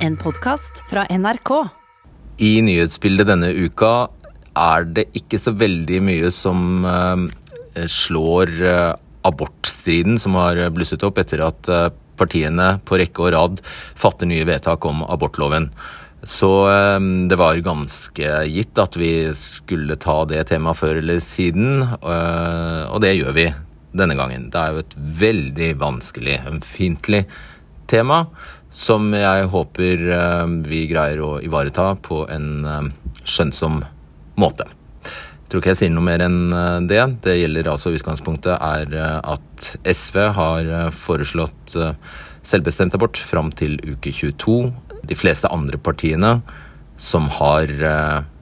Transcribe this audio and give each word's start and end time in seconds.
En 0.00 0.14
podkast 0.16 0.78
fra 0.88 1.02
NRK. 1.12 1.50
I 2.40 2.62
nyhetsbildet 2.64 3.28
denne 3.28 3.50
uka 3.52 4.08
er 4.56 4.86
det 4.96 5.04
ikke 5.18 5.36
så 5.36 5.52
veldig 5.60 5.98
mye 6.06 6.30
som 6.32 6.86
eh, 6.88 7.84
slår 7.84 8.52
eh, 8.64 8.94
abortstriden 9.28 10.16
som 10.22 10.38
har 10.40 10.62
blusset 10.72 11.04
opp 11.04 11.20
etter 11.20 11.44
at 11.44 11.68
eh, 11.68 11.90
partiene 12.16 12.70
på 12.88 12.96
rekke 13.02 13.26
og 13.26 13.34
rad 13.36 13.60
fatter 14.00 14.30
nye 14.30 14.46
vedtak 14.48 14.88
om 14.88 15.04
abortloven. 15.04 15.68
Så 16.24 16.48
det 17.32 17.36
var 17.40 17.56
ganske 17.64 18.32
gitt 18.52 18.80
at 18.80 18.96
vi 19.00 19.30
skulle 19.40 19.96
ta 20.00 20.18
det 20.28 20.42
temaet 20.50 20.76
før 20.76 20.98
eller 21.00 21.16
siden, 21.24 21.80
og 21.80 22.98
det 23.00 23.14
gjør 23.14 23.32
vi 23.38 23.46
denne 23.96 24.18
gangen. 24.18 24.50
Det 24.52 24.60
er 24.60 24.74
jo 24.74 24.82
et 24.82 24.98
veldig 25.22 25.70
vanskelig, 25.80 26.36
ømfintlig 26.52 27.22
tema 27.88 28.26
som 28.70 29.10
jeg 29.14 29.48
håper 29.50 30.04
eh, 30.14 30.52
vi 30.70 30.84
greier 30.90 31.20
å 31.24 31.30
ivareta 31.42 31.92
på 32.06 32.22
en 32.30 32.50
eh, 32.64 32.90
skjønnsom 33.24 33.80
måte. 34.40 34.66
Jeg 34.70 35.50
tror 35.50 35.62
ikke 35.62 35.72
jeg 35.72 35.80
sier 35.80 35.94
noe 35.94 36.06
mer 36.06 36.22
enn 36.22 36.54
eh, 36.54 36.76
det. 36.90 37.02
Det 37.26 37.36
gjelder 37.40 37.72
altså 37.72 37.92
utgangspunktet 37.96 38.54
er 38.54 38.94
at 39.18 39.72
SV 39.82 40.20
har 40.38 40.70
foreslått 40.94 41.74
selvbestemt 42.46 42.94
abort 42.96 43.18
fram 43.18 43.50
til 43.58 43.76
uke 43.82 44.14
22. 44.14 44.60
De 45.10 45.18
fleste 45.18 45.50
andre 45.50 45.80
partiene 45.82 46.38
som 47.00 47.26
har 47.40 47.70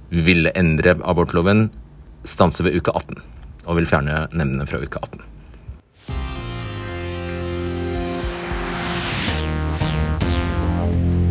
ville 0.09 0.51
endre 0.57 0.97
abortloven, 1.07 1.69
stanser 2.29 2.67
ved 2.67 2.79
uke 2.81 2.93
18 2.97 3.21
og 3.69 3.77
vil 3.77 3.89
fjerne 3.89 4.23
nemndene 4.33 4.67
fra 4.69 4.81
uke 4.81 5.01
18. 5.01 5.38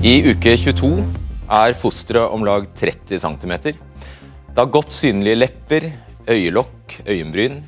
I 0.05 0.19
uke 0.29 0.51
22 0.53 0.89
er 1.49 1.73
fosteret 1.73 2.29
om 2.29 2.43
lag 2.45 2.67
30 2.77 3.17
cm. 3.17 3.53
Det 3.65 4.59
har 4.59 4.69
godt 4.69 4.93
synlige 4.93 5.39
lepper, 5.39 5.87
øyelokk, 6.29 6.99
øyenbryn, 7.07 7.63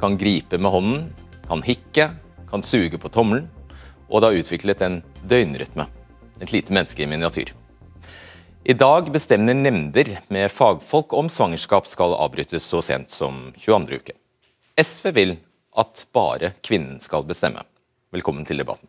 kan 0.00 0.16
gripe 0.16 0.56
med 0.56 0.72
hånden, 0.72 1.04
kan 1.44 1.60
hikke, 1.66 2.08
kan 2.48 2.64
suge 2.64 2.96
på 2.96 3.12
tommelen, 3.12 3.50
og 4.08 4.22
det 4.22 4.30
har 4.30 4.40
utviklet 4.40 4.86
en 4.88 4.98
døgnrytme. 5.28 5.84
Et 6.40 6.56
lite 6.56 6.72
menneske 6.72 7.04
i 7.04 7.10
miniatyr. 7.12 7.52
I 8.64 8.72
dag 8.72 9.12
bestemmer 9.12 9.52
nemnder 9.52 10.16
med 10.32 10.48
fagfolk 10.48 11.12
om 11.12 11.28
svangerskap 11.28 11.92
skal 11.92 12.16
avbrytes 12.16 12.64
så 12.64 12.80
sent 12.80 13.12
som 13.12 13.50
22. 13.60 14.00
uke. 14.00 14.16
SV 14.80 15.12
vil 15.12 15.38
at 15.76 16.06
bare 16.16 16.54
kvinnen 16.64 17.02
skal 17.04 17.28
bestemme. 17.28 17.68
Velkommen 18.16 18.48
til 18.48 18.64
debatten. 18.64 18.88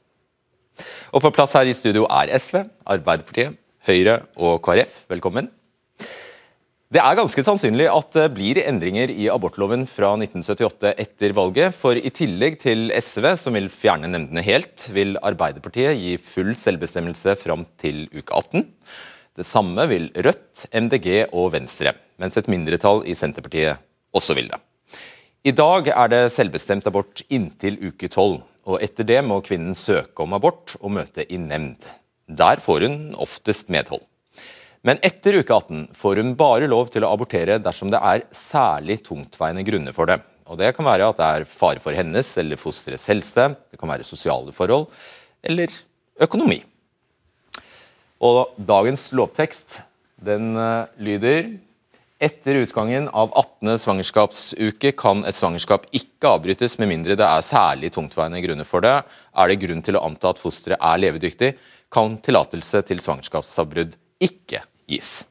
Og 1.13 1.23
på 1.23 1.33
plass 1.35 1.55
her 1.57 1.69
i 1.69 1.75
studio 1.77 2.05
er 2.09 2.33
SV, 2.37 2.63
Arbeiderpartiet, 2.87 3.55
Høyre 3.87 4.21
og 4.35 4.59
KrF. 4.65 5.05
Velkommen. 5.13 5.47
Det 6.87 7.01
er 7.03 7.17
ganske 7.19 7.43
sannsynlig 7.43 7.89
at 7.91 8.13
det 8.15 8.29
blir 8.31 8.61
endringer 8.61 9.11
i 9.11 9.25
abortloven 9.27 9.81
fra 9.91 10.13
1978 10.15 10.93
etter 11.03 11.33
valget, 11.35 11.75
for 11.75 11.99
i 11.99 12.11
tillegg 12.15 12.55
til 12.61 12.93
SV, 12.95 13.33
som 13.35 13.57
vil 13.59 13.67
fjerne 13.67 14.07
nemndene 14.07 14.43
helt, 14.45 14.85
vil 14.95 15.17
Arbeiderpartiet 15.19 15.99
gi 15.99 16.13
full 16.15 16.53
selvbestemmelse 16.55 17.35
fram 17.41 17.65
til 17.81 18.05
uke 18.15 18.31
18. 18.31 18.63
Det 19.37 19.45
samme 19.45 19.83
vil 19.91 20.07
Rødt, 20.15 20.63
MDG 20.71 21.09
og 21.27 21.51
Venstre, 21.57 21.91
mens 22.23 22.39
et 22.39 22.47
mindretall 22.47 23.03
i 23.03 23.17
Senterpartiet 23.19 23.83
også 24.15 24.37
vil 24.39 24.47
det. 24.53 24.61
I 25.43 25.51
dag 25.55 25.91
er 25.91 26.09
det 26.15 26.23
selvbestemt 26.33 26.87
abort 26.87 27.21
inntil 27.27 27.77
uke 27.83 28.07
12, 28.07 28.39
og 28.67 28.83
etter 28.83 29.07
det 29.07 29.21
må 29.23 29.39
kvinnen 29.45 29.75
søke 29.77 30.25
om 30.25 30.35
abort 30.35 30.75
og 30.81 30.91
møte 30.97 31.23
i 31.31 31.39
nemnd. 31.39 31.79
Der 32.27 32.59
får 32.59 32.83
hun 32.83 32.97
oftest 33.15 33.71
medhold. 33.71 34.03
Men 34.85 34.99
etter 35.03 35.39
uke 35.39 35.55
18 35.55 35.87
får 35.97 36.21
hun 36.21 36.35
bare 36.39 36.67
lov 36.69 36.91
til 36.91 37.03
å 37.03 37.11
abortere 37.15 37.57
dersom 37.63 37.89
det 37.91 38.01
er 38.03 38.25
særlig 38.35 38.99
tungtveiende 39.07 39.65
grunner 39.67 39.95
for 39.95 40.11
det. 40.11 40.19
Og 40.47 40.59
Det 40.59 40.73
kan 40.75 40.87
være 40.87 41.07
at 41.09 41.19
det 41.19 41.27
er 41.27 41.49
fare 41.49 41.81
for 41.83 41.95
hennes 41.95 42.29
eller 42.39 42.59
fosterets 42.59 43.07
helse, 43.11 43.49
det 43.71 43.79
kan 43.79 43.89
være 43.89 44.07
sosiale 44.07 44.53
forhold 44.55 44.87
eller 45.43 45.71
økonomi. 46.23 46.61
Og 48.23 48.55
dagens 48.57 49.09
lovtekst 49.13 49.79
den 50.23 50.55
eh, 50.57 50.87
lyder 50.97 51.51
etter 52.19 52.55
utgangen 52.63 53.07
av 53.09 53.29
18. 53.37 53.77
svangerskapsuke 53.79 54.91
kan 54.97 55.21
et 55.29 55.37
svangerskap 55.37 55.85
ikke 55.95 56.31
avbrytes 56.33 56.77
med 56.81 56.89
mindre 56.89 57.17
det 57.19 57.25
er 57.25 57.45
særlig 57.45 57.91
tungtveiende 57.93 58.41
grunner 58.41 58.67
for 58.67 58.81
det. 58.85 58.95
Er 59.37 59.51
det 59.51 59.59
grunn 59.61 59.83
til 59.85 59.99
å 59.99 60.03
anta 60.07 60.31
at 60.33 60.41
fosteret 60.41 60.81
er 60.81 61.03
levedyktig, 61.03 61.53
kan 61.93 62.17
tillatelse 62.23 62.81
til 62.89 63.03
svangerskapsavbrudd 63.03 63.95
ikke 64.23 64.63
gis. 64.89 65.27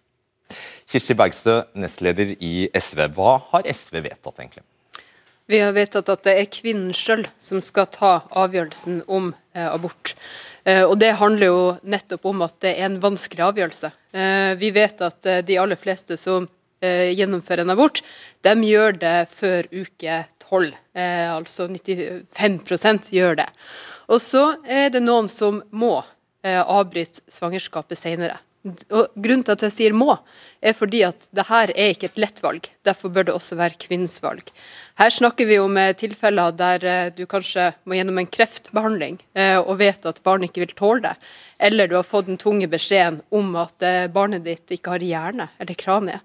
Kirsti 0.87 1.17
Bergstø, 1.19 1.59
nestleder 1.75 2.37
i 2.39 2.69
SV. 2.71 3.09
Hva 3.17 3.37
har 3.51 3.67
SV 3.67 4.05
vedtatt, 4.05 4.39
egentlig? 4.39 4.63
Vi 5.51 5.59
har 5.63 5.75
vedtatt 5.75 6.09
at 6.11 6.23
det 6.27 6.35
er 6.39 6.51
kvinnen 6.51 6.95
sjøl 6.95 7.27
som 7.39 7.61
skal 7.63 7.87
ta 7.91 8.13
avgjørelsen 8.35 9.03
om 9.07 9.33
eh, 9.55 9.67
abort. 9.67 10.15
Eh, 10.67 10.83
og 10.83 10.99
Det 10.99 11.13
handler 11.21 11.51
jo 11.51 11.61
nettopp 11.87 12.27
om 12.27 12.43
at 12.47 12.57
det 12.63 12.73
er 12.75 12.89
en 12.89 13.01
vanskelig 13.03 13.45
avgjørelse. 13.47 13.91
Eh, 14.11 14.53
vi 14.59 14.73
vet 14.75 15.03
at 15.07 15.27
eh, 15.31 15.43
de 15.47 15.59
aller 15.63 15.79
fleste 15.79 16.19
som 16.19 16.49
eh, 16.85 17.13
gjennomfører 17.17 17.65
en 17.65 17.75
abort, 17.77 18.03
de 18.47 18.55
gjør 18.69 18.99
det 19.01 19.19
før 19.33 19.69
uke 19.73 20.25
12. 20.47 20.75
Eh, 20.95 21.29
altså 21.35 21.69
95% 21.69 23.13
gjør 23.15 23.41
det. 23.43 23.49
Og 24.13 24.23
så 24.23 24.49
er 24.63 24.91
det 24.95 25.03
noen 25.03 25.29
som 25.31 25.63
må 25.75 25.99
eh, 26.47 26.61
avbryte 26.63 27.25
svangerskapet 27.33 27.99
senere. 27.99 28.41
Og 28.67 29.13
Grunnen 29.15 29.45
til 29.47 29.55
at 29.55 29.63
jeg 29.63 29.75
sier 29.77 29.93
må, 29.95 30.17
er 30.59 30.75
fordi 30.75 31.05
at 31.07 31.29
det 31.35 31.45
her 31.47 31.71
er 31.71 31.93
ikke 31.93 32.09
et 32.09 32.19
lett 32.19 32.41
valg. 32.43 32.65
Derfor 32.87 33.13
bør 33.15 33.29
det 33.29 33.35
også 33.37 33.59
være 33.61 33.79
kvinnens 33.79 34.17
valg. 34.25 34.49
Her 34.99 35.13
snakker 35.15 35.47
vi 35.47 35.61
om 35.63 35.79
tilfeller 35.99 36.55
der 36.57 37.13
du 37.15 37.23
kanskje 37.31 37.69
må 37.87 37.95
gjennom 37.95 38.19
en 38.19 38.31
kreftbehandling 38.31 39.21
eh, 39.39 39.59
og 39.61 39.79
vet 39.83 40.09
at 40.11 40.19
barnet 40.27 40.51
ikke 40.51 40.65
vil 40.65 40.75
tåle 40.79 41.05
det, 41.07 41.15
eller 41.71 41.87
du 41.87 41.95
har 41.99 42.07
fått 42.07 42.27
den 42.27 42.43
tunge 42.43 42.67
beskjeden 42.71 43.23
om 43.31 43.55
at 43.63 43.87
barnet 44.13 44.45
ditt 44.45 44.75
ikke 44.75 44.97
har 44.97 45.05
hjerne 45.05 45.49
eller 45.63 45.79
kranie. 45.79 46.19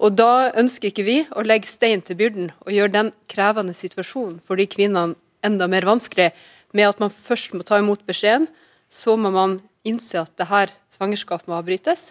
Og 0.00 0.16
Da 0.16 0.50
ønsker 0.56 0.88
ikke 0.90 1.04
vi 1.04 1.18
å 1.36 1.44
legge 1.44 1.68
stein 1.68 2.00
til 2.00 2.16
byrden 2.16 2.52
og 2.64 2.72
gjøre 2.72 2.94
den 2.94 3.10
krevende 3.28 3.76
situasjonen 3.76 4.38
for 4.44 4.56
de 4.56 4.68
kvinnene 4.70 5.18
enda 5.44 5.68
mer 5.68 5.84
vanskelig 5.88 6.30
med 6.76 6.88
at 6.88 7.02
man 7.02 7.12
først 7.12 7.54
må 7.56 7.64
ta 7.66 7.80
imot 7.80 8.06
beskjeden, 8.08 8.46
så 8.88 9.16
må 9.20 9.32
man 9.34 9.58
innse 9.86 10.20
at 10.20 10.32
det 10.38 10.48
her 10.50 10.72
svangerskapet 10.92 11.48
må 11.50 11.58
avbrytes, 11.58 12.10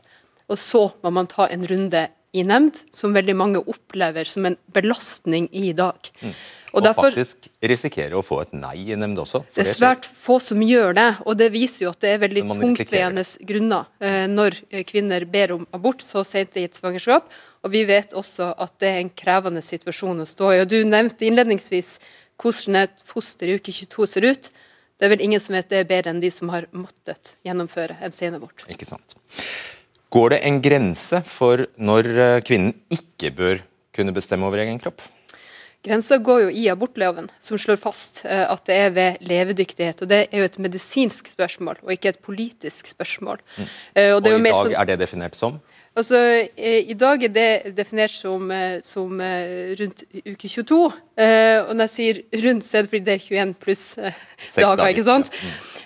og 0.50 0.58
så 0.58 0.88
må 1.04 1.12
man 1.14 1.30
ta 1.30 1.48
en 1.50 1.66
runde 1.70 2.08
i 2.34 2.44
nemnd, 2.46 2.84
som 2.94 3.16
veldig 3.16 3.36
mange 3.38 3.62
opplever 3.62 4.28
som 4.30 4.46
en 4.46 4.58
belastning 4.74 5.48
i 5.56 5.72
dag. 5.74 6.12
Mm. 6.22 6.34
Og, 6.70 6.84
derfor, 6.86 7.10
faktisk 7.10 7.48
risikere 7.66 8.18
å 8.20 8.22
få 8.22 8.44
et 8.44 8.52
nei 8.54 8.76
i 8.94 8.98
nemnd 9.00 9.18
også. 9.24 9.42
Det 9.56 9.64
er 9.64 9.72
svært 9.72 10.06
få 10.06 10.38
som 10.44 10.62
gjør 10.62 10.94
det, 10.98 11.08
og 11.26 11.40
det 11.42 11.50
viser 11.56 11.88
jo 11.88 11.94
at 11.94 12.04
det 12.06 12.12
er 12.14 12.22
veldig 12.22 12.44
tungtveiende 12.52 13.24
grunner 13.50 13.90
eh, 14.06 14.28
når 14.30 14.60
kvinner 14.90 15.26
ber 15.30 15.56
om 15.58 15.66
abort 15.74 16.06
så 16.06 16.22
sent 16.28 16.60
i 16.62 16.68
et 16.70 16.78
svangerskap. 16.78 17.34
Og 17.64 17.74
vi 17.74 17.84
vet 17.88 18.16
også 18.16 18.54
at 18.58 18.74
det 18.80 18.90
er 18.90 19.02
en 19.04 19.12
krevende 19.12 19.64
situasjon 19.66 20.24
å 20.24 20.28
stå 20.30 20.54
i. 20.54 20.62
Og 20.64 20.70
Du 20.72 20.80
nevnte 20.88 21.28
innledningsvis 21.28 21.98
hvordan 22.40 22.84
et 22.86 23.04
foster 23.08 23.52
i 23.52 23.58
uke 23.60 23.74
22 23.76 24.08
ser 24.08 24.28
ut. 24.30 24.50
Det 25.00 25.08
er 25.08 25.14
vel 25.14 25.24
ingen 25.24 25.44
som 25.44 25.56
vet 25.56 25.70
det 25.72 25.82
er 25.82 25.88
bedre 25.88 26.14
enn 26.14 26.24
de 26.24 26.32
som 26.32 26.52
har 26.52 26.68
måttet 26.76 27.36
gjennomføre 27.48 28.00
en 28.04 28.16
senabort. 28.16 28.66
Ikke 28.72 28.88
sant. 28.88 29.16
Går 30.12 30.34
det 30.34 30.40
en 30.48 30.58
grense 30.64 31.22
for 31.28 31.68
når 31.78 32.10
eh, 32.10 32.42
kvinnen 32.48 32.74
ikke 32.92 33.32
bør 33.36 33.64
kunne 33.96 34.16
bestemme 34.16 34.48
over 34.48 34.64
egen 34.64 34.80
kropp? 34.82 35.04
Grensa 35.86 36.18
går 36.20 36.42
jo 36.42 36.50
i 36.52 36.66
abortloven, 36.68 37.30
som 37.40 37.60
slår 37.62 37.78
fast 37.80 38.26
eh, 38.28 38.44
at 38.44 38.66
det 38.68 38.76
er 38.76 38.90
ved 38.96 39.22
levedyktighet. 39.24 40.02
og 40.04 40.12
Det 40.12 40.26
er 40.26 40.42
jo 40.42 40.48
et 40.50 40.58
medisinsk 40.60 41.30
spørsmål, 41.32 41.80
og 41.86 41.94
ikke 41.96 42.12
et 42.12 42.20
politisk 42.26 42.90
spørsmål. 42.92 43.40
Mm. 43.56 43.70
Og, 43.70 44.16
og 44.18 44.28
i 44.28 44.42
dag 44.50 44.56
som... 44.56 44.74
er 44.74 44.90
det 44.90 45.00
definert 45.06 45.40
som? 45.40 45.62
Altså, 45.98 46.20
eh, 46.56 46.90
I 46.92 46.96
dag 46.98 47.24
er 47.26 47.32
det 47.34 47.76
definert 47.78 48.14
som, 48.14 48.52
eh, 48.52 48.80
som 48.86 49.20
eh, 49.22 49.74
rundt 49.80 50.04
uke 50.22 50.48
22. 50.48 50.78
og 50.86 51.72
når 51.76 51.88
jeg 51.88 51.94
sier 51.96 52.20
rundt, 52.46 52.64
så 52.64 52.78
er 52.78 52.86
det 52.86 52.92
fordi 52.92 53.06
det 53.08 53.16
er 53.16 53.26
21 53.26 53.54
pluss 53.60 53.86
dager. 54.56 54.86
ikke 54.88 55.04
sant? 55.04 55.32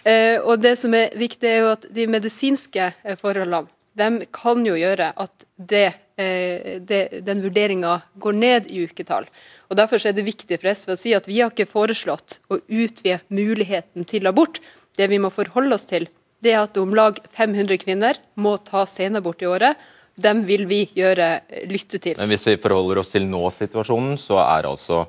Mm. 0.03 0.43
og 0.43 0.59
det 0.61 0.75
som 0.77 0.93
er 0.93 1.15
viktig, 1.15 1.47
er 1.47 1.63
jo 1.63 1.71
at 1.71 1.87
de 1.95 2.07
medisinske 2.07 2.91
forholdene 3.17 3.71
de 3.95 4.25
kan 4.33 4.65
jo 4.65 4.73
gjøre 4.73 5.11
at 5.21 5.45
det, 5.55 5.93
det, 6.17 7.01
den 7.23 7.43
vurderinga 7.43 7.99
går 8.17 8.33
ned 8.33 8.69
i 8.73 8.83
uketall. 8.87 9.27
Og 9.69 9.77
Derfor 9.77 10.01
er 10.01 10.15
det 10.17 10.25
viktig 10.25 10.57
for 10.59 10.73
SV 10.73 10.93
å 10.93 10.97
si 10.97 11.13
at 11.13 11.29
vi 11.29 11.39
har 11.39 11.53
ikke 11.53 11.69
foreslått 11.69 12.39
å 12.49 12.57
utvide 12.57 13.21
muligheten 13.29 14.05
til 14.09 14.25
abort. 14.27 14.59
Det 14.97 15.07
vi 15.09 15.21
må 15.21 15.29
forholde 15.29 15.77
oss 15.77 15.85
til, 15.89 16.09
det 16.43 16.55
er 16.55 16.65
at 16.65 16.77
om 16.81 16.93
lag 16.97 17.21
500 17.37 17.77
kvinner 17.85 18.17
må 18.35 18.57
ta 18.65 18.83
senabort 18.89 19.45
i 19.45 19.49
året 19.49 19.77
dem 20.15 20.43
vil 20.45 20.67
vi 20.69 20.83
gjøre 20.93 21.27
lytte 21.69 21.99
til. 22.01 22.17
Men 22.19 22.29
hvis 22.31 22.45
vi 22.47 22.59
forholder 22.61 23.01
oss 23.01 23.13
til 23.13 23.25
nå-situasjonen, 23.29 24.17
så 24.21 24.39
er 24.43 24.69
altså 24.69 25.05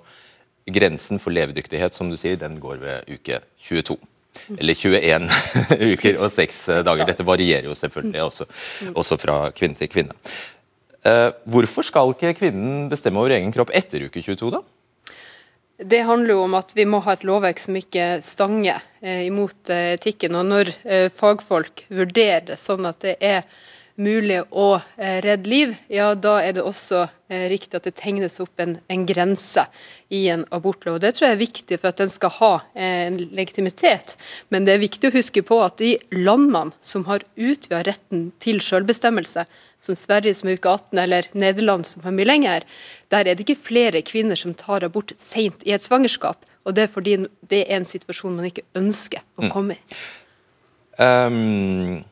grensen 0.65 1.21
for 1.21 1.35
levedyktighet 1.37 1.93
som 1.93 2.09
du 2.09 2.17
sier, 2.17 2.39
den 2.41 2.57
går 2.63 2.81
ved 2.81 3.11
uke 3.13 3.43
22. 3.61 3.99
Eller 4.57 4.75
21 4.75 5.29
uker 5.95 6.19
og 6.19 6.31
6 6.33 6.61
dager. 6.87 7.07
Dette 7.09 7.27
varierer 7.27 7.69
jo 7.69 7.77
selvfølgelig 7.79 8.23
også, 8.25 8.49
også 8.95 9.21
fra 9.21 9.39
kvinne 9.57 9.79
til 9.79 9.93
kvinne. 9.93 10.17
Eh, 11.05 11.31
hvorfor 11.53 11.85
skal 11.85 12.15
ikke 12.15 12.33
kvinnen 12.41 12.89
bestemme 12.93 13.21
over 13.21 13.37
egen 13.37 13.53
kropp 13.55 13.75
etter 13.77 14.07
uke 14.09 14.25
22, 14.25 14.55
da? 14.57 14.65
Det 15.77 16.05
handler 16.07 16.37
jo 16.37 16.43
om 16.47 16.55
at 16.55 16.71
vi 16.77 16.87
må 16.87 17.01
ha 17.03 17.17
et 17.17 17.25
lovverk 17.27 17.59
som 17.59 17.75
ikke 17.77 18.21
stanger 18.23 18.83
eh, 19.03 19.27
imot 19.27 19.71
eh, 19.75 19.95
etikken. 19.97 20.37
Og 20.39 20.47
når 20.47 20.71
eh, 20.87 21.09
fagfolk 21.13 21.87
vurderer 21.91 22.45
det 22.53 22.61
sånn 22.63 22.87
at 22.87 23.01
det 23.03 23.17
er 23.19 23.43
mulig 24.01 24.41
å 24.51 24.69
eh, 24.97 25.21
redde 25.23 25.51
liv, 25.51 25.75
ja 25.93 26.09
da 26.19 26.39
er 26.43 26.57
det 26.57 26.65
også 26.67 27.05
eh, 27.31 27.47
riktig 27.51 27.79
at 27.79 27.87
det 27.87 27.95
tegnes 28.01 28.41
opp 28.43 28.61
en, 28.63 28.77
en, 28.91 29.05
grense 29.07 29.67
i 30.15 30.25
en 30.33 30.43
abortlov. 30.55 30.99
Det 31.03 31.13
tror 31.15 31.29
jeg 31.29 31.37
er 31.37 31.43
viktig 31.43 31.79
for 31.79 31.93
at 31.93 32.01
den 32.03 32.11
skal 32.11 32.33
ha 32.41 32.53
eh, 32.75 33.05
en 33.07 33.21
legitimitet. 33.37 34.17
Men 34.51 34.67
det 34.67 34.75
er 34.75 34.83
viktig 34.83 35.11
å 35.11 35.15
huske 35.15 35.45
på 35.47 35.61
at 35.63 35.79
de 35.83 35.93
landene 36.17 36.75
som 36.85 37.07
har 37.11 37.27
utvida 37.37 37.85
retten 37.87 38.33
til 38.43 38.59
selvbestemmelse, 38.65 39.47
som 39.85 39.99
Sverige 39.99 40.35
som 40.39 40.51
er 40.51 40.59
uke 40.59 40.73
18, 40.73 41.03
eller 41.05 41.29
Nederland 41.39 41.87
som 41.87 42.03
har 42.07 42.17
mye 42.17 42.27
lenger, 42.29 42.67
der 43.15 43.29
er 43.29 43.37
det 43.37 43.47
ikke 43.47 43.63
flere 43.69 44.03
kvinner 44.07 44.39
som 44.39 44.57
tar 44.59 44.87
abort 44.87 45.15
seint 45.21 45.63
i 45.69 45.75
et 45.77 45.85
svangerskap. 45.85 46.43
Og 46.65 46.75
det 46.75 46.87
er 46.87 46.91
fordi 46.91 47.19
det 47.47 47.67
er 47.69 47.79
en 47.79 47.87
situasjon 47.87 48.41
man 48.41 48.49
ikke 48.49 48.67
ønsker 48.81 49.23
å 49.39 49.47
mm. 49.47 49.53
komme 49.55 49.79
i. 49.79 50.03
Um 50.95 52.03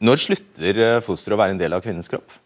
når 0.00 0.22
slutter 0.24 0.80
eh, 0.80 1.00
fosteret 1.04 1.36
å 1.36 1.40
være 1.40 1.56
en 1.56 1.60
del 1.60 1.76
av 1.76 1.82
kvinnens 1.84 2.10
kropp? 2.10 2.38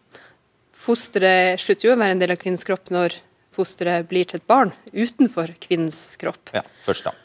Fosteret 0.85 1.61
slutter 1.61 1.89
jo 1.89 1.95
å 1.95 1.99
være 1.99 2.17
en 2.17 2.23
del 2.23 2.35
av 2.35 2.41
kvinnens 2.41 2.65
kropp 2.67 2.91
når 2.93 3.15
fosteret 3.55 4.07
blir 4.09 4.27
til 4.27 4.41
et 4.41 4.49
barn 4.49 4.73
utenfor 4.91 5.55
kvinnens 5.63 6.17
kropp. 6.21 6.51
Ja, 6.55 6.65
først 6.85 7.07
da. 7.07 7.15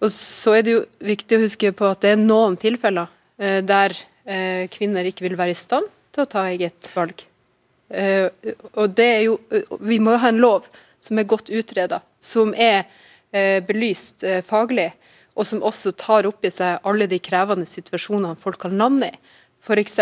Og 0.00 0.12
så 0.12 0.54
er 0.56 0.64
det 0.64 0.76
jo 0.76 0.84
viktig 1.04 1.36
å 1.36 1.42
huske 1.42 1.72
på 1.76 1.88
at 1.88 2.04
det 2.04 2.14
er 2.14 2.20
noen 2.20 2.56
tilfeller 2.60 3.08
eh, 3.40 3.60
der 3.64 3.96
eh, 4.24 4.68
kvinner 4.72 5.08
ikke 5.08 5.26
vil 5.28 5.38
være 5.40 5.56
i 5.56 5.58
stand 5.58 5.88
til 6.12 6.24
å 6.24 6.30
ta 6.30 6.46
eget 6.52 6.90
valg. 6.94 7.24
Eh, 7.90 8.28
og 8.78 8.94
det 8.94 9.08
er 9.16 9.22
jo 9.24 9.40
eh, 9.50 9.66
Vi 9.82 9.98
må 9.98 10.14
ha 10.22 10.30
en 10.30 10.38
lov 10.38 10.68
som 11.02 11.18
er 11.18 11.28
godt 11.28 11.50
utreda, 11.50 12.02
som 12.20 12.52
er 12.54 12.84
eh, 13.32 13.58
belyst 13.64 14.24
faglig, 14.46 14.90
og 15.34 15.46
som 15.48 15.62
også 15.64 15.94
tar 15.96 16.28
opp 16.28 16.44
i 16.44 16.52
seg 16.52 16.84
alle 16.86 17.08
de 17.08 17.18
krevende 17.22 17.66
situasjonene 17.66 18.36
folk 18.38 18.60
kan 18.60 18.76
lande 18.78 19.08
i 19.08 19.18
f.eks. 19.64 19.98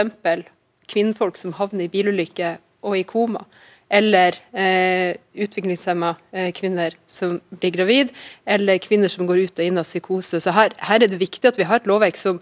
kvinnfolk 0.89 1.37
som 1.37 1.55
havner 1.59 1.87
i 1.87 1.93
bilulykke 1.93 2.57
og 2.87 2.97
i 2.99 3.05
koma, 3.09 3.45
eller 3.89 4.37
eh, 4.53 5.17
utviklingshemma 5.35 6.15
eh, 6.33 6.51
kvinner 6.57 6.95
som 7.09 7.39
blir 7.51 7.73
gravid, 7.75 8.13
eller 8.45 8.81
kvinner 8.85 9.09
som 9.13 9.27
går 9.29 9.47
ut 9.47 9.61
og 9.61 9.65
inn 9.65 9.81
av 9.81 9.89
psykose. 9.89 10.41
Så 10.45 10.53
her, 10.57 10.77
her, 10.79 11.03
er 11.03 11.09
det 11.09 11.21
viktig 11.21 11.49
at 11.49 11.59
vi 11.59 11.67
har 11.69 11.81
et 11.81 11.89
lovverk 11.89 12.19
som 12.21 12.41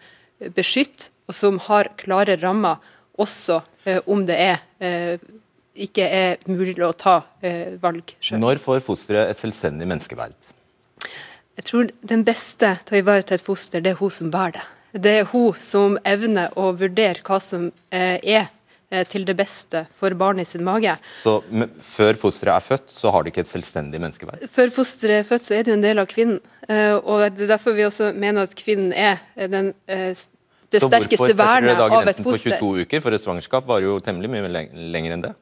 beskytter, 0.57 1.13
og 1.27 1.35
som 1.35 1.59
har 1.67 1.91
klare 1.99 2.37
rammer, 2.39 2.79
også 3.19 3.61
eh, 3.87 3.99
om 4.07 4.23
det 4.29 4.37
er, 4.39 4.61
eh, 4.79 5.17
ikke 5.87 6.07
er 6.07 6.37
mulig 6.49 6.77
å 6.85 6.93
ta 6.97 7.17
eh, 7.43 7.75
valg 7.83 8.15
selv. 8.21 8.41
Når 8.45 8.61
får 8.63 8.85
fosteret 8.85 9.33
et 9.33 9.41
selvstendig 9.41 9.89
menneskeverd? 9.89 10.37
Jeg 11.57 11.65
tror 11.71 11.91
Den 12.05 12.23
beste 12.25 12.75
til 12.85 12.99
å 12.99 13.01
ivareta 13.01 13.35
et 13.35 13.45
foster, 13.45 13.81
det 13.81 13.95
er 13.95 14.01
hun 14.01 14.13
som 14.13 14.31
bærer 14.31 14.59
det. 14.59 14.65
Det 14.97 15.15
er 15.21 15.27
hun 15.31 15.57
som 15.61 15.97
evner 16.07 16.53
å 16.57 16.71
vurdere 16.77 17.23
hva 17.27 17.39
som 17.43 17.69
eh, 17.95 18.17
er 18.23 18.47
eh, 18.91 19.05
til 19.09 19.27
det 19.29 19.37
beste 19.39 19.85
for 19.97 20.15
barnet 20.19 20.47
i 20.47 20.51
sin 20.55 20.65
mage. 20.67 20.95
Så 21.23 21.39
før 21.85 22.19
fosteret 22.21 22.55
er 22.57 22.65
født, 22.65 22.89
så 22.93 23.13
har 23.13 23.25
det 23.25 23.35
ikke 23.35 23.45
et 23.45 23.53
selvstendig 23.53 24.01
menneskeverd? 24.03 24.47
Før 24.53 24.73
fosteret 24.79 25.23
er 25.23 25.29
født, 25.29 25.49
så 25.49 25.59
er 25.59 25.67
det 25.67 25.75
jo 25.75 25.79
en 25.79 25.85
del 25.85 26.01
av 26.03 26.09
kvinnen. 26.11 26.41
Eh, 26.69 26.95
og 26.97 27.27
Det 27.37 27.47
er 27.47 27.55
derfor 27.57 27.77
vi 27.77 27.87
også 27.89 28.13
mener 28.17 28.49
at 28.49 28.57
kvinnen 28.59 28.95
er 28.97 29.21
den, 29.37 29.75
det 29.87 30.83
sterkeste 30.83 31.35
vernet 31.39 31.77
av 31.77 32.01
et 32.01 32.23
foster. 32.23 32.23
Så 32.23 32.27
hvorfor 32.27 32.41
setter 32.43 32.57
dere 32.57 32.63
da 32.63 32.63
grensen 32.63 32.63
på 32.63 32.71
22 32.77 32.87
uker? 32.87 33.05
For 33.05 33.17
et 33.19 33.27
svangerskap 33.27 33.69
varer 33.69 33.91
jo 33.91 33.99
temmelig 34.03 34.33
mye 34.33 34.65
lenger 34.97 35.19
enn 35.19 35.27
det. 35.29 35.35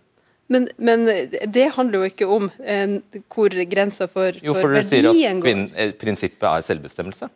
Men, 0.53 0.67
men, 0.77 1.07
det 1.49 1.71
handler 1.73 2.03
jo 2.03 2.11
ikke 2.11 2.27
om 2.29 2.51
eh, 2.61 2.99
hvor 3.33 3.55
grensa 3.71 4.09
for, 4.11 4.35
jo, 4.45 4.53
for, 4.53 4.67
for 4.67 4.77
verdien 4.77 4.91
går. 4.91 5.09
Jo, 5.09 5.15
for 5.15 5.15
dere 5.15 5.15
sier 5.15 5.39
at 5.39 5.45
kvinnen, 5.47 5.95
prinsippet 6.03 6.49
er 6.51 6.67
selvbestemmelse? 6.67 7.31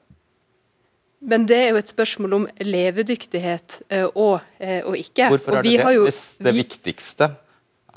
Men 1.21 1.47
det 1.51 1.59
er 1.59 1.69
jo 1.73 1.81
et 1.81 1.91
spørsmål 1.91 2.35
om 2.37 2.47
levedyktighet 2.63 3.81
eh, 3.91 4.07
og, 4.15 4.41
eh, 4.63 4.81
og 4.87 4.95
ikke. 4.99 5.31
Hvorfor 5.33 5.59
er 5.59 5.67
det 5.67 5.79
det, 5.81 5.95
jo, 5.97 6.05
hvis 6.07 6.23
det 6.39 6.55
vi, 6.55 6.63
viktigste 6.63 7.33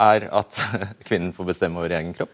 er 0.01 0.27
at 0.41 0.61
kvinnen 1.07 1.33
får 1.35 1.51
bestemme 1.53 1.81
over 1.81 1.93
egen 1.99 2.15
kropp? 2.17 2.33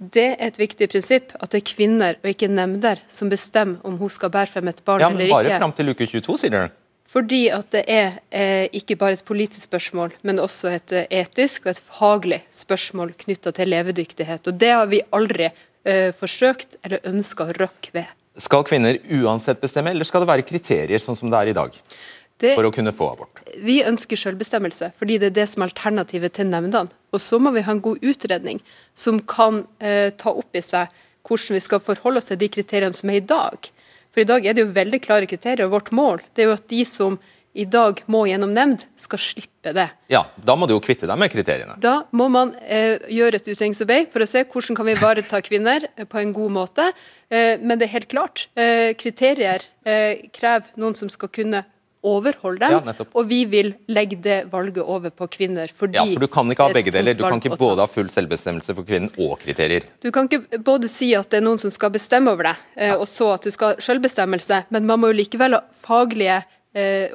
Det 0.00 0.30
er 0.32 0.48
et 0.48 0.58
viktig 0.58 0.88
prinsipp, 0.88 1.32
at 1.36 1.52
det 1.52 1.60
er 1.60 1.66
kvinner 1.68 2.18
og 2.22 2.28
ikke 2.30 2.48
nemnder 2.48 3.02
som 3.12 3.30
bestemmer 3.30 3.84
om 3.86 3.98
hun 4.00 4.10
skal 4.10 4.32
bære 4.32 4.54
frem 4.54 4.70
et 4.72 4.80
barn 4.86 5.02
ja, 5.04 5.10
eller 5.10 5.28
ikke. 5.28 5.34
Ja, 5.34 5.42
Men 5.42 5.50
bare 5.50 5.62
fram 5.62 5.74
til 5.76 5.92
uke 5.92 6.06
22, 6.08 6.38
sier 6.40 6.54
dere? 6.54 6.70
Fordi 7.10 7.40
at 7.50 7.72
det 7.74 7.82
er 7.90 8.20
eh, 8.30 8.68
ikke 8.76 8.96
bare 8.98 9.18
et 9.18 9.26
politisk 9.26 9.66
spørsmål, 9.66 10.14
men 10.22 10.38
også 10.38 10.70
et 10.76 10.94
eh, 10.94 11.08
etisk 11.22 11.66
og 11.66 11.72
et 11.72 11.82
faglig 11.82 12.38
spørsmål 12.54 13.16
knytta 13.24 13.50
til 13.56 13.72
levedyktighet. 13.72 14.46
Og 14.46 14.60
det 14.62 14.70
har 14.70 14.86
vi 14.90 15.02
aldri 15.12 15.48
eh, 15.50 16.10
forsøkt 16.14 16.78
eller 16.84 17.02
ønska 17.10 17.48
å 17.48 17.56
rokke 17.58 17.92
ved. 17.98 18.14
Skal 18.38 18.62
kvinner 18.64 18.98
uansett 19.10 19.60
bestemme, 19.60 19.90
eller 19.90 20.06
skal 20.06 20.22
det 20.22 20.30
være 20.30 20.46
kriterier 20.46 21.02
sånn 21.02 21.18
som 21.18 21.32
det 21.32 21.40
er 21.40 21.50
i 21.50 21.56
dag? 21.56 21.74
Det, 22.40 22.54
for 22.54 22.68
å 22.68 22.72
kunne 22.72 22.92
få 22.96 23.10
abort? 23.12 23.42
Vi 23.60 23.80
ønsker 23.84 24.16
selvbestemmelse, 24.16 24.92
fordi 24.96 25.18
det 25.20 25.32
er 25.32 25.36
det 25.42 25.48
som 25.50 25.64
er 25.64 25.72
alternativet 25.72 26.38
til 26.38 26.48
nemndene. 26.48 26.94
Og 27.12 27.20
så 27.20 27.40
må 27.42 27.52
vi 27.52 27.64
ha 27.66 27.74
en 27.74 27.82
god 27.84 28.00
utredning 28.06 28.62
som 28.96 29.18
kan 29.20 29.64
eh, 29.82 30.08
ta 30.16 30.32
opp 30.32 30.56
i 30.56 30.62
seg 30.64 30.88
hvordan 31.26 31.58
vi 31.58 31.64
skal 31.66 31.82
forholde 31.84 32.22
oss 32.22 32.30
til 32.30 32.40
de 32.40 32.48
kriteriene 32.48 32.96
som 32.96 33.10
er 33.12 33.20
i 33.20 33.26
dag. 33.34 33.68
For 34.10 34.22
i 34.22 34.28
dag 34.30 34.46
er 34.46 34.56
det 34.56 34.64
jo 34.64 34.72
veldig 34.78 35.02
klare 35.04 35.28
kriterier, 35.30 35.68
vårt 35.70 35.92
mål 35.94 36.22
det 36.34 36.44
er 36.44 36.50
jo 36.50 36.56
at 36.56 36.70
de 36.70 36.80
som 36.88 37.18
i 37.52 37.64
dag 37.66 37.98
må 38.06 38.24
gjennom 38.30 38.52
nemnd, 38.54 38.84
skal 39.00 39.18
slippe 39.18 39.72
det. 39.74 39.88
Ja, 40.12 40.24
Da 40.38 40.54
må 40.56 40.68
du 40.70 40.76
jo 40.76 40.82
kvitte 40.84 41.08
deg 41.10 41.18
med 41.18 41.32
kriteriene. 41.32 41.74
Da 41.82 42.04
må 42.14 42.28
man 42.30 42.52
eh, 42.62 43.00
gjøre 43.10 43.40
et 43.40 43.48
utredningsarbeid 43.50 44.06
for 44.12 44.22
å 44.22 44.28
se 44.30 44.44
hvordan 44.46 44.78
kan 44.78 44.86
vi 44.86 44.94
ivareta 44.94 45.40
kvinner 45.42 45.88
eh, 45.96 46.06
på 46.06 46.20
en 46.22 46.32
god 46.36 46.54
måte. 46.54 46.86
Eh, 47.28 47.58
men 47.58 47.80
det 47.80 47.88
er 47.88 47.94
helt 47.98 48.08
klart, 48.12 48.46
eh, 48.54 48.92
kriterier 48.98 49.66
eh, 49.84 50.28
krever 50.30 50.70
noen 50.80 50.94
som 50.98 51.10
skal 51.10 51.32
kunne 51.34 51.64
overholde 52.00 52.64
dem, 52.64 52.86
ja, 52.88 53.04
og 53.12 53.26
vi 53.28 53.42
vil 53.44 53.74
legge 53.92 54.16
det 54.24 54.36
valget 54.48 54.80
over 54.88 55.12
på 55.12 55.26
kvinner. 55.34 55.68
Fordi 55.76 55.98
ja, 55.98 56.04
for 56.14 56.22
Du 56.24 56.30
kan 56.32 56.48
ikke 56.48 56.64
ha 56.64 56.72
begge 56.72 56.94
deler. 56.94 57.12
Du 57.18 57.26
kan 57.26 57.42
ikke 57.42 57.58
både 57.60 57.84
ha 57.84 57.90
full 57.92 58.08
selvbestemmelse 58.08 58.72
for 58.78 58.86
kvinnen 58.88 59.10
og 59.20 59.34
kriterier. 59.42 59.84
Du 60.00 60.08
kan 60.14 60.30
ikke 60.30 60.62
både 60.64 60.88
si 60.88 61.10
at 61.18 61.28
det 61.28 61.42
er 61.42 61.44
noen 61.44 61.60
som 61.60 61.68
skal 61.74 61.92
bestemme 61.92 62.32
over 62.32 62.48
deg, 62.52 62.62
eh, 62.80 62.94
og 62.94 63.04
så 63.10 63.34
at 63.34 63.44
du 63.44 63.52
skal 63.52 63.74
ha 63.74 63.84
selvbestemmelse, 63.84 64.62
men 64.72 64.88
man 64.88 65.02
må 65.02 65.12
jo 65.12 65.18
likevel 65.20 65.58
ha 65.58 65.62
faglige 65.76 66.40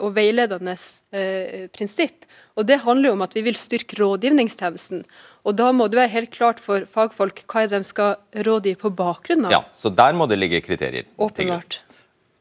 og 0.02 0.16
veiledende 0.16 0.76
eh, 1.16 1.68
prinsipp. 1.72 2.26
Og 2.56 2.66
Det 2.68 2.82
handler 2.84 3.10
jo 3.10 3.16
om 3.16 3.24
at 3.26 3.36
vi 3.36 3.44
vil 3.46 3.56
styrke 3.56 3.98
rådgivningstjenesten. 4.02 5.04
Og 5.46 5.56
Da 5.56 5.72
må 5.72 5.88
det 5.88 6.00
være 6.00 6.14
helt 6.16 6.32
klart 6.32 6.60
for 6.60 6.86
fagfolk 6.92 7.44
hva 7.48 7.68
de 7.70 7.84
skal 7.84 8.16
rådgi 8.36 8.76
på 8.76 8.92
bakgrunn 8.92 9.46
av. 9.46 9.52
Ja, 9.52 9.64
Så 9.78 9.90
der 9.90 10.14
må 10.14 10.28
det 10.28 10.40
ligge 10.40 10.62
kriterier. 10.62 11.06
Åpenbart. 11.18 11.82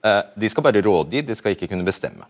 Eh, 0.04 0.22
de 0.36 0.48
skal 0.48 0.62
bare 0.62 0.82
rådgi, 0.82 1.22
de 1.22 1.34
skal 1.34 1.54
ikke 1.54 1.68
kunne 1.68 1.84
bestemme. 1.84 2.26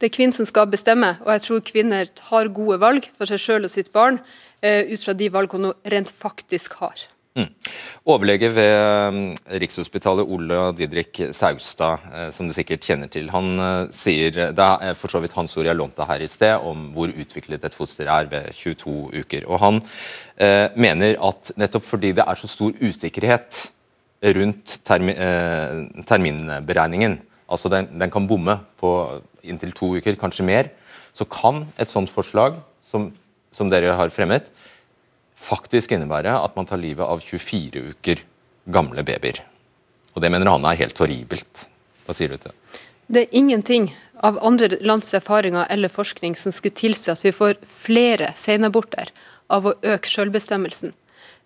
Det 0.00 0.10
er 0.10 0.16
kvinnen 0.16 0.34
som 0.34 0.46
skal 0.46 0.66
bestemme, 0.66 1.16
og 1.22 1.30
jeg 1.32 1.42
tror 1.42 1.60
kvinner 1.60 2.08
tar 2.18 2.48
gode 2.48 2.80
valg 2.80 3.06
for 3.14 3.30
seg 3.30 3.38
selv 3.38 3.68
og 3.68 3.70
sitt 3.70 3.92
barn 3.92 4.18
ut 4.64 5.02
fra 5.04 5.12
de 5.12 5.28
valgene 5.30 5.70
hun 5.70 5.92
rent 5.92 6.10
faktisk 6.10 6.72
har. 6.80 6.96
Mm. 7.34 7.48
Overlege 8.06 8.46
ved 8.54 9.08
um, 9.10 9.16
Rikshospitalet 9.58 10.28
Ole 10.30 10.58
Didrik 10.78 11.18
Saustad, 11.34 12.04
eh, 12.14 12.28
som 12.30 12.46
du 12.46 12.54
sikkert 12.54 12.86
kjenner 12.86 13.10
til, 13.10 13.26
han 13.34 13.48
eh, 13.58 13.88
sier 13.90 14.52
Det 14.54 14.66
er 14.86 14.94
for 14.94 15.10
så 15.10 15.18
vidt 15.18 15.34
hans 15.34 15.56
ord 15.58 15.66
jeg 15.66 15.74
lånte 15.74 16.06
her 16.06 16.22
i 16.22 16.28
sted, 16.30 16.62
om 16.62 16.92
hvor 16.94 17.10
utviklet 17.10 17.66
et 17.66 17.74
foster 17.74 18.06
er 18.06 18.28
ved 18.30 18.52
22 18.54 18.94
uker. 19.24 19.48
Og 19.50 19.58
Han 19.64 19.82
eh, 20.38 20.68
mener 20.78 21.18
at 21.26 21.50
nettopp 21.58 21.88
fordi 21.88 22.12
det 22.14 22.22
er 22.22 22.38
så 22.38 22.52
stor 22.52 22.70
usikkerhet 22.78 23.64
rundt 24.38 24.78
termi, 24.86 25.16
eh, 25.18 25.80
terminberegningen, 26.06 27.18
altså 27.50 27.72
den, 27.72 27.90
den 27.98 28.14
kan 28.14 28.28
bomme 28.30 28.60
på 28.78 28.92
inntil 29.42 29.74
to 29.74 29.90
uker, 29.98 30.14
kanskje 30.20 30.46
mer, 30.46 30.70
så 31.10 31.26
kan 31.26 31.64
et 31.82 31.90
sånt 31.90 32.14
forslag 32.14 32.62
som, 32.78 33.10
som 33.50 33.74
dere 33.74 33.98
har 33.98 34.14
fremmet, 34.14 34.54
faktisk 35.36 35.92
innebære 35.94 36.32
at 36.38 36.56
man 36.56 36.66
tar 36.68 36.80
livet 36.80 37.04
av 37.04 37.22
24 37.22 37.82
uker 37.94 38.24
gamle 38.70 39.04
babyer. 39.04 39.42
Og 40.14 40.22
Det 40.22 40.30
mener 40.30 40.50
han 40.50 40.64
er 40.64 40.78
helt 40.78 40.98
horribelt. 40.98 41.66
Hva 42.06 42.14
sier 42.14 42.30
du 42.30 42.38
til 42.38 42.52
det? 42.52 42.80
Det 43.06 43.20
er 43.20 43.36
ingenting 43.36 43.90
av 44.24 44.38
andre 44.40 44.78
lands 44.80 45.12
erfaringer 45.12 45.66
eller 45.68 45.92
forskning 45.92 46.36
som 46.36 46.52
skulle 46.52 46.76
tilsi 46.78 47.10
at 47.12 47.24
vi 47.24 47.34
får 47.36 47.58
flere 47.68 48.30
senaborter 48.36 49.10
av 49.52 49.66
å 49.68 49.74
øke 49.82 50.08
selvbestemmelsen. 50.08 50.94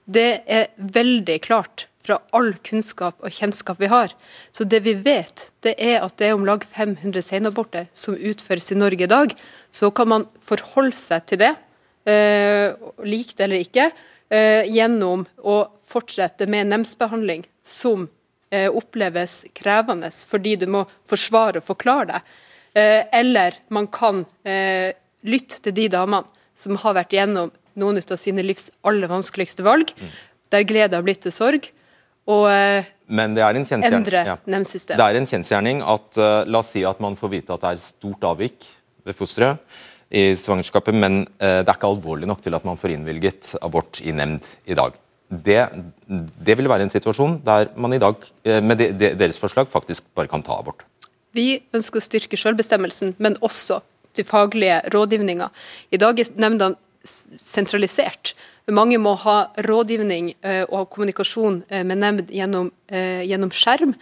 Det 0.07 0.45
er 0.47 0.69
veldig 0.79 1.41
klart 1.43 1.89
fra 2.07 2.21
all 2.33 2.55
kunnskap 2.65 3.19
og 3.21 3.35
kjennskap 3.35 3.81
vi 3.83 3.91
har. 3.91 4.15
Så 4.55 4.65
det 4.65 4.81
vi 4.87 4.95
vet, 4.95 5.51
det 5.67 5.75
er 5.83 6.01
at 6.05 6.17
det 6.21 6.31
er 6.31 6.39
om 6.39 6.47
lag 6.47 6.65
500 6.65 7.25
senaborter 7.27 7.89
som 7.93 8.17
utføres 8.17 8.71
i 8.73 8.79
Norge 8.79 9.05
i 9.05 9.11
dag. 9.11 9.35
Så 9.75 9.91
kan 9.91 10.09
man 10.09 10.29
forholde 10.41 10.97
seg 10.97 11.27
til 11.29 11.43
det 11.43 11.53
Eh, 12.09 12.73
lik 13.05 13.35
eller 13.41 13.61
ikke, 13.61 13.91
eh, 14.31 14.65
gjennom 14.73 15.27
å 15.45 15.57
fortsette 15.89 16.47
med 16.49 16.71
nemndsbehandling 16.71 17.45
som 17.65 18.07
eh, 18.51 18.69
oppleves 18.69 19.43
krevende 19.57 20.09
fordi 20.31 20.55
du 20.57 20.67
må 20.73 20.85
forsvare 21.09 21.61
og 21.61 21.67
forklare 21.67 22.15
deg, 22.15 22.31
eh, 22.81 23.03
eller 23.21 23.59
man 23.75 23.91
kan 23.93 24.25
eh, 24.45 24.95
lytte 25.29 25.61
til 25.67 25.77
de 25.77 25.89
damene 25.93 26.25
som 26.59 26.79
har 26.81 26.97
vært 26.97 27.13
gjennom 27.19 27.53
noen 27.79 28.01
av 28.01 28.19
sine 28.19 28.43
livs 28.43 28.71
aller 28.89 29.11
vanskeligste 29.11 29.67
valg, 29.67 29.93
mm. 29.93 30.15
der 30.55 30.65
glede 30.67 30.97
har 30.97 31.05
blitt 31.07 31.21
til 31.27 31.35
sorg. 31.35 31.69
Og 32.29 32.49
Men 33.09 33.37
det 33.37 33.41
er 33.41 33.57
en 33.57 33.65
endre 33.65 34.25
ja. 34.27 34.35
Det 34.45 34.97
er 35.01 35.17
en 35.17 35.29
kjensgjerning 35.29 35.79
at 35.81 36.19
uh, 36.21 36.43
La 36.45 36.61
oss 36.61 36.75
si 36.75 36.83
at 36.85 36.99
man 37.01 37.15
får 37.17 37.31
vite 37.33 37.55
at 37.55 37.63
det 37.63 37.71
er 37.71 37.81
stort 37.81 38.27
avvik 38.29 38.67
ved 39.07 39.17
fosteret 39.17 39.63
i 40.09 40.31
svangerskapet, 40.39 40.97
men 40.97 41.23
uh, 41.41 41.61
det 41.61 41.69
er 41.69 41.77
ikke 41.77 41.91
alvorlig 41.91 42.29
nok 42.31 42.41
til 42.45 42.57
at 42.57 42.65
man 42.65 42.81
får 42.81 42.95
innvilget 42.95 43.53
abort 43.63 44.01
i 44.01 44.15
nemnd 44.15 44.47
i 44.67 44.77
dag. 44.79 44.97
Det, 45.29 45.59
det 46.09 46.57
vil 46.57 46.71
være 46.71 46.87
en 46.87 46.93
situasjon 46.93 47.43
der 47.45 47.69
man 47.77 47.93
i 47.93 48.01
dag, 48.01 48.17
uh, 48.49 48.61
med 48.65 48.81
de, 48.81 48.93
de, 48.97 49.13
deres 49.21 49.41
forslag, 49.41 49.69
faktisk 49.69 50.09
bare 50.17 50.31
kan 50.31 50.45
ta 50.45 50.57
abort. 50.57 50.87
Vi 51.37 51.61
ønsker 51.77 52.01
å 52.01 52.05
styrke 52.05 52.41
selvbestemmelsen, 52.41 53.15
men 53.21 53.37
også 53.45 53.83
til 54.17 54.27
faglige 54.27 54.81
rådgivninger. 54.95 55.49
I 55.93 56.01
dag 56.01 56.21
er 56.21 56.31
nemndene 56.41 56.79
sentralisert. 57.39 58.35
Mange 58.69 58.99
må 59.01 59.15
ha 59.23 59.37
rådgivning 59.65 60.33
eh, 60.45 60.65
og 60.69 60.91
kommunikasjon 60.93 61.63
eh, 61.71 61.85
med 61.89 62.03
nemnd 62.03 62.33
gjennom, 62.35 62.69
eh, 62.93 63.23
gjennom, 63.29 63.53
skjerm, 63.55 63.95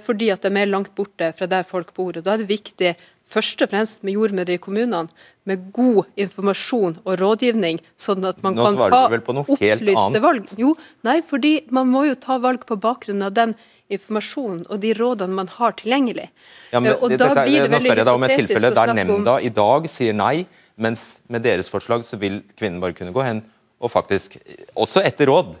fordi 0.00 0.30
at 0.32 0.40
de 0.40 0.50
er 0.56 0.70
langt 0.70 0.94
borte 0.96 1.26
fra 1.36 1.46
der 1.50 1.66
folk 1.68 1.90
bor. 1.94 2.16
Og 2.16 2.24
Da 2.24 2.32
er 2.32 2.40
det 2.40 2.48
viktig 2.48 2.94
først 3.30 3.62
og 3.64 3.70
fremst 3.72 4.04
med 4.06 4.16
jordmødre 4.16 4.56
i 4.56 4.62
kommunene, 4.62 5.08
med 5.48 5.70
god 5.74 6.08
informasjon 6.20 6.98
og 7.04 7.18
rådgivning, 7.20 7.80
sånn 7.98 8.24
at 8.28 8.40
man 8.44 8.58
Nå 8.58 8.66
kan 8.66 8.78
ta 8.92 9.02
opplyste 9.08 10.22
valg. 10.22 10.50
Jo, 10.60 10.74
nei, 11.06 11.20
fordi 11.26 11.60
man 11.74 11.90
må 11.90 12.04
jo 12.10 12.18
ta 12.20 12.38
valg 12.42 12.66
på 12.68 12.78
bakgrunn 12.80 13.24
av 13.26 13.34
den 13.38 13.56
informasjonen 13.90 14.66
og 14.70 14.82
de 14.82 14.92
rådene 14.94 15.34
man 15.34 15.50
har 15.56 15.74
tilgjengelig. 15.78 16.28
Ja, 16.70 16.82
men, 16.82 16.94
og 16.94 17.10
da 17.14 17.30
dette, 17.30 17.46
blir 17.48 17.64
det 17.64 17.72
veldig 17.72 17.78
Nå 17.78 17.80
spør 17.86 18.02
jeg 18.02 18.08
deg 18.08 18.18
om 18.18 18.26
et 18.26 18.36
tilfelle 18.42 18.72
der 18.76 18.92
nemnda 19.00 19.38
i 19.42 19.50
dag 19.54 19.88
sier 19.90 20.16
nei, 20.16 20.34
mens 20.80 21.06
med 21.30 21.44
deres 21.46 21.70
forslag 21.72 22.06
så 22.06 22.18
vil 22.20 22.40
kvinnen 22.58 22.78
bare 22.82 22.96
kunne 22.96 23.14
gå 23.14 23.24
hen 23.26 23.42
og 23.80 23.90
faktisk, 23.90 24.36
også 24.76 25.02
etter 25.08 25.30
råd, 25.30 25.54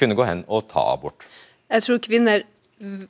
kunne 0.00 0.16
gå 0.16 0.24
hen 0.28 0.44
og 0.48 0.66
ta 0.70 0.84
abort. 0.92 1.24
Jeg 1.70 1.86
tror 1.86 2.00
kvinner 2.04 2.44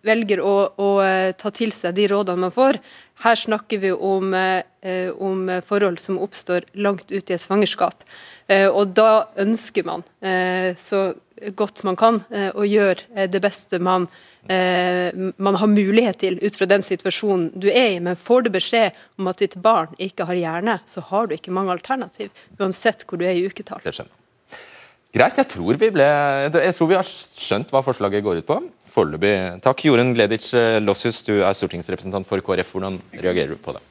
velger 0.03 0.43
å, 0.43 0.55
å, 0.77 0.89
eh, 1.05 1.33
ta 1.39 1.51
til 1.55 1.73
seg 1.75 1.95
de 1.95 2.09
rådene 2.11 2.47
man 2.47 2.55
får. 2.55 2.79
Her 3.25 3.39
snakker 3.39 3.81
vi 3.81 3.93
om, 3.93 4.35
eh, 4.35 5.11
om 5.19 5.49
forhold 5.63 6.01
som 6.01 6.19
oppstår 6.19 6.65
langt 6.75 7.11
ut 7.11 7.31
i 7.31 7.35
et 7.35 7.41
svangerskap. 7.41 8.03
Eh, 8.49 8.67
og 8.69 8.95
da 8.95 9.27
ønsker 9.37 9.85
man 9.85 10.05
så 10.77 11.15
godt 11.57 11.85
man 11.85 11.97
kan 11.97 12.21
å 12.31 12.65
gjøre 12.67 13.29
det 13.31 13.41
beste 13.41 13.79
man, 13.81 14.09
man 14.49 15.55
har 15.55 15.67
mulighet 15.67 16.19
til 16.19 16.39
ut 16.43 16.57
fra 16.57 16.67
den 16.67 16.83
situasjonen 16.83 17.59
du 17.59 17.69
er 17.69 17.97
i. 17.97 18.01
Men 18.01 18.17
får 18.17 18.45
du 18.45 18.51
beskjed 18.51 18.93
om 19.19 19.29
at 19.29 19.39
ditt 19.39 19.57
barn 19.57 19.95
ikke 19.99 20.27
har 20.27 20.35
hjerne, 20.35 20.81
så 20.87 21.01
har 21.01 21.27
du 21.27 21.35
ikke 21.35 21.53
mange 21.53 21.73
alternativ. 21.73 22.31
Uansett 22.59 23.07
hvor 23.07 23.19
du 23.19 23.25
er 23.25 23.33
i 23.33 23.47
uketall. 23.47 23.81
Det 23.85 23.95
skjønner 23.95 24.20
Greit, 25.11 25.41
jeg 25.41 25.49
tror, 25.51 25.75
vi 25.75 25.91
ble, 25.91 26.07
jeg 26.55 26.75
tror 26.77 26.89
vi 26.91 26.95
har 26.95 27.09
skjønt 27.09 27.73
hva 27.75 27.83
forslaget 27.83 28.23
går 28.23 28.43
ut 28.43 28.47
på. 28.47 28.61
Foreløpig 28.91 29.35
takk. 29.65 29.83
Jorunn 29.89 30.15
Gleditsch 30.15 30.55
Lossius, 30.85 31.19
du 31.27 31.41
er 31.41 31.55
stortingsrepresentant 31.57 32.29
for 32.29 32.43
KrF. 32.47 32.77
Hvordan 32.77 33.01
reagerer 33.19 33.57
du 33.57 33.59
på 33.59 33.75
det? 33.75 33.83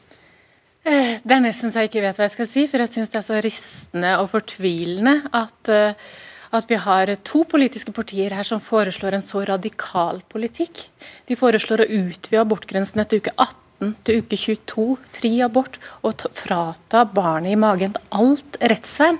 Eh, 0.87 1.19
det 1.19 1.35
er 1.35 1.43
nesten 1.43 1.73
så 1.73 1.83
jeg 1.83 1.91
ikke 1.91 2.05
vet 2.05 2.17
hva 2.19 2.25
jeg 2.29 2.35
skal 2.37 2.49
si, 2.49 2.65
for 2.71 2.81
jeg 2.81 2.93
syns 2.93 3.11
det 3.11 3.19
er 3.19 3.27
så 3.27 3.39
rystende 3.43 4.15
og 4.21 4.29
fortvilende 4.31 5.15
at, 5.35 5.71
eh, 5.75 6.09
at 6.55 6.71
vi 6.71 6.79
har 6.79 7.11
to 7.27 7.43
politiske 7.51 7.93
partier 7.93 8.33
her 8.33 8.47
som 8.47 8.63
foreslår 8.63 9.17
en 9.17 9.25
så 9.25 9.43
radikal 9.47 10.23
politikk. 10.31 10.87
De 11.27 11.37
foreslår 11.39 11.83
å 11.83 11.89
utvide 11.99 12.41
abortgrensen 12.41 13.03
etter 13.03 13.19
uke 13.19 13.35
18 13.35 13.95
til 14.07 14.23
uke 14.23 14.39
22, 14.39 14.87
fri 15.19 15.33
abort, 15.43 15.77
og 16.03 16.25
frata 16.35 17.05
barnet 17.05 17.53
i 17.53 17.59
magen 17.59 17.93
alt 18.15 18.57
rettsvern. 18.63 19.19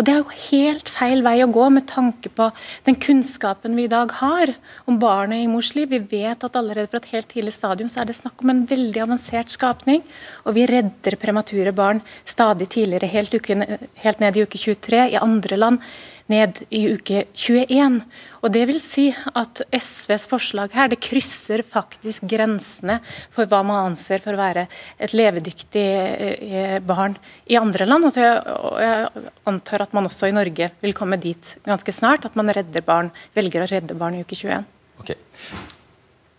Og 0.00 0.06
Det 0.08 0.14
er 0.14 0.22
jo 0.22 0.38
helt 0.48 0.88
feil 0.88 1.20
vei 1.20 1.34
å 1.44 1.50
gå 1.52 1.66
med 1.68 1.84
tanke 1.90 2.30
på 2.32 2.46
den 2.86 2.96
kunnskapen 2.96 3.74
vi 3.76 3.84
i 3.84 3.90
dag 3.92 4.14
har 4.16 4.54
om 4.88 4.96
barnet 4.96 5.42
i 5.44 5.50
mors 5.50 5.74
liv. 5.76 5.90
Vi 5.92 5.98
vet 6.22 6.46
at 6.46 6.56
allerede 6.56 6.88
fra 6.88 7.02
et 7.02 7.10
helt 7.12 7.28
tidlig 7.28 7.52
stadium 7.52 7.90
så 7.92 8.00
er 8.00 8.08
det 8.08 8.16
snakk 8.16 8.40
om 8.40 8.48
en 8.48 8.62
veldig 8.70 9.02
avansert 9.04 9.52
skapning. 9.52 10.00
Og 10.48 10.56
vi 10.56 10.64
redder 10.70 11.18
premature 11.20 11.74
barn 11.76 12.00
stadig 12.24 12.70
tidligere, 12.72 13.12
helt, 13.12 13.36
uke, 13.36 13.58
helt 14.00 14.24
ned 14.24 14.40
i 14.40 14.46
uke 14.48 14.62
23. 14.62 15.02
I 15.12 15.20
andre 15.20 15.60
land 15.60 15.84
ned 16.30 16.60
i 16.70 16.84
uke 16.94 17.24
21. 17.34 18.00
Og 18.40 18.52
Det 18.54 18.62
vil 18.70 18.80
si 18.82 19.08
at 19.10 19.62
SVs 19.76 20.26
forslag 20.30 20.74
her 20.76 20.90
det 20.92 21.00
krysser 21.04 21.62
faktisk 21.66 22.24
grensene 22.30 23.00
for 23.32 23.50
hva 23.50 23.62
man 23.66 23.90
anser 23.90 24.22
for 24.22 24.36
å 24.36 24.40
være 24.40 24.66
et 24.98 25.16
levedyktig 25.16 25.86
eh, 25.86 26.78
barn 26.84 27.18
i 27.50 27.58
andre 27.60 27.88
land. 27.88 28.08
Og 28.08 28.80
jeg 28.80 29.26
antar 29.50 29.86
at 29.86 29.96
man 29.96 30.08
også 30.08 30.30
i 30.30 30.36
Norge 30.36 30.70
vil 30.80 30.96
komme 30.96 31.20
dit 31.20 31.56
ganske 31.66 31.94
snart, 31.94 32.24
at 32.24 32.38
man 32.38 32.52
redder 32.54 32.86
barn, 32.86 33.12
velger 33.36 33.66
å 33.66 33.70
redde 33.70 33.98
barn 33.98 34.16
i 34.16 34.24
uke 34.24 34.38
21. 34.38 34.64
Okay. 35.00 35.20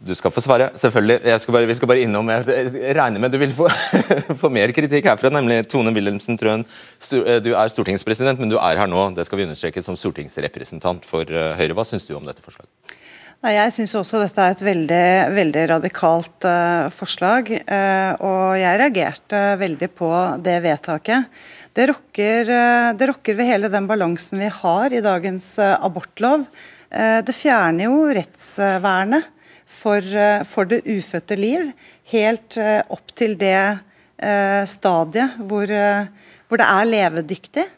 Du 0.02 0.16
skal 0.18 0.32
få 0.34 0.42
svare, 0.42 0.72
selvfølgelig. 0.82 1.20
Skal 1.44 1.54
bare, 1.54 1.68
vi 1.70 1.76
skal 1.78 1.90
bare 1.92 2.02
innom, 2.02 2.30
Jeg 2.34 2.96
regner 2.98 3.22
med 3.22 3.30
du 3.30 3.38
vil 3.38 3.52
få, 3.54 3.68
få 4.42 4.50
mer 4.50 4.72
kritikk 4.74 5.06
herfra, 5.06 5.30
nemlig 5.30 5.60
Tone 5.70 5.94
Wilhelmsen 5.94 6.40
Trøen. 6.42 6.64
Eh, 6.66 7.38
du 7.46 7.52
er 7.54 7.70
stortingspresident, 7.70 8.40
men 8.42 8.50
du 8.50 8.58
er 8.58 8.80
her 8.82 8.90
nå 8.90 9.12
det 9.14 9.28
skal 9.28 9.38
vi 9.38 9.46
understreke, 9.46 9.84
som 9.86 9.94
stortingsrepresentant 10.00 11.06
for 11.06 11.30
eh, 11.30 11.54
Høyre. 11.60 11.76
Hva 11.78 11.86
syns 11.86 12.08
du 12.08 12.16
om 12.18 12.26
dette 12.26 12.42
forslaget? 12.42 12.98
Nei, 13.46 13.52
jeg 13.56 13.74
syns 13.76 13.94
også 13.98 14.22
dette 14.22 14.42
er 14.42 14.56
et 14.56 14.64
veldig, 14.66 15.06
veldig 15.34 15.66
radikalt 15.70 16.46
uh, 16.46 16.90
forslag. 16.94 17.48
Uh, 17.66 18.12
og 18.26 18.44
jeg 18.58 18.80
reagerte 18.82 19.40
veldig 19.58 19.90
på 19.98 20.10
det 20.46 20.60
vedtaket. 20.62 21.40
Det 21.74 21.88
rokker, 21.90 22.50
uh, 22.54 22.90
det 22.98 23.10
rokker, 23.10 23.38
ved 23.38 23.50
hele 23.50 23.72
den 23.74 23.90
balansen 23.90 24.42
vi 24.42 24.50
har 24.62 24.94
i 24.94 25.02
dagens 25.02 25.56
abortlov. 25.62 26.46
det 26.92 27.34
fjerner 27.34 27.88
jo 27.88 28.02
rettsvernet 28.14 29.30
for, 29.72 30.04
eh, 30.04 30.44
for 30.48 30.70
det 30.70 30.84
ufødte 30.86 31.38
liv, 31.40 31.72
helt 32.12 32.58
eh, 32.60 32.82
opp 32.92 33.14
til 33.18 33.38
det 33.40 33.58
eh, 33.58 34.64
stadiet 34.70 35.40
hvor, 35.40 35.72
hvor, 36.48 36.62
det 36.62 36.68
er 36.68 36.92
levedyktig. 36.96 37.70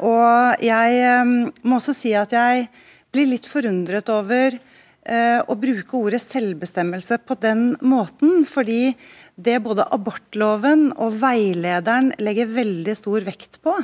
og 0.00 0.62
jeg 0.64 1.26
må 1.62 1.76
også 1.76 1.92
si 1.94 2.14
at 2.16 2.32
jeg 2.32 2.68
blir 3.12 3.28
litt 3.28 3.46
forundret 3.46 4.08
over 4.10 4.56
å 5.04 5.54
bruke 5.60 5.98
ordet 5.98 6.22
selvbestemmelse 6.22 7.18
på 7.28 7.36
den 7.42 7.74
måten, 7.84 8.46
fordi 8.48 8.94
det 9.36 9.58
både 9.62 9.84
abortloven 9.92 10.88
og 10.96 11.18
veilederen 11.20 12.08
legger 12.24 12.48
veldig 12.56 12.94
stor 12.96 13.26
vekt 13.28 13.60
på, 13.62 13.76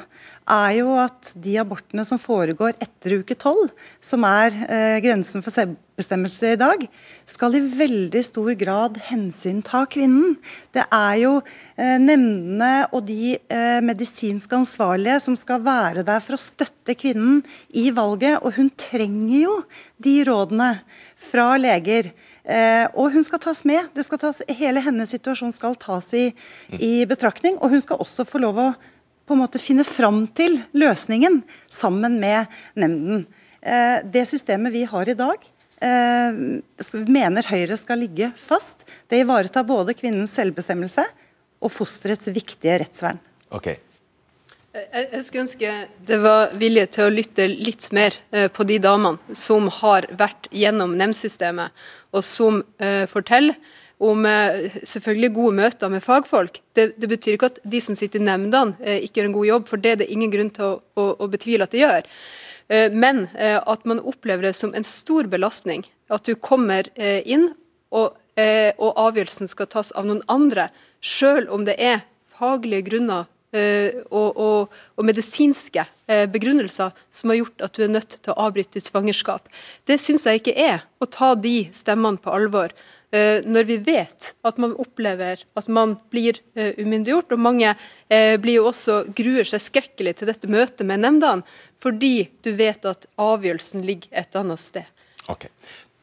er 0.50 0.72
jo 0.80 0.94
at 0.98 1.32
de 1.38 1.54
abortene 1.62 2.04
som 2.06 2.18
foregår 2.20 2.74
etter 2.82 3.20
uke 3.20 3.36
tolv, 3.38 3.70
som 4.02 4.24
er 4.26 4.56
eh, 4.66 4.98
grensen 5.04 5.44
for 5.44 5.54
selvbestemmelse 5.54 6.54
i 6.54 6.58
dag, 6.60 6.86
skal 7.28 7.56
i 7.56 7.62
veldig 7.62 8.22
stor 8.26 8.50
grad 8.58 8.98
hensynta 9.08 9.84
kvinnen. 9.90 10.34
Det 10.74 10.84
er 10.84 11.14
jo 11.22 11.36
eh, 11.40 11.96
nemndene 12.02 12.88
og 12.90 13.06
de 13.08 13.36
eh, 13.38 13.78
medisinsk 13.84 14.52
ansvarlige 14.58 15.20
som 15.24 15.38
skal 15.38 15.62
være 15.66 16.06
der 16.06 16.24
for 16.24 16.36
å 16.36 16.42
støtte 16.42 16.96
kvinnen 16.98 17.44
i 17.70 17.88
valget, 17.94 18.40
og 18.42 18.58
hun 18.58 18.72
trenger 18.80 19.38
jo 19.44 19.56
de 20.02 20.18
rådene 20.26 20.74
fra 21.30 21.54
leger. 21.60 22.10
Eh, 22.50 22.86
og 22.98 23.12
hun 23.14 23.24
skal 23.26 23.42
tas 23.42 23.62
med. 23.68 23.90
Skal 24.02 24.20
tas, 24.22 24.40
hele 24.58 24.82
hennes 24.82 25.12
situasjon 25.12 25.52
skal 25.54 25.76
tas 25.78 26.08
i, 26.16 26.30
i 26.74 27.04
betraktning. 27.08 27.58
Og 27.60 27.76
hun 27.76 27.84
skal 27.84 28.00
også 28.02 28.26
få 28.26 28.40
lov 28.42 28.58
å 28.58 28.70
på 29.30 29.36
en 29.36 29.44
måte 29.44 29.60
finne 29.62 29.84
fram 29.86 30.24
til 30.34 30.56
løsningen 30.74 31.36
sammen 31.70 32.16
med 32.18 32.50
nemnden. 32.74 33.28
Eh, 33.62 34.00
det 34.02 34.24
systemet 34.26 34.74
vi 34.74 34.82
har 34.90 35.06
i 35.06 35.14
dag, 35.14 35.44
eh, 35.78 36.40
mener 37.06 37.46
Høyre 37.46 37.76
skal 37.78 38.02
ligge 38.02 38.32
fast. 38.34 38.82
Det 39.06 39.20
ivaretar 39.22 39.62
både 39.68 39.94
kvinnens 39.94 40.34
selvbestemmelse 40.34 41.04
og 41.62 41.70
fosterets 41.70 42.26
viktige 42.34 42.80
rettsvern. 42.82 43.22
Okay. 43.54 43.76
Jeg 44.74 45.22
skulle 45.22 45.46
ønske 45.46 45.70
det 46.06 46.18
var 46.22 46.50
vilje 46.58 46.88
til 46.96 47.06
å 47.06 47.14
lytte 47.14 47.46
litt 47.46 47.86
mer 47.94 48.18
eh, 48.32 48.48
på 48.50 48.66
de 48.66 48.80
damene 48.82 49.38
som 49.38 49.70
har 49.78 50.10
vært 50.10 50.50
gjennom 50.50 50.98
nemndsystemet, 50.98 51.70
og 52.10 52.26
som 52.26 52.64
forteller 53.06 53.54
om 54.00 54.24
eh, 54.26 54.70
selvfølgelig 54.80 55.32
gode 55.36 55.56
møter 55.58 55.90
med 55.92 56.02
fagfolk. 56.04 56.60
Det, 56.76 56.94
det, 56.96 57.08
betyr 57.10 57.36
ikke 57.36 57.50
at 57.52 57.58
de 57.68 57.80
som 57.84 57.96
sitter 57.98 58.22
i 58.22 58.28
nemndene 58.30 58.78
eh, 58.80 59.02
ikke 59.04 59.20
gjør 59.20 59.28
en 59.28 59.36
god 59.36 59.48
jobb, 59.50 59.66
for 59.68 59.82
det 59.82 59.92
er 59.92 59.98
det 60.00 60.10
ingen 60.12 60.32
grunn 60.32 60.52
til 60.56 60.66
å, 60.66 60.78
å, 60.96 61.08
å 61.20 61.28
betvile 61.30 61.66
at 61.68 61.74
de 61.74 61.82
gjør. 61.82 62.08
Eh, 62.72 62.86
men 62.92 63.26
at 63.36 63.84
man 63.88 64.00
opplever 64.00 64.48
det 64.48 64.54
som 64.56 64.72
en 64.74 64.86
stor 64.86 65.28
belastning. 65.28 65.84
At 66.10 66.24
du 66.26 66.32
kommer 66.34 66.88
inn, 66.98 67.52
og, 67.94 68.16
og 68.40 68.98
avgjørelsen 68.98 69.50
skal 69.50 69.68
tas 69.70 69.92
av 69.98 70.08
noen 70.08 70.24
andre, 70.32 70.68
selv 71.04 71.52
om 71.54 71.66
det 71.68 71.76
er 71.78 72.02
faglige 72.34 72.88
grunner 72.88 73.28
og, 73.50 74.36
og, 74.38 74.74
og, 74.98 75.04
medisinske 75.06 75.84
begrunnelser 76.30 76.94
som 77.14 77.30
har 77.30 77.40
gjort 77.40 77.64
at 77.66 77.78
du 77.78 77.84
er 77.86 77.92
nødt 77.94 78.16
til 78.16 78.34
å 78.34 78.46
avbryte 78.46 78.78
ditt 78.78 78.86
svangerskap. 78.90 79.46
Det 79.86 79.98
syns 80.02 80.26
jeg 80.26 80.42
ikke 80.42 80.56
er 80.58 80.86
å 81.02 81.06
ta 81.10 81.32
de 81.38 81.68
stemmene 81.74 82.22
på 82.22 82.34
alvor. 82.34 82.74
Når 83.10 83.64
vi 83.66 83.76
vet 83.82 84.28
at 84.46 84.58
man 84.62 84.76
opplever 84.78 85.40
at 85.58 85.66
man 85.66 85.96
blir 86.14 86.36
umyndiggjort, 86.54 87.32
og 87.34 87.42
mange 87.42 87.72
blir 88.38 88.60
jo 88.60 88.68
også 88.70 89.00
gruer 89.18 89.48
seg 89.50 89.64
skrekkelig 89.64 90.12
til 90.20 90.30
dette 90.30 90.46
møtet 90.46 90.86
med 90.86 91.02
nemndene, 91.02 91.42
fordi 91.82 92.28
du 92.46 92.52
vet 92.54 92.86
at 92.86 93.08
avgjørelsen 93.18 93.82
ligger 93.82 94.14
et 94.22 94.38
annet 94.38 94.62
sted. 94.62 94.86
Okay. 95.26 95.50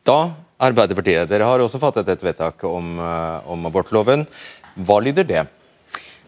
Da, 0.03 0.33
Arbeiderpartiet, 0.59 1.31
dere 1.31 1.47
har 1.47 1.63
også 1.63 1.79
fattet 1.79 2.11
et 2.11 2.27
vedtak 2.27 2.67
om, 2.67 2.99
om 2.99 3.71
abortloven. 3.71 4.27
Hva 4.75 4.99
lyder 4.99 5.31
det? 5.31 5.47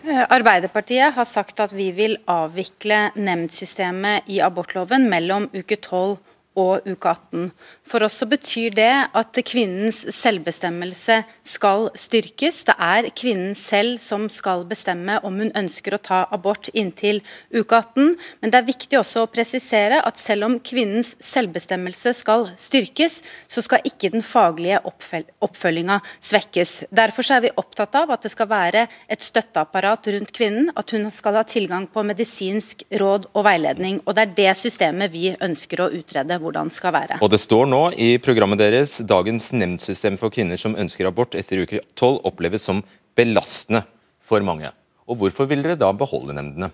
Eh, 0.04 0.26
Arbeiderpartiet 0.30 1.14
har 1.14 1.26
sagt 1.28 1.60
at 1.60 1.74
vi 1.76 1.90
vil 1.92 2.16
avvikle 2.30 3.10
nemndsystemet 3.20 4.30
i 4.32 4.40
abortloven 4.44 5.10
mellom 5.12 5.50
uke 5.52 5.76
12 5.76 6.16
og 6.60 6.88
uke 6.88 7.12
18. 7.12 7.50
For 7.90 8.04
oss 8.06 8.20
så 8.22 8.28
betyr 8.30 8.76
det 8.78 8.92
at 9.18 9.38
kvinnens 9.50 10.04
selvbestemmelse 10.14 11.24
skal 11.48 11.88
styrkes. 11.98 12.62
Det 12.68 12.76
er 12.78 13.08
kvinnen 13.18 13.56
selv 13.58 13.98
som 14.04 14.28
skal 14.30 14.62
bestemme 14.70 15.16
om 15.26 15.40
hun 15.42 15.50
ønsker 15.58 15.96
å 15.96 16.02
ta 16.06 16.20
abort 16.30 16.70
inntil 16.78 17.24
uke 17.50 17.80
18. 17.80 18.12
Men 18.44 18.54
det 18.54 18.60
er 18.60 18.68
viktig 18.68 19.00
også 19.00 19.24
å 19.26 19.30
presisere 19.32 20.04
at 20.06 20.22
selv 20.22 20.46
om 20.46 20.58
kvinnens 20.62 21.16
selvbestemmelse 21.32 22.14
skal 22.20 22.46
styrkes, 22.62 23.24
så 23.50 23.64
skal 23.66 23.82
ikke 23.90 24.12
den 24.14 24.26
faglige 24.26 24.84
oppfølginga 24.86 25.98
svekkes. 26.22 26.76
Derfor 26.94 27.26
er 27.34 27.48
vi 27.48 27.54
opptatt 27.58 27.98
av 27.98 28.14
at 28.14 28.28
det 28.28 28.34
skal 28.36 28.52
være 28.54 28.86
et 29.10 29.26
støtteapparat 29.26 30.12
rundt 30.14 30.36
kvinnen, 30.36 30.70
at 30.78 30.94
hun 30.94 31.10
skal 31.14 31.40
ha 31.42 31.46
tilgang 31.48 31.90
på 31.90 32.06
medisinsk 32.06 32.86
råd 33.02 33.32
og 33.34 33.50
veiledning. 33.50 33.98
Og 34.06 34.14
det 34.14 34.28
er 34.28 34.38
det 34.44 34.56
systemet 34.62 35.10
vi 35.16 35.34
ønsker 35.34 35.82
å 35.82 35.92
utrede 35.98 36.38
hvordan 36.38 36.70
skal 36.70 36.94
være. 36.94 37.22
Og 37.26 37.34
det 37.34 37.42
står 37.42 37.66
nå 37.66 37.79
i 37.96 38.18
programmet 38.22 38.60
deres 38.62 38.98
dagens 39.08 39.52
nemndsystem 39.56 40.18
for 40.20 40.34
kvinner 40.34 40.60
som 40.60 40.78
ønsker 40.80 41.08
abort 41.10 41.38
etter 41.40 41.64
uke 41.64 41.82
12 41.96 42.20
oppleves 42.28 42.66
som 42.68 42.84
belastende 43.18 43.84
for 44.24 44.44
mange. 44.46 44.72
Og 45.10 45.20
Hvorfor 45.22 45.50
vil 45.50 45.64
dere 45.66 45.80
da 45.80 45.90
beholde 45.96 46.36
nemndene? 46.38 46.70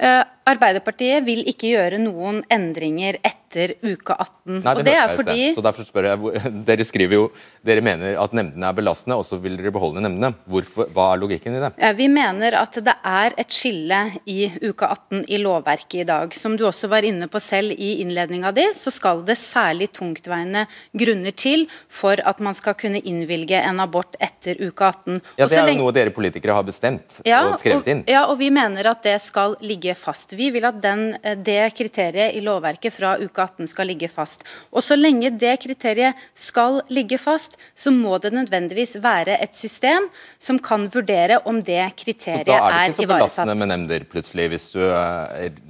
Uh, 0.00 0.24
Arbeiderpartiet 0.50 1.24
vil 1.26 1.42
ikke 1.48 1.74
gjøre 1.74 2.00
noen 2.02 2.42
endringer 2.52 3.18
etter 3.22 3.74
uke 3.82 4.14
18. 4.14 4.60
Nei, 4.60 4.60
det, 4.62 4.80
og 4.80 4.86
det 4.86 4.94
er 4.96 5.14
fordi... 5.18 5.46
Så 5.56 5.64
derfor 5.64 5.86
spør 5.86 6.08
jeg, 6.10 6.42
Dere 6.68 6.86
skriver 6.86 7.16
jo 7.16 7.24
dere 7.66 7.82
mener 7.84 8.16
at 8.20 8.34
nemndene 8.36 8.68
er 8.70 8.76
belastende, 8.76 9.18
og 9.20 9.26
så 9.26 9.36
vil 9.42 9.58
dere 9.58 9.72
beholde 9.74 10.02
nemndene. 10.04 10.32
Hvorfor, 10.50 10.88
hva 10.94 11.10
er 11.12 11.20
logikken 11.20 11.56
i 11.58 11.62
det? 11.62 11.72
Vi 11.98 12.06
mener 12.12 12.56
at 12.60 12.78
det 12.86 12.94
er 13.06 13.36
et 13.40 13.52
skille 13.52 13.98
i 14.30 14.46
uke 14.64 14.86
18 14.86 15.26
i 15.28 15.40
lovverket 15.42 15.98
i 16.04 16.06
dag. 16.08 16.36
Som 16.36 16.56
du 16.56 16.64
også 16.68 16.88
var 16.92 17.06
inne 17.06 17.28
på 17.30 17.42
selv 17.42 17.74
i 17.76 17.90
innledninga 18.04 18.52
di, 18.56 18.64
så 18.78 18.92
skal 18.94 19.24
det 19.28 19.36
særlig 19.40 19.90
tungtveiende 19.96 20.64
grunner 20.96 21.34
til 21.36 21.66
for 21.88 22.22
at 22.24 22.40
man 22.40 22.56
skal 22.56 22.76
kunne 22.80 23.02
innvilge 23.02 23.60
en 23.60 23.82
abort 23.82 24.16
etter 24.22 24.60
uke 24.60 24.88
18. 24.88 25.20
Ja, 25.36 25.46
Det 25.46 25.58
er 25.58 25.72
jo 25.74 25.78
noe 25.82 25.94
dere 25.94 26.14
politikere 26.14 26.56
har 26.56 26.66
bestemt 26.66 27.20
ja, 27.28 27.42
og 27.50 27.58
skrevet 27.60 27.90
inn. 27.92 28.04
Og, 28.06 28.12
ja, 28.14 28.24
og 28.30 28.38
vi 28.40 28.50
mener 28.54 28.88
at 28.92 29.04
det 29.04 29.18
skal 29.24 29.56
ligge 29.64 29.94
fast. 29.98 30.32
Vi 30.40 30.48
vil 30.54 30.66
at 30.68 30.80
den, 30.80 31.02
eh, 31.22 31.36
det 31.36 31.74
kriteriet 31.76 32.36
i 32.36 32.42
lovverket 32.44 32.94
fra 32.96 33.16
uke 33.20 33.44
18 33.44 33.68
skal 33.68 33.90
ligge 33.92 34.08
fast. 34.08 34.44
Og 34.72 34.82
Så 34.82 34.96
lenge 34.96 35.30
det 35.38 35.52
kriteriet 35.62 36.16
skal 36.34 36.80
ligge 36.88 37.18
fast, 37.20 37.56
så 37.76 37.92
må 37.92 38.18
det 38.20 38.32
nødvendigvis 38.32 38.96
være 39.02 39.36
et 39.40 39.54
system 39.54 40.08
som 40.38 40.58
kan 40.58 40.88
vurdere 40.88 41.40
om 41.46 41.60
det 41.60 41.82
kriteriet 41.96 42.48
er 42.48 42.56
ivaretatt. 42.56 42.56
Så 42.56 42.70
da 42.70 42.80
er 42.80 42.86
det 42.86 42.94
ikke 42.94 43.02
så 43.02 43.12
belastende 43.12 43.58
med 43.60 43.70
nemnder 43.70 44.06
plutselig, 44.08 44.48
hvis 44.54 44.66
du, 44.72 44.80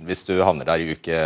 hvis 0.06 0.24
du 0.28 0.34
havner 0.42 0.64
der 0.70 0.84
i 0.84 0.94
uke 0.94 1.18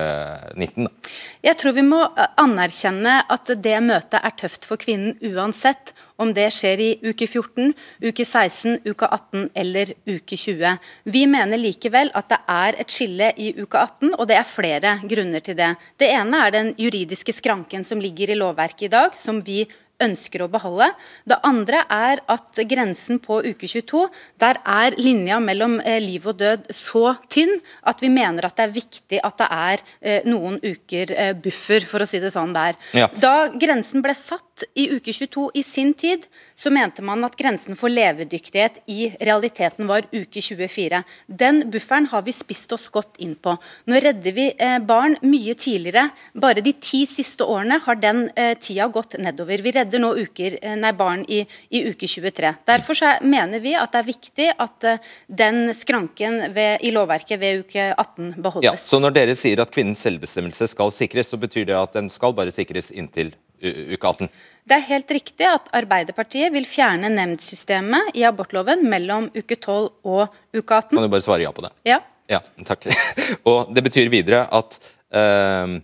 19? 0.56 0.88
Da. 0.88 1.12
Jeg 1.44 1.58
tror 1.60 1.76
vi 1.76 1.84
må 1.86 2.00
eh, 2.06 2.32
anerkjenne 2.40 3.20
at 3.30 3.52
det 3.62 3.76
møtet 3.84 4.20
er 4.20 4.36
tøft 4.40 4.64
for 4.68 4.80
kvinnen 4.80 5.18
uansett 5.34 5.92
om 6.20 6.30
det 6.34 6.46
skjer 6.54 6.80
i 6.80 6.90
uke 7.02 7.26
14, 7.26 7.72
uke 8.04 8.24
16, 8.24 8.80
uke 8.86 9.08
18 9.08 9.48
eller 9.62 9.92
uke 10.06 10.38
20. 10.38 10.74
Vi 11.10 11.24
mener 11.30 11.60
likevel 11.60 12.12
at 12.14 12.28
det 12.30 12.40
er 12.54 12.80
et 12.84 12.94
skille 12.94 13.30
i 13.36 13.50
uke 13.58 13.80
18, 13.80 14.14
og 14.18 14.28
det 14.30 14.38
er 14.38 14.48
flere 14.48 14.96
grunner 15.10 15.44
til 15.44 15.58
det. 15.58 15.72
Det 15.98 16.10
ene 16.14 16.44
er 16.46 16.54
den 16.54 16.74
juridiske 16.78 17.34
skranken 17.34 17.86
som 17.86 18.02
ligger 18.02 18.30
i 18.30 18.38
lovverket 18.38 18.88
i 18.88 18.92
dag, 18.94 19.18
som 19.18 19.42
vi 19.44 19.64
ønsker 20.02 20.42
å 20.42 20.48
beholde. 20.50 20.88
Det 21.28 21.38
andre 21.46 21.84
er 21.92 22.22
at 22.30 22.58
grensen 22.68 23.20
på 23.22 23.40
uke 23.44 23.68
22, 23.70 24.04
der 24.42 24.58
er 24.66 24.96
linja 24.98 25.38
mellom 25.42 25.78
eh, 25.84 26.00
liv 26.02 26.26
og 26.30 26.38
død 26.40 26.68
så 26.74 27.14
tynn 27.32 27.52
at 27.86 28.02
vi 28.02 28.10
mener 28.12 28.46
at 28.46 28.56
det 28.58 28.66
er 28.66 28.74
viktig 28.74 29.20
at 29.24 29.38
det 29.40 29.48
er 29.54 29.84
eh, 30.00 30.26
noen 30.28 30.58
uker 30.62 31.14
eh, 31.14 31.32
buffer, 31.38 31.86
for 31.88 32.02
å 32.02 32.08
si 32.08 32.20
det 32.22 32.32
sånn 32.34 32.54
der. 32.56 32.78
Ja. 32.96 33.08
Da 33.20 33.50
grensen 33.50 34.02
ble 34.04 34.16
satt 34.18 34.66
i 34.78 34.88
uke 34.94 35.14
22 35.14 35.48
i 35.58 35.64
sin 35.66 35.92
tid, 35.98 36.26
så 36.58 36.72
mente 36.74 37.02
man 37.04 37.24
at 37.26 37.38
grensen 37.38 37.78
for 37.78 37.92
levedyktighet 37.92 38.82
i 38.90 39.08
realiteten 39.20 39.88
var 39.90 40.08
uke 40.14 40.42
24. 40.42 41.02
Den 41.26 41.64
bufferen 41.70 42.08
har 42.12 42.24
vi 42.26 42.34
spist 42.34 42.72
oss 42.74 42.88
godt 42.94 43.18
inn 43.22 43.34
på. 43.34 43.56
Nå 43.90 44.02
redder 44.02 44.34
vi 44.34 44.46
barn 44.86 45.16
mye 45.26 45.56
tidligere. 45.58 46.06
Bare 46.38 46.62
de 46.64 46.74
ti 46.78 47.02
siste 47.10 47.46
årene 47.46 47.80
har 47.84 47.98
den 48.00 48.26
tida 48.62 48.86
gått 48.92 49.16
nedover. 49.20 49.62
Vi 49.64 49.74
redder 49.74 49.93
redder 49.94 50.02
nå 50.02 50.14
uker, 50.24 50.58
eh, 50.62 50.76
nei, 50.76 50.92
barn 50.92 51.24
i, 51.28 51.44
i, 51.70 51.84
uke 51.90 52.08
23. 52.08 52.54
Derfor 52.66 52.98
mener 53.22 53.60
vi 53.60 53.74
at 53.74 53.92
det 53.92 54.00
er 54.00 54.08
viktig 54.08 54.48
at 54.58 54.86
uh, 54.88 54.98
den 55.28 55.74
skranken 55.74 56.52
ved, 56.54 56.82
i 56.82 56.90
lovverket 56.94 57.40
ved 57.40 57.64
uke 57.64 57.92
18 57.94 58.34
beholdes. 58.42 58.66
Ja, 58.66 58.76
så 58.76 59.00
Når 59.00 59.14
dere 59.14 59.34
sier 59.38 59.60
at 59.62 59.70
kvinnens 59.70 60.02
selvbestemmelse 60.04 60.68
skal 60.70 60.92
sikres, 60.94 61.30
så 61.30 61.38
betyr 61.38 61.66
det 61.66 61.76
at 61.78 61.94
den 61.94 62.10
skal 62.10 62.34
bare 62.34 62.52
sikres 62.54 62.90
inntil 62.92 63.34
uke 63.64 64.02
18? 64.02 64.30
Det 64.64 64.76
er 64.76 64.86
helt 64.88 65.10
riktig 65.12 65.46
at 65.48 65.70
Arbeiderpartiet 65.76 66.52
vil 66.52 66.66
fjerne 66.68 67.10
nemndsystemet 67.12 68.16
i 68.16 68.24
abortloven 68.26 68.84
mellom 68.88 69.30
uke 69.36 69.56
12 69.56 69.90
og 70.04 70.34
uke 70.56 70.80
18. 70.80 70.96
Kan 70.96 71.06
du 71.06 71.12
bare 71.12 71.24
svare 71.24 71.44
ja 71.44 71.52
på 71.54 71.64
det? 71.64 71.72
Ja. 71.86 72.00
ja 72.30 72.40
takk. 72.64 72.88
og 73.48 73.72
Det 73.74 73.84
betyr 73.84 74.12
videre 74.12 74.46
at 74.52 74.78
øh, 75.14 75.80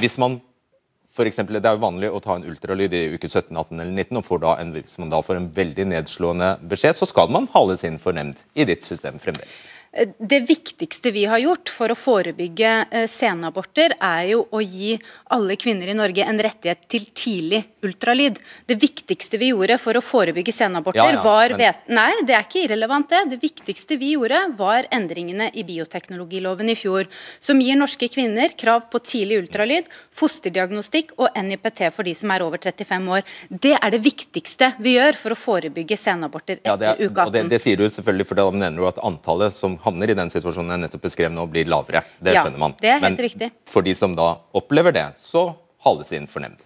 hvis 0.00 0.18
man 0.20 0.40
for 1.12 1.28
eksempel, 1.28 1.58
det 1.60 1.68
er 1.68 1.76
jo 1.76 1.84
vanlig 1.84 2.08
å 2.08 2.20
ta 2.24 2.38
en 2.38 2.46
ultralyd 2.48 2.94
i 2.96 3.02
uke 3.12 3.28
17, 3.28 3.52
18 3.52 3.80
eller 3.82 3.92
19, 3.92 4.20
og 4.20 4.24
får 4.24 4.42
da 4.46 4.56
en, 4.62 4.72
hvis 4.72 4.96
man 5.02 5.12
da 5.12 5.20
får 5.24 5.38
en 5.38 5.50
veldig 5.52 5.88
nedslående 5.92 6.54
beskjed, 6.70 6.96
så 6.96 7.08
skal 7.10 7.28
man 7.32 7.50
hales 7.52 7.84
inn 7.88 8.00
for 8.00 8.16
nemnd 8.16 8.40
i 8.56 8.64
ditt 8.68 8.86
system 8.86 9.20
fremdeles. 9.20 9.66
Det 10.18 10.40
viktigste 10.48 11.10
vi 11.12 11.26
har 11.28 11.38
gjort 11.42 11.68
for 11.68 11.92
å 11.92 11.96
forebygge 11.98 12.68
eh, 12.88 13.04
senaborter, 13.10 13.92
er 14.00 14.30
jo 14.30 14.46
å 14.48 14.62
gi 14.64 14.94
alle 15.34 15.58
kvinner 15.60 15.90
i 15.92 15.96
Norge 15.96 16.24
en 16.24 16.40
rettighet 16.40 16.86
til 16.88 17.04
tidlig 17.12 17.60
ultralyd. 17.84 18.38
Det 18.64 18.78
viktigste 18.80 19.36
vi 19.36 19.50
gjorde 19.50 19.76
for 19.82 19.98
å 19.98 20.02
forebygge 20.04 20.54
senaborter, 20.56 21.02
ja, 21.02 21.18
ja, 21.18 21.24
var 21.24 21.52
men... 21.58 21.82
Nei, 21.92 22.08
det 22.24 22.36
er 22.38 22.46
ikke 22.46 22.62
irrelevant, 22.62 23.10
det. 23.12 23.34
Det 23.34 23.40
viktigste 23.42 23.98
vi 24.00 24.14
gjorde, 24.14 24.40
var 24.56 24.88
endringene 24.94 25.50
i 25.52 25.66
bioteknologiloven 25.68 26.72
i 26.72 26.78
fjor, 26.78 27.10
som 27.42 27.60
gir 27.60 27.76
norske 27.76 28.08
kvinner 28.12 28.56
krav 28.56 28.88
på 28.88 29.02
tidlig 29.04 29.42
ultralyd, 29.42 29.92
fosterdiagnostikk 30.14 31.12
og 31.18 31.36
NIPT 31.36 31.84
for 31.92 32.08
de 32.08 32.16
som 32.16 32.32
er 32.32 32.46
over 32.46 32.62
35 32.64 33.12
år. 33.18 33.28
Det 33.52 33.74
er 33.76 33.92
det 33.92 34.00
viktigste 34.08 34.72
vi 34.80 34.96
gjør 34.96 35.20
for 35.20 35.36
å 35.36 35.40
forebygge 35.42 36.00
senaborter 36.00 36.62
etter 36.62 36.88
ja, 36.88 36.96
er, 36.96 37.04
uke 37.04 37.28
18. 37.28 37.36
Det, 37.36 37.44
det, 37.52 37.62
sier 37.66 37.76
du 37.76 37.84
selvfølgelig, 37.90 38.30
for 38.30 38.40
da 38.40 38.48
mener 38.56 38.80
du 38.80 38.88
at 38.88 39.04
antallet 39.04 39.52
som 39.52 39.76
havner 39.84 40.12
i 40.12 40.18
den 40.18 40.32
situasjonen 40.32 40.76
jeg 40.76 40.84
nettopp 40.86 41.06
beskrev 41.08 41.32
nå, 41.34 41.46
blir 41.50 41.68
lavere. 41.70 42.04
Det 42.18 42.36
ja, 42.36 42.44
skjønner 42.44 42.62
man. 42.62 42.76
Det 42.80 42.90
er 42.90 43.00
helt 43.00 43.08
Men 43.08 43.24
riktig. 43.28 43.50
for 43.70 43.86
de 43.86 43.94
som 43.98 44.14
da 44.18 44.34
opplever 44.58 44.94
det, 44.94 45.08
så 45.20 45.50
hales 45.86 46.12
inn 46.16 46.28
for 46.30 46.44
nemnd. 46.44 46.62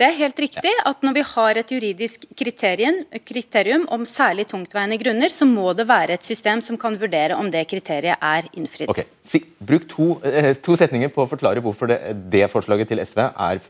Det 0.00 0.06
er 0.08 0.14
helt 0.16 0.38
riktig 0.40 0.70
at 0.88 1.02
når 1.04 1.12
vi 1.18 1.22
har 1.28 1.58
et 1.60 1.72
juridisk 1.74 2.22
kriterium, 2.38 3.02
kriterium, 3.28 3.82
om 3.92 4.06
særlig 4.08 4.46
tungtveiende 4.48 4.96
grunner, 5.02 5.28
så 5.28 5.44
må 5.44 5.74
det 5.76 5.84
være 5.90 6.16
et 6.16 6.24
system 6.24 6.62
som 6.64 6.78
kan 6.80 6.96
vurdere 6.96 7.36
om 7.36 7.50
det 7.52 7.66
kriteriet 7.68 8.16
er 8.16 8.48
innfridd. 8.56 8.88
Okay. 8.88 9.04
Si, 9.20 9.42
bruk 9.60 9.84
to, 9.92 10.14
eh, 10.24 10.54
to, 10.56 10.78
setninger 10.80 11.12
på 11.12 11.26
å 11.26 11.28
forklare 11.28 11.60
hvorfor 11.60 11.92
det, 11.92 11.98
det 12.32 12.46
forslaget 12.48 12.88
til 12.88 13.04
SV 13.04 13.26
er 13.28 13.60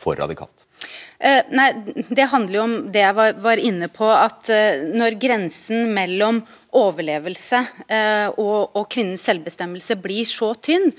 for 0.00 0.18
radikalt. 0.18 0.66
Uh, 1.18 1.42
nei, 1.50 1.68
Det 2.08 2.28
handler 2.30 2.58
jo 2.58 2.64
om 2.64 2.76
det 2.94 3.02
jeg 3.02 3.16
var, 3.18 3.32
var 3.42 3.62
inne 3.62 3.88
på, 3.90 4.06
at 4.06 4.50
uh, 4.52 4.84
når 4.94 5.18
grensen 5.18 5.90
mellom 5.94 6.42
overlevelse 6.78 7.62
uh, 7.88 8.28
og, 8.36 8.76
og, 8.76 8.84
kvinnens 8.92 9.24
selvbestemmelse 9.26 9.96
blir 10.02 10.28
så 10.28 10.52
tynn, 10.62 10.90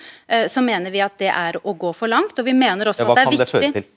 så 0.49 0.63
mener 0.65 0.91
vi 0.93 1.01
at 1.03 1.15
det 1.21 1.29
er 1.31 1.59
å 1.61 1.73
gå 1.77 1.93
for 1.95 2.11
langt. 2.11 2.37
Og 2.39 2.47
vi 2.47 2.57
mener 2.57 2.89
også 2.89 3.05
ja, 3.07 3.13
at 3.13 3.21
det 3.21 3.25
er 3.27 3.71
viktig... 3.71 3.87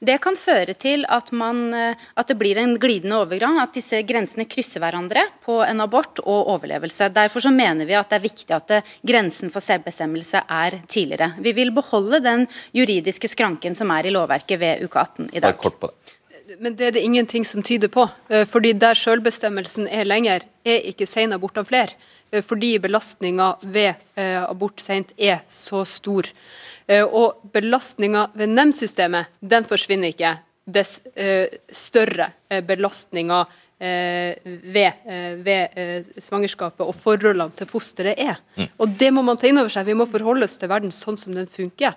Det 0.00 0.18
kan 0.22 0.36
føre 0.38 0.74
til 0.78 1.04
at, 1.08 1.30
man, 1.32 1.62
eh, 1.74 2.06
at, 2.14 2.28
det 2.28 2.38
blir 2.40 2.60
en 2.60 2.76
glidende 2.80 3.20
overgang, 3.22 3.60
at 3.62 3.74
disse 3.76 4.02
grensene 4.08 4.48
krysser 4.50 4.82
hverandre 4.84 5.24
på 5.44 5.60
en 5.66 5.84
abort 5.84 6.22
og 6.24 6.52
overlevelse. 6.56 7.10
Derfor 7.14 7.44
så 7.44 7.52
mener 7.54 7.88
vi 7.88 7.96
at 7.98 8.10
det 8.10 8.20
er 8.20 8.26
viktig 8.26 8.56
at 8.56 8.68
det, 8.72 8.82
grensen 9.06 9.52
for 9.54 9.64
selvbestemmelse 9.64 10.44
er 10.44 10.80
tidligere. 10.86 11.32
Vi 11.42 11.54
vil 11.56 11.72
beholde 11.74 12.22
den 12.24 12.46
juridiske 12.76 13.30
skranken 13.30 13.78
som 13.78 13.90
er 13.94 14.08
i 14.08 14.14
lovverket 14.14 14.60
ved 14.60 14.86
uke 14.86 15.02
18 15.02 15.32
i 15.32 15.42
dag. 15.44 15.58
Kort 15.58 15.80
på 15.80 15.90
det. 15.92 16.14
Men 16.58 16.76
det 16.76 16.86
er 16.86 16.94
det 16.96 17.04
ingenting 17.04 17.44
som 17.44 17.62
tyder 17.62 17.90
på. 17.92 18.06
Eh, 18.28 18.46
fordi 18.48 18.72
der 18.72 18.96
selvbestemmelsen 18.96 19.88
er 19.92 20.08
lenger, 20.08 20.46
er 20.64 20.86
ikke 20.88 21.06
sen 21.06 21.34
abort 21.36 21.58
av 21.60 21.68
flere. 21.68 21.92
Eh, 22.30 22.42
fordi 22.44 22.78
belastninga 22.80 23.54
ved 23.62 23.94
eh, 24.16 24.40
abort 24.42 24.80
sent 24.80 25.12
er 25.18 25.42
så 25.48 25.84
stor. 25.88 26.30
Og 26.88 27.42
belastninga 27.52 28.30
ved 28.38 28.48
nemndsystemet, 28.54 29.28
den 29.40 29.66
forsvinner 29.68 30.08
ikke. 30.14 30.34
Dess 30.68 31.00
større 31.72 32.30
belastninga 32.64 33.42
ved, 33.78 34.92
ved 35.44 36.08
svangerskapet 36.18 36.82
og 36.82 36.96
forholdene 36.98 37.54
til 37.54 37.68
fosteret 37.70 38.18
er. 38.18 38.40
Mm. 38.56 38.68
Og 38.80 38.96
Det 39.00 39.10
må 39.14 39.22
man 39.22 39.38
ta 39.38 39.46
inn 39.48 39.60
over 39.60 39.70
seg. 39.72 39.86
Vi 39.86 39.96
må 39.96 40.08
forholde 40.10 40.48
oss 40.48 40.56
til 40.58 40.70
verden 40.72 40.90
sånn 40.94 41.20
som 41.20 41.36
den 41.36 41.46
funker. 41.48 41.94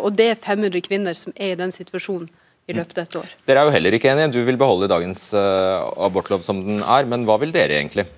Og 0.00 0.10
det 0.18 0.30
er 0.32 0.40
500 0.40 0.82
kvinner 0.88 1.14
som 1.16 1.36
er 1.36 1.54
i 1.54 1.58
den 1.60 1.72
situasjonen 1.74 2.28
i 2.70 2.76
løpet 2.76 2.98
av 2.98 3.06
et 3.06 3.18
år. 3.22 3.30
Dere 3.48 3.62
er 3.62 3.68
jo 3.68 3.74
heller 3.76 3.96
ikke 3.96 4.10
enige. 4.12 4.32
Du 4.34 4.40
vil 4.46 4.58
beholde 4.60 4.90
dagens 4.90 5.30
abortlov 5.34 6.44
som 6.46 6.64
den 6.66 6.80
er, 6.82 7.08
men 7.08 7.28
hva 7.28 7.38
vil 7.42 7.52
dere 7.54 7.78
egentlig? 7.78 8.08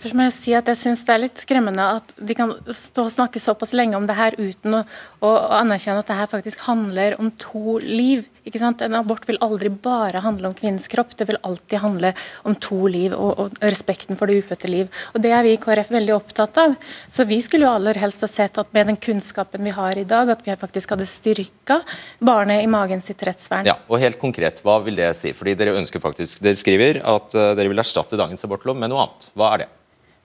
Først 0.00 0.16
må 0.16 0.24
jeg 0.24 0.32
si 0.32 0.52
at 0.56 0.68
jeg 0.70 0.78
synes 0.80 1.02
Det 1.04 1.12
er 1.12 1.22
litt 1.26 1.40
skremmende 1.42 1.86
at 1.98 2.12
de 2.16 2.36
kan 2.36 2.54
stå 2.72 3.04
og 3.04 3.12
snakke 3.12 3.42
såpass 3.42 3.74
lenge 3.76 3.98
om 3.98 4.06
det 4.08 4.16
her 4.16 4.36
uten 4.38 4.78
å, 4.78 4.82
å 5.26 5.30
anerkjenne 5.58 6.00
at 6.00 6.08
det 6.08 6.16
her 6.16 6.30
faktisk 6.30 6.62
handler 6.64 7.18
om 7.20 7.28
to 7.40 7.76
liv. 7.82 8.24
Ikke 8.48 8.60
sant? 8.62 8.80
En 8.80 8.96
abort 8.96 9.26
vil 9.28 9.38
aldri 9.44 9.68
bare 9.68 10.22
handle 10.24 10.48
om 10.48 10.54
kvinnens 10.56 10.88
kropp, 10.88 11.12
det 11.18 11.26
vil 11.28 11.38
alltid 11.44 11.82
handle 11.82 12.12
om 12.48 12.56
to 12.56 12.78
liv 12.88 13.12
og, 13.16 13.42
og 13.42 13.58
respekten 13.60 14.16
for 14.16 14.30
det 14.30 14.40
ufødte 14.40 14.70
liv. 14.72 14.88
Og 15.12 15.20
Det 15.20 15.34
er 15.36 15.44
vi 15.44 15.52
i 15.54 15.58
KrF 15.60 15.90
veldig 15.92 16.14
opptatt 16.16 16.60
av. 16.62 16.76
Så 17.12 17.26
Vi 17.28 17.40
skulle 17.44 17.68
jo 17.68 17.74
aller 17.74 18.00
helst 18.00 18.24
ha 18.24 18.30
sett 18.30 18.56
at 18.60 18.72
med 18.76 18.88
den 18.88 18.96
kunnskapen 19.00 19.64
vi 19.68 19.74
har 19.76 20.00
i 20.00 20.06
dag, 20.08 20.32
at 20.32 20.46
vi 20.46 20.56
faktisk 20.56 20.94
hadde 20.94 21.08
styrka 21.10 21.80
barnet 22.24 22.64
i 22.64 22.70
magen 22.70 23.04
sitt 23.04 23.20
rettsvern. 23.26 23.68
Ja, 23.68 23.76
og 23.88 24.00
helt 24.00 24.20
konkret, 24.22 24.64
Hva 24.64 24.78
vil 24.84 24.96
det 24.96 25.12
si? 25.18 25.34
Fordi 25.36 25.54
Dere 25.60 25.76
ønsker 25.76 26.00
faktisk, 26.00 26.40
dere 26.40 26.56
skriver 26.56 27.02
at 27.04 27.36
uh, 27.36 27.52
dere 27.58 27.68
vil 27.68 27.84
erstatte 27.84 28.16
dagens 28.16 28.48
abortlov 28.48 28.78
med 28.80 28.92
noe 28.92 29.04
annet. 29.04 29.28
Hva 29.36 29.52
er 29.52 29.64
det? 29.64 29.68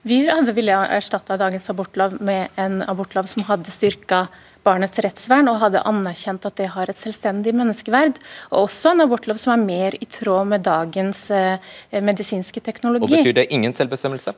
Vi 0.06 0.20
hadde 0.28 0.52
ville 0.54 0.74
erstatta 0.94 1.34
dagens 1.40 1.70
abortlov 1.70 2.20
med 2.22 2.52
en 2.62 2.78
abortlov 2.86 3.26
som 3.26 3.42
hadde 3.48 3.72
styrka 3.74 4.26
barnets 4.66 5.00
rettsvern 5.02 5.50
og 5.50 5.58
hadde 5.64 5.82
anerkjent 5.86 6.46
at 6.46 6.58
det 6.60 6.68
har 6.74 6.90
et 6.90 6.98
selvstendig 6.98 7.54
menneskeverd. 7.58 8.20
Og 8.52 8.68
også 8.68 8.92
en 8.94 9.02
abortlov 9.02 9.40
som 9.42 9.56
er 9.56 9.64
mer 9.64 9.96
i 9.98 10.06
tråd 10.06 10.46
med 10.52 10.62
dagens 10.66 11.24
eh, 11.34 11.58
medisinske 11.98 12.62
teknologi. 12.62 13.08
Og 13.08 13.16
Betyr 13.16 13.40
det 13.40 13.48
ingen 13.54 13.74
selvbestemmelse? 13.74 14.36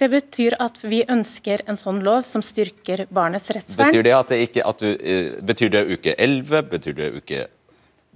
Det 0.00 0.08
betyr 0.12 0.58
at 0.60 0.80
vi 0.84 1.00
ønsker 1.08 1.64
en 1.68 1.80
sånn 1.80 2.00
lov 2.04 2.28
som 2.28 2.44
styrker 2.44 3.06
barnets 3.08 3.48
rettsvern. 3.52 3.92
Betyr 3.92 4.04
det, 4.04 4.14
at 4.16 4.32
det, 4.32 4.42
ikke, 4.48 4.68
at 4.68 4.84
du, 4.84 4.90
uh, 4.96 5.40
betyr 5.44 5.72
det 5.74 5.82
uke 5.92 6.14
11? 6.16 6.62
Betyr 6.70 6.96
det 6.96 7.10
uke 7.16 7.42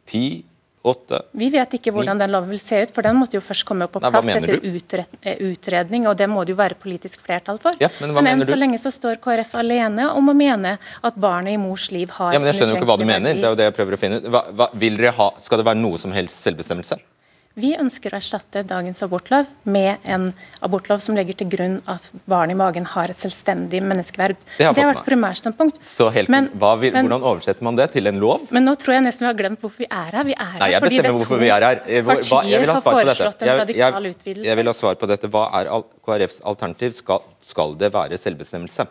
10? 0.09 0.45
Åtte. 0.85 1.21
Vi 1.33 1.49
vet 1.53 1.77
ikke 1.79 1.93
hvordan 1.95 2.21
den 2.21 2.33
loven 2.35 2.53
vil 2.53 2.61
se 2.61 2.83
ut, 2.85 2.93
for 2.95 3.07
den 3.07 3.17
måtte 3.17 3.39
jo 3.39 3.43
først 3.45 3.65
komme 3.69 3.89
på 3.89 4.03
plass 4.05 4.29
Nei, 4.29 4.37
etter 4.37 5.05
eh, 5.25 5.39
utredning, 5.49 6.05
og 6.11 6.19
det 6.21 6.29
må 6.29 6.45
det 6.45 6.53
jo 6.53 6.59
være 6.61 6.77
politisk 6.81 7.25
flertall 7.25 7.61
for. 7.63 7.79
Ja, 7.81 7.89
men 8.03 8.13
men 8.19 8.31
enn 8.35 8.45
så 8.47 8.59
lenge 8.59 8.79
så 8.81 8.93
står 8.93 9.17
KrF 9.25 9.57
alene 9.63 10.11
om 10.13 10.29
å 10.29 10.37
mene 10.37 10.77
at 10.79 11.17
barnet 11.21 11.57
i 11.57 11.61
mors 11.61 11.89
liv 11.95 12.13
har 12.19 12.37
Ja, 12.37 12.43
men 12.43 12.53
Jeg 12.53 12.61
skjønner 12.61 12.77
jo 12.77 12.83
ikke 12.83 12.91
hva 12.93 13.01
du 13.01 13.09
mener, 13.09 13.33
det 13.33 13.49
er 13.49 13.57
jo 13.57 13.61
det 13.63 13.71
jeg 13.71 13.77
prøver 13.81 13.97
å 13.97 14.03
finne 14.05 14.21
ut. 14.21 14.29
Hva, 14.35 14.45
hva, 14.53 14.69
vil 14.85 15.01
dere 15.01 15.15
ha, 15.17 15.33
Skal 15.41 15.63
det 15.63 15.69
være 15.71 15.81
noe 15.81 16.01
som 16.01 16.13
helst 16.17 16.45
selvbestemmelse? 16.45 17.01
Vi 17.55 17.69
ønsker 17.79 18.11
å 18.11 18.19
erstatte 18.19 18.65
dagens 18.67 19.05
abortlov 19.07 19.47
med 19.63 20.03
en 20.11 20.25
abortlov 20.67 20.99
som 21.05 21.15
legger 21.15 21.37
til 21.39 21.47
grunn 21.53 21.77
at 21.91 22.09
barn 22.27 22.51
i 22.51 22.57
magen 22.59 22.83
har 22.91 23.13
et 23.13 23.21
selvstendig 23.21 23.79
menneskeverd. 23.79 24.35
Det 24.57 24.67
har, 24.67 24.75
det 24.75 24.83
har 24.83 24.91
vært 24.91 25.07
primærstandpunkt. 25.07 25.79
Så 25.87 26.09
helt, 26.17 26.33
men, 26.35 26.49
vil, 26.51 26.91
men, 26.97 27.07
Hvordan 27.07 27.29
oversetter 27.31 27.67
man 27.69 27.79
det 27.79 27.93
til 27.95 28.11
en 28.11 28.19
lov? 28.19 28.49
Men 28.51 28.67
nå 28.67 28.75
tror 28.83 28.97
jeg 28.97 29.05
nesten 29.07 29.29
vi 29.29 29.31
har 29.31 29.39
glemt 29.39 29.63
hvorfor 29.63 29.85
vi 29.85 29.87
er 29.87 30.11
her. 30.19 30.27
Vi 30.27 30.35
er 30.35 30.59
Nei, 30.65 30.71
jeg 30.73 30.87
bestemmer 30.89 31.15
hvorfor 31.21 31.43
vi 31.45 31.53
er 31.55 31.69
her. 31.69 31.85
Hvor, 32.09 32.25
hva, 32.27 32.43
jeg 32.51 32.65
vil 32.65 32.75
ha 32.75 32.81
svar 32.83 32.99
på 32.99 33.07
dette. 33.13 33.31
Jeg, 33.47 33.79
jeg, 33.79 34.37
jeg, 34.49 34.59
vil 34.59 34.73
ha 34.73 34.77
svar 34.81 34.99
på 34.99 35.13
dette. 35.15 35.31
Hva 35.37 35.47
er 35.61 35.73
KrFs 36.11 36.43
alternativ? 36.43 36.99
Skal, 36.99 37.23
skal 37.55 37.79
det 37.79 37.95
være 37.95 38.19
selvbestemmelse? 38.19 38.91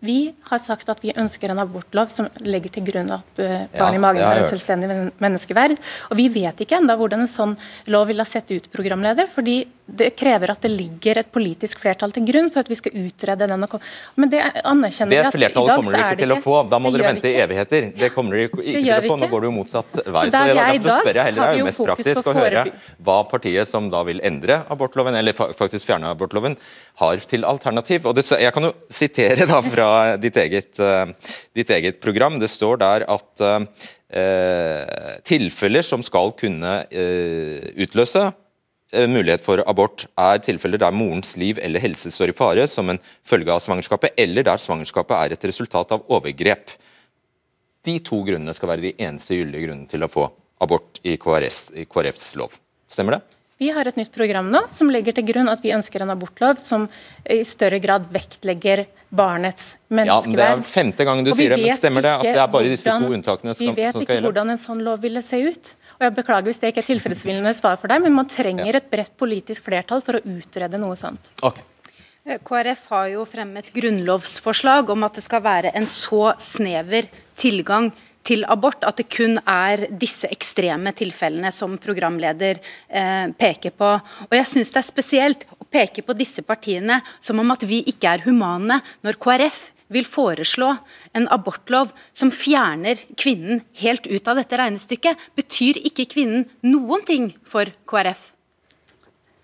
Vi 0.00 0.18
har 0.50 0.60
sagt 0.62 0.88
at 0.92 1.00
vi 1.02 1.10
ønsker 1.18 1.50
en 1.50 1.58
abortlov 1.58 2.12
som 2.14 2.28
legger 2.46 2.70
til 2.76 2.86
grunn 2.86 3.10
at 3.16 3.40
eh, 3.42 3.64
barn 3.74 3.96
i 3.96 4.02
magen 4.02 4.22
har 4.22 4.38
en 4.38 4.50
selvstendig 4.50 4.90
menneskeverd. 5.18 5.74
Og 6.12 6.20
Vi 6.20 6.28
vet 6.38 6.62
ikke 6.62 6.78
enda 6.78 6.94
hvordan 6.98 7.24
en 7.24 7.30
sånn 7.30 7.56
lov 7.90 8.06
vil 8.12 8.22
ha 8.22 8.28
sett 8.28 8.52
ut, 8.54 8.70
programleder. 8.74 9.26
fordi 9.26 9.64
det 9.88 10.10
krever 10.20 10.52
at 10.52 10.60
det 10.60 10.68
ligger 10.68 11.22
et 11.22 11.28
politisk 11.32 11.80
flertall 11.80 12.12
til 12.12 12.26
grunn 12.28 12.50
for 12.52 12.60
at 12.60 12.68
vi 12.68 12.76
skal 12.76 12.92
utrede 13.00 13.46
den. 13.48 13.64
Men 14.20 14.30
det 14.30 14.42
anerkjenner 14.68 15.14
vi 15.14 15.20
at 15.22 15.38
i 15.38 15.40
dag 15.40 15.40
så 15.40 15.40
er 15.40 15.40
det 15.40 15.46
ikke. 15.48 15.62
Det 15.62 15.62
flertallet 15.64 15.72
kommer 15.80 15.96
dere 15.96 16.10
ikke 16.12 16.20
til 16.20 16.34
å 16.34 16.38
få. 16.44 16.56
Da 16.68 16.80
må 16.82 16.92
dere 16.92 17.06
vente 17.08 17.30
i 17.30 17.38
evigheter. 17.40 17.86
Det 17.96 18.10
kommer 18.12 18.36
dere 18.36 18.50
ikke 18.50 18.66
til 18.66 18.90
å 18.92 18.98
få. 19.06 19.16
Nå 19.22 19.30
går 19.32 19.44
det 19.44 19.48
jo 19.48 19.54
motsatt 19.56 20.00
vei. 20.04 20.24
Så, 20.28 20.34
så 20.34 20.42
Derfor 20.58 21.06
spør 21.08 21.20
jeg 21.20 21.28
heller, 21.30 21.40
det 21.40 21.48
er 21.48 21.62
jo 21.62 21.68
mest 21.70 21.82
praktisk 21.88 22.28
å 22.28 22.36
høre 22.36 22.64
hva 23.08 23.16
partiet 23.32 23.70
som 23.70 23.88
da 23.92 24.02
vil 24.08 24.20
endre 24.28 24.60
abortloven, 24.76 25.16
eller 25.22 25.36
faktisk 25.38 25.88
fjerne 25.88 26.12
abortloven, 26.12 26.58
har 27.00 27.24
til 27.32 27.48
alternativ. 27.48 28.10
Og 28.10 28.18
det, 28.18 28.26
jeg 28.28 28.54
kan 28.54 28.68
jo 28.68 28.74
sitere 28.92 29.48
da 29.48 29.62
fra 29.64 29.87
ditt 30.22 30.36
eget, 30.40 30.72
uh, 30.80 31.06
ditt 31.56 31.70
eget 31.74 32.00
program. 32.02 32.40
Det 32.40 32.50
står 32.50 32.80
der 32.82 33.06
at 33.10 33.44
eh, 33.44 35.16
tilfeller 35.28 35.84
som 35.84 36.04
skal 36.06 36.32
kunne 36.38 36.74
eh, 36.88 37.72
utløse 37.84 38.28
Eh, 38.88 39.04
mulighet 39.04 39.42
for 39.44 39.60
abort 39.68 40.06
er 40.16 40.38
tilfeller 40.40 40.80
der 40.80 40.94
morens 40.96 41.34
liv 41.36 41.58
eller 41.60 41.82
helse 41.82 42.08
står 42.08 42.32
i 42.32 42.36
fare 42.36 42.64
som 42.70 42.88
en 42.88 43.00
følge 43.26 43.52
av 43.52 43.60
svangerskapet, 43.60 44.14
eller 44.16 44.46
der 44.48 44.60
svangerskapet 44.62 45.16
er 45.16 45.34
et 45.34 45.44
resultat 45.44 45.92
av 45.92 46.06
overgrep. 46.08 46.72
De 47.84 47.98
to 48.00 48.22
grunnene 48.24 48.54
skal 48.56 48.72
være 48.72 48.86
de 48.86 48.94
eneste 48.96 49.36
gyldige 49.36 49.66
grunnene 49.66 49.90
til 49.92 50.06
å 50.06 50.08
få 50.08 50.24
abort 50.64 51.02
i, 51.04 51.18
KRS, 51.20 51.60
i 51.76 51.84
KrFs 51.84 52.32
lov. 52.40 52.56
Stemmer 52.88 53.18
det? 53.18 53.37
Vi 53.58 53.72
har 53.74 53.88
et 53.90 53.96
nytt 53.98 54.12
program 54.14 54.52
nå 54.52 54.60
som 54.70 54.90
legger 54.92 55.16
til 55.16 55.24
grunn 55.32 55.50
at 55.50 55.62
vi 55.64 55.72
ønsker 55.74 56.04
en 56.04 56.12
abortlov 56.14 56.60
som 56.62 56.84
i 57.26 57.40
større 57.46 57.80
grad 57.82 58.06
vektlegger 58.14 58.84
barnets 59.10 59.72
menneskeverd. 59.90 60.38
Ja, 60.38 60.54
Det 60.54 60.62
er 60.62 60.68
femte 60.68 61.06
gangen 61.08 61.26
du 61.26 61.32
sier 61.34 61.56
det, 61.56 61.64
men 61.64 61.74
stemmer 61.74 62.04
det 62.06 62.12
at 62.20 62.26
det 62.28 62.36
er 62.38 62.52
bare 62.52 62.70
disse 62.70 62.94
to 63.02 63.08
unntakene 63.16 63.54
som, 63.54 63.58
som 63.58 63.74
skal 63.74 63.82
gjelde? 63.82 63.98
Vi 63.98 64.04
vet 64.04 64.06
ikke 64.06 64.26
hvordan 64.28 64.54
en 64.54 64.62
sånn 64.62 64.84
lov 64.86 65.02
ville 65.02 65.24
se 65.26 65.40
ut. 65.42 65.72
Og 65.98 66.06
jeg 66.06 66.14
Beklager 66.20 66.52
hvis 66.52 66.62
det 66.62 66.70
ikke 66.70 66.84
er 66.84 66.88
tilfredsstillende 66.92 67.54
svar 67.58 67.80
for 67.80 67.90
deg, 67.90 68.04
men 68.04 68.14
man 68.14 68.30
trenger 68.30 68.78
et 68.78 68.86
bredt 68.92 69.16
politisk 69.18 69.66
flertall 69.66 70.04
for 70.06 70.20
å 70.20 70.22
utrede 70.22 70.78
noe 70.78 70.94
sånt. 70.98 71.32
Okay. 71.42 71.66
Eh, 72.28 72.38
KrF 72.44 72.84
har 72.92 73.08
jo 73.16 73.24
fremmet 73.26 73.72
grunnlovsforslag 73.74 74.94
om 74.94 75.06
at 75.08 75.18
det 75.18 75.24
skal 75.26 75.42
være 75.42 75.74
en 75.74 75.88
så 75.90 76.28
snever 76.38 77.10
tilgang 77.38 77.90
til 78.28 78.44
abort, 78.50 78.84
at 78.84 79.00
det 79.00 79.08
kun 79.12 79.38
er 79.48 79.86
disse 80.00 80.28
ekstreme 80.32 80.92
tilfellene 80.96 81.52
som 81.54 81.78
programleder 81.80 82.60
eh, 82.60 83.32
peker 83.38 83.74
på. 83.78 83.94
Og 84.28 84.36
jeg 84.36 84.50
syns 84.52 84.74
det 84.74 84.82
er 84.82 84.88
spesielt 84.90 85.48
å 85.56 85.66
peke 85.68 86.04
på 86.04 86.16
disse 86.16 86.44
partiene 86.46 87.00
som 87.20 87.40
om 87.40 87.54
at 87.54 87.64
vi 87.68 87.82
ikke 87.88 88.14
er 88.14 88.24
humane, 88.28 88.80
når 89.06 89.20
KrF 89.22 89.60
vil 89.88 90.04
foreslå 90.04 90.74
en 91.16 91.28
abortlov 91.32 91.92
som 92.12 92.32
fjerner 92.34 93.00
kvinnen 93.16 93.62
helt 93.80 94.08
ut 94.08 94.28
av 94.28 94.40
dette 94.40 94.58
regnestykket. 94.60 95.28
Betyr 95.38 95.80
ikke 95.88 96.10
kvinnen 96.12 96.44
noen 96.68 97.06
ting 97.08 97.30
for 97.48 97.70
KrF? 97.88 98.34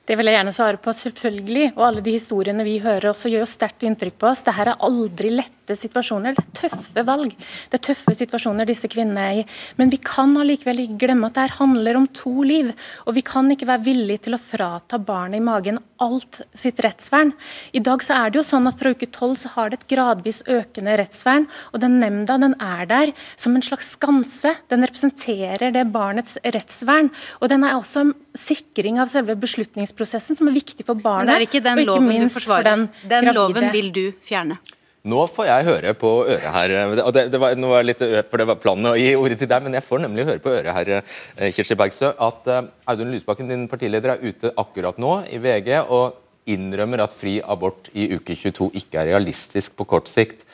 Det 0.05 0.19
vil 0.21 0.29
jeg 0.29 0.37
gjerne 0.37 0.53
svare 0.53 0.81
på, 0.85 0.93
selvfølgelig. 0.93 1.71
Og 1.79 1.85
alle 1.87 2.03
de 2.05 2.13
historiene 2.13 2.67
vi 2.67 2.77
hører 2.85 3.09
også 3.09 3.31
gjør 3.33 3.47
jo 3.47 3.49
sterkt 3.49 3.87
inntrykk 3.89 4.19
på 4.21 4.29
oss. 4.29 4.43
Dette 4.45 4.67
er 4.67 4.75
aldri 4.75 5.31
lette 5.65 5.77
situasjoner. 5.81 6.35
Det 6.35 6.45
er 6.45 6.69
tøffe 6.69 7.05
valg. 7.07 7.35
Det 7.71 7.79
er 7.79 7.85
tøffe 7.89 8.15
situasjoner 8.15 8.69
disse 8.69 8.89
kvinnene 8.89 9.25
er 9.25 9.41
i. 9.41 9.45
Men 9.77 9.91
vi 9.91 9.99
kan 10.03 10.37
allikevel 10.37 10.85
ikke 10.85 11.07
glemme 11.07 11.31
at 11.31 11.39
det 11.39 11.57
handler 11.59 11.97
om 11.97 12.07
to 12.13 12.43
liv. 12.45 12.73
Og 13.07 13.17
vi 13.17 13.23
kan 13.25 13.51
ikke 13.51 13.69
være 13.69 13.85
villige 13.85 14.27
til 14.27 14.37
å 14.37 14.43
frata 14.43 14.99
barnet 14.99 15.41
i 15.41 15.45
magen 15.45 15.81
alt 16.05 16.43
sitt 16.55 16.81
rettsvern. 16.85 17.33
I 17.73 17.81
dag 17.81 18.03
så 18.05 18.19
er 18.19 18.31
det 18.31 18.41
jo 18.41 18.47
sånn 18.47 18.69
at 18.69 18.79
fra 18.79 18.93
uke 18.93 19.09
tolv 19.09 19.39
så 19.41 19.53
har 19.55 19.71
det 19.71 19.81
et 19.81 19.89
gradvis 19.95 20.43
økende 20.51 20.97
rettsvern. 21.01 21.49
Og 21.73 21.81
den 21.81 21.99
nemnda 22.03 22.37
den 22.43 22.57
er 22.61 22.85
der 22.91 23.15
som 23.37 23.57
en 23.57 23.65
slags 23.65 23.95
skanse. 23.97 24.53
Den 24.69 24.85
representerer 24.85 25.73
det 25.75 25.87
barnets 25.95 26.37
rettsvern. 26.45 27.11
Og 27.41 27.49
den 27.53 27.65
er 27.65 27.79
også 27.79 28.05
en 28.05 28.15
sikring 28.37 29.01
av 29.01 29.09
selve 29.13 29.39
beslutningsprosessen 29.39 30.37
som 30.37 30.51
er 30.51 30.59
viktig 30.59 30.85
for 30.85 30.99
barnet. 30.99 31.31
Men 31.31 31.35
det 31.35 31.41
er 31.41 31.49
ikke 31.49 31.65
den 31.65 31.85
loven 31.89 32.27
du 32.27 32.33
forsvarer. 32.35 32.71
Den, 32.71 32.89
den 33.09 33.35
loven 33.37 33.71
vil 33.73 33.93
du 33.95 34.07
fjerne. 34.25 34.59
Nå 35.05 35.27
får 35.29 35.49
jeg 35.51 35.67
høre 35.69 35.91
på 36.01 36.11
øret 36.25 36.47
her. 36.55 36.73
og 37.05 37.11
det, 37.13 37.27
det 37.33 37.41
var, 37.41 37.53
nå 37.61 37.69
var 37.69 37.85
litt, 37.85 38.01
for 38.31 38.41
det 38.41 38.47
var 38.49 38.61
planen 38.63 38.89
å 38.89 38.95
gi 38.97 39.11
ordet 39.19 39.37
til 39.43 39.51
deg, 39.51 39.67
men 39.67 39.77
jeg 39.77 39.85
får 39.85 40.01
nemlig 40.01 40.25
høre 40.31 40.41
på 40.41 40.55
øret 40.55 40.73
her, 40.79 40.91
eh, 41.37 41.51
Kirsti 41.53 41.77
Bergstø, 41.77 42.15
at 42.17 42.49
Audun 42.89 43.13
Lysbakken, 43.13 43.51
din 43.53 43.67
partileder, 43.69 44.15
er 44.15 44.25
ute 44.25 44.55
akkurat 44.57 44.97
nå 45.03 45.19
i 45.29 45.43
VG 45.45 45.77
og 45.83 46.17
innrømmer 46.49 47.05
at 47.05 47.13
fri 47.13 47.37
abort 47.45 47.93
i 47.93 48.09
uke 48.17 48.33
22 48.33 48.71
ikke 48.81 49.03
er 49.03 49.13
realistisk 49.13 49.77
på 49.77 49.87
kort 49.93 50.09
sikt. 50.09 50.47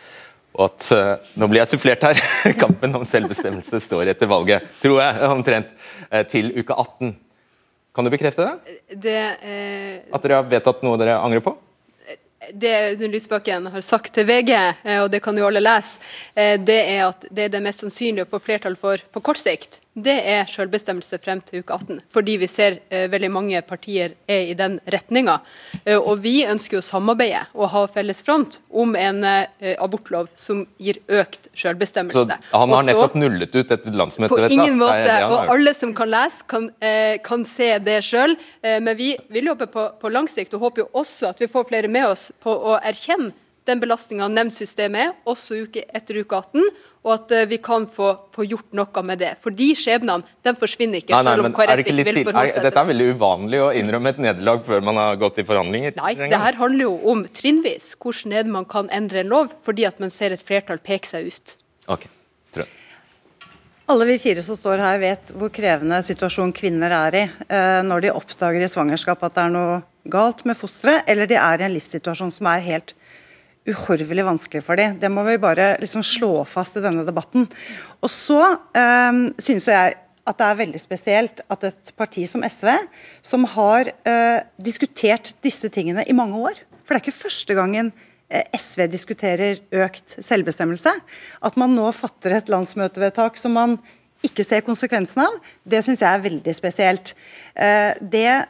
Og 0.58 0.66
at 0.66 0.90
Nå 1.38 1.46
blir 1.46 1.62
jeg 1.62 1.70
sufflert 1.70 2.02
her. 2.08 2.18
Kampen 2.62 2.98
om 2.98 3.06
selvbestemmelse 3.06 3.78
står 3.86 4.10
etter 4.10 4.30
valget, 4.30 4.66
tror 4.82 4.98
jeg, 4.98 5.30
omtrent, 5.30 5.74
til 6.30 6.50
uke 6.58 6.74
18. 6.74 7.14
Kan 7.94 8.06
du 8.06 8.10
bekrefte 8.12 8.46
det? 8.46 8.76
det 9.02 9.18
eh, 9.42 9.96
At 10.14 10.22
dere 10.22 10.38
har 10.38 10.46
vedtatt 10.50 10.82
noe 10.86 10.98
dere 11.00 11.18
angrer 11.22 11.42
på? 11.42 11.56
Det 12.54 12.72
Audun 12.90 13.12
Lysbakken 13.12 13.66
har 13.72 13.84
sagt 13.84 14.14
til 14.14 14.26
VG, 14.28 14.52
eh, 14.56 14.98
og 15.02 15.10
det 15.12 15.22
kan 15.24 15.36
jo 15.38 15.46
alle 15.46 15.62
lese, 15.62 16.00
eh, 16.34 16.56
det 16.58 16.80
er 16.80 17.04
at 17.08 17.26
det 17.30 17.46
er 17.46 17.54
det 17.54 17.62
mest 17.64 17.84
sannsynlige 17.84 18.26
å 18.26 18.30
få 18.30 18.42
flertall 18.42 18.76
for 18.76 19.02
på 19.12 19.22
kort 19.22 19.40
sikt. 19.40 19.80
Det 19.98 20.14
er 20.30 20.46
selvbestemmelse 20.46 21.18
frem 21.18 21.40
til 21.42 21.64
uke 21.64 21.74
18. 21.74 21.98
Fordi 22.14 22.36
vi 22.38 22.48
ser 22.50 22.78
eh, 22.94 23.08
veldig 23.10 23.30
mange 23.34 23.62
partier 23.66 24.14
er 24.30 24.52
i 24.52 24.54
den 24.54 24.76
retninga. 24.92 25.40
Eh, 25.82 25.98
og 25.98 26.22
vi 26.22 26.44
ønsker 26.46 26.78
å 26.78 26.84
samarbeide 26.84 27.42
og 27.56 27.72
ha 27.72 27.82
felles 27.90 28.22
front 28.22 28.60
om 28.70 28.94
en 28.94 29.24
eh, 29.26 29.74
abortlov 29.82 30.30
som 30.38 30.62
gir 30.78 31.00
økt 31.10 31.50
selvbestemmelse. 31.58 32.38
Så 32.38 32.62
han 32.62 32.76
har 32.76 32.86
nettopp 32.86 33.18
nullet 33.18 33.58
ut 33.58 33.74
et 33.74 33.90
landsmøte? 33.90 34.30
På 34.30 34.46
ingen 34.46 34.78
måte. 34.78 35.18
Og 35.26 35.50
alle 35.56 35.74
som 35.74 35.94
kan 35.96 36.12
lese, 36.14 36.46
kan, 36.46 36.70
eh, 36.78 37.18
kan 37.26 37.42
se 37.44 37.72
det 37.82 38.00
sjøl. 38.06 38.38
Eh, 38.62 38.78
men 38.78 38.94
vi 38.96 39.16
vil 39.34 39.50
jobbe 39.50 39.66
på, 39.74 39.88
på 39.98 40.14
lang 40.14 40.30
sikt, 40.30 40.54
og 40.54 40.68
håper 40.68 40.86
jo 40.86 40.90
også 41.02 41.34
at 41.34 41.42
vi 41.42 41.50
får 41.50 41.66
flere 41.72 41.90
med 41.90 42.06
oss 42.12 42.30
på 42.38 42.54
å 42.54 42.78
erkjenne 42.78 43.34
den 43.68 43.80
belastninga 43.82 44.28
nemndsystemet 44.32 45.10
er, 45.10 45.12
også 45.28 45.64
uke, 45.66 45.84
etter 45.94 46.22
uke 46.22 46.38
18 46.40 46.64
og 47.00 47.12
at 47.14 47.32
uh, 47.32 47.44
vi 47.48 47.56
kan 47.64 47.86
få, 47.88 48.10
få, 48.34 48.44
gjort 48.48 48.74
noe 48.76 49.02
med 49.06 49.22
det. 49.22 49.30
For 49.40 49.54
de 49.56 49.70
skjebnene 49.78 50.26
de 50.44 50.52
forsvinner 50.58 51.00
ikke. 51.00 51.14
Nei, 51.14 51.22
nei, 51.24 51.34
selv 51.36 51.48
om 51.48 51.54
KrF 51.56 51.82
ikke 51.82 51.94
vil 51.96 52.20
forholde 52.28 52.54
seg 52.56 52.66
Dette 52.66 52.82
er 52.82 52.90
veldig 52.90 53.06
uvanlig 53.16 53.62
å 53.64 53.70
innrømme 53.80 54.12
et 54.12 54.20
nederlag 54.26 54.60
før 54.66 54.84
man 54.84 55.00
har 55.00 55.20
gått 55.20 55.40
i 55.40 55.46
forhandlinger. 55.48 55.96
Nei, 55.96 56.12
det 56.20 56.42
her 56.44 56.60
handler 56.60 56.90
jo 56.90 56.92
om 57.12 57.24
trinnvis 57.40 57.94
hvordan 58.00 58.36
er 58.36 58.44
det 58.44 58.52
man 58.52 58.68
kan 58.68 58.90
endre 58.92 59.24
en 59.24 59.32
lov 59.32 59.54
fordi 59.64 59.88
at 59.88 60.02
man 60.02 60.12
ser 60.12 60.36
et 60.36 60.44
flertall 60.44 60.82
peke 60.84 61.08
seg 61.08 61.32
ut. 61.32 61.56
Ok, 61.88 62.04
tror 62.52 62.66
jeg. 62.66 62.76
Alle 63.90 64.06
vi 64.06 64.20
fire 64.22 64.44
som 64.44 64.54
står 64.54 64.84
her 64.84 65.00
vet 65.02 65.32
hvor 65.34 65.50
krevende 65.50 65.96
situasjon 66.06 66.52
kvinner 66.54 66.92
er 66.94 67.16
i 67.16 67.24
eh, 67.24 67.80
når 67.82 68.04
de 68.04 68.12
oppdager 68.12 68.62
i 68.62 68.68
svangerskap 68.70 69.24
at 69.26 69.34
det 69.34 69.46
er 69.48 69.54
noe 69.56 69.80
galt 70.10 70.44
med 70.48 70.56
fosteret, 70.56 71.08
eller 71.10 71.26
de 71.28 71.40
er 71.40 71.60
i 71.60 71.66
en 71.66 71.74
livssituasjon 71.74 72.30
som 72.34 72.46
er 72.52 72.62
helt 72.68 72.94
uhorvelig 73.68 74.24
vanskelig 74.24 74.62
for 74.64 74.80
dem. 74.80 74.96
Det 75.00 75.10
må 75.12 75.24
vi 75.26 75.40
bare 75.40 75.74
liksom 75.82 76.04
slå 76.06 76.44
fast 76.48 76.78
i 76.78 76.84
denne 76.84 77.04
debatten. 77.06 77.48
Og 78.00 78.12
så 78.12 78.40
um, 78.56 79.26
synes 79.40 79.68
jeg 79.68 79.96
at 80.30 80.38
det 80.38 80.46
er 80.46 80.60
veldig 80.60 80.80
spesielt 80.80 81.42
at 81.50 81.66
et 81.66 81.92
parti 81.98 82.26
som 82.28 82.44
SV, 82.44 82.70
som 83.24 83.46
har 83.56 83.90
uh, 84.06 84.38
diskutert 84.62 85.34
disse 85.44 85.70
tingene 85.72 86.04
i 86.06 86.16
mange 86.16 86.38
år 86.38 86.60
For 86.84 86.94
det 86.94 87.00
er 87.00 87.04
ikke 87.04 87.22
første 87.22 87.56
gangen 87.56 87.92
uh, 87.92 88.44
SV 88.56 88.86
diskuterer 88.92 89.60
økt 89.84 90.16
selvbestemmelse. 90.22 90.92
At 91.44 91.58
man 91.60 91.76
nå 91.76 91.90
fatter 91.96 92.38
et 92.38 92.52
landsmøtevedtak 92.52 93.40
som 93.40 93.56
man 93.58 93.78
ikke 94.24 94.44
ser 94.44 94.60
konsekvensen 94.60 95.22
av, 95.24 95.36
det 95.64 95.80
syns 95.84 96.02
jeg 96.04 96.12
er 96.12 96.24
veldig 96.26 96.52
spesielt. 96.56 97.14
Uh, 97.56 97.92
det 98.00 98.42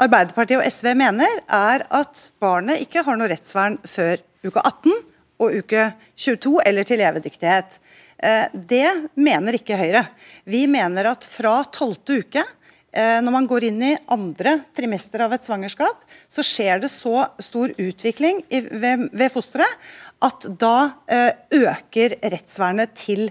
Arbeiderpartiet 0.00 0.62
og 0.62 0.64
SV 0.64 0.94
mener, 0.96 1.42
er 1.44 1.84
at 1.92 2.26
barnet 2.40 2.80
ikke 2.80 3.02
har 3.04 3.18
noe 3.20 3.28
rettsvern 3.28 3.76
før 3.84 4.22
uke 4.46 4.62
18 4.62 4.94
og 5.40 5.56
uke 5.60 5.90
22 6.16 6.54
eller 6.68 6.88
til 6.88 7.00
levedyktighet. 7.02 7.76
Eh, 8.16 8.46
det 8.52 8.88
mener 9.20 9.56
ikke 9.56 9.78
Høyre. 9.80 10.06
Vi 10.48 10.64
mener 10.70 11.10
at 11.12 11.26
fra 11.28 11.58
12. 11.66 12.20
uke, 12.22 12.44
eh, 12.92 13.18
når 13.20 13.34
man 13.34 13.48
går 13.50 13.68
inn 13.68 13.82
i 13.90 13.98
andre 14.12 14.58
trimester 14.76 15.26
av 15.26 15.36
et 15.36 15.44
svangerskap, 15.44 16.00
så 16.32 16.44
skjer 16.44 16.80
det 16.80 16.92
så 16.92 17.26
stor 17.40 17.72
utvikling 17.76 18.40
ved, 18.48 19.28
fosteret 19.32 19.90
at 20.24 20.48
da 20.60 20.76
eh, 21.08 21.32
øker 21.60 22.20
rettsvernet 22.24 22.96
til 22.96 23.28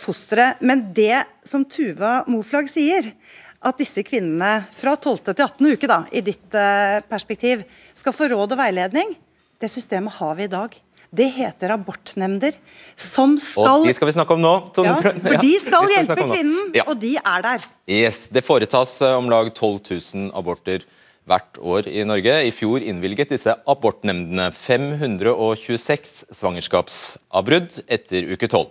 fosteret. 0.00 0.62
Men 0.64 0.86
det 0.96 1.26
som 1.44 1.66
Tuva 1.68 2.22
Moflag 2.24 2.70
sier, 2.72 3.10
at 3.58 3.78
disse 3.80 4.04
kvinnene 4.06 4.68
fra 4.74 4.94
12. 4.94 5.32
til 5.32 5.44
18. 5.44 5.70
uke, 5.74 5.88
da, 5.90 6.02
i 6.14 6.22
ditt 6.24 6.54
eh, 6.56 6.98
perspektiv, 7.10 7.64
skal 7.96 8.14
få 8.14 8.30
råd 8.30 8.54
og 8.54 8.60
veiledning, 8.60 9.16
det 9.58 9.70
systemet 9.72 10.14
har 10.20 10.36
vi 10.38 10.46
i 10.46 10.52
dag. 10.52 10.76
Det 11.08 11.24
heter 11.32 11.72
abortnemnder, 11.72 12.52
som 13.00 13.38
skal 13.40 13.80
Og 13.80 13.86
de 13.88 13.94
skal 13.96 14.10
vi 14.10 14.14
snakke 14.18 14.36
om 14.36 14.42
nå. 14.44 14.52
Ja, 14.84 14.98
for 15.00 15.40
de 15.40 15.52
skal 15.62 15.88
hjelpe 15.94 16.18
kvinnen, 16.20 16.68
ja. 16.76 16.84
og 16.84 17.00
de 17.00 17.14
er 17.16 17.44
der. 17.46 17.64
Yes, 17.88 18.26
Det 18.28 18.44
foretas 18.44 18.98
eh, 19.02 19.16
om 19.16 19.30
lag 19.32 19.48
12 19.54 19.80
000 19.88 20.30
aborter 20.36 20.84
hvert 21.28 21.58
år 21.60 21.88
i 21.88 22.04
Norge. 22.08 22.36
I 22.48 22.52
fjor 22.54 22.84
innvilget 22.84 23.32
disse 23.32 23.52
abortnemndene 23.68 24.50
526 24.54 26.28
svangerskapsavbrudd 26.36 27.82
etter 27.88 28.28
uke 28.28 28.48
12. 28.48 28.70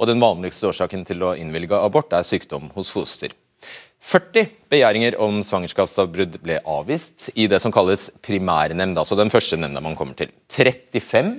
Og 0.00 0.10
Den 0.10 0.24
vanligste 0.24 0.72
årsaken 0.72 1.04
til 1.08 1.24
å 1.24 1.36
innvilge 1.38 1.78
abort 1.78 2.16
er 2.16 2.26
sykdom 2.26 2.70
hos 2.74 2.92
foster. 2.96 3.36
40 4.04 4.50
begjæringer 4.68 5.14
om 5.22 5.38
svangerskapsavbrudd 5.46 6.36
ble 6.44 6.58
avvist 6.68 7.30
i 7.40 7.46
det 7.48 7.56
som 7.62 7.72
kalles 7.72 8.10
primærnemnd, 8.24 8.98
altså 9.00 9.16
den 9.16 9.32
første 9.32 9.56
nemnda 9.56 9.80
man 9.80 9.96
kommer 9.96 10.16
til. 10.18 10.28
35 10.52 11.38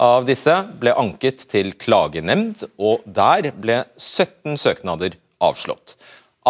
av 0.00 0.26
disse 0.26 0.56
ble 0.80 0.94
anket 0.98 1.44
til 1.52 1.70
klagenemnd, 1.78 2.64
og 2.82 3.04
der 3.06 3.52
ble 3.54 3.84
17 3.94 4.58
søknader 4.58 5.14
avslått. 5.38 5.94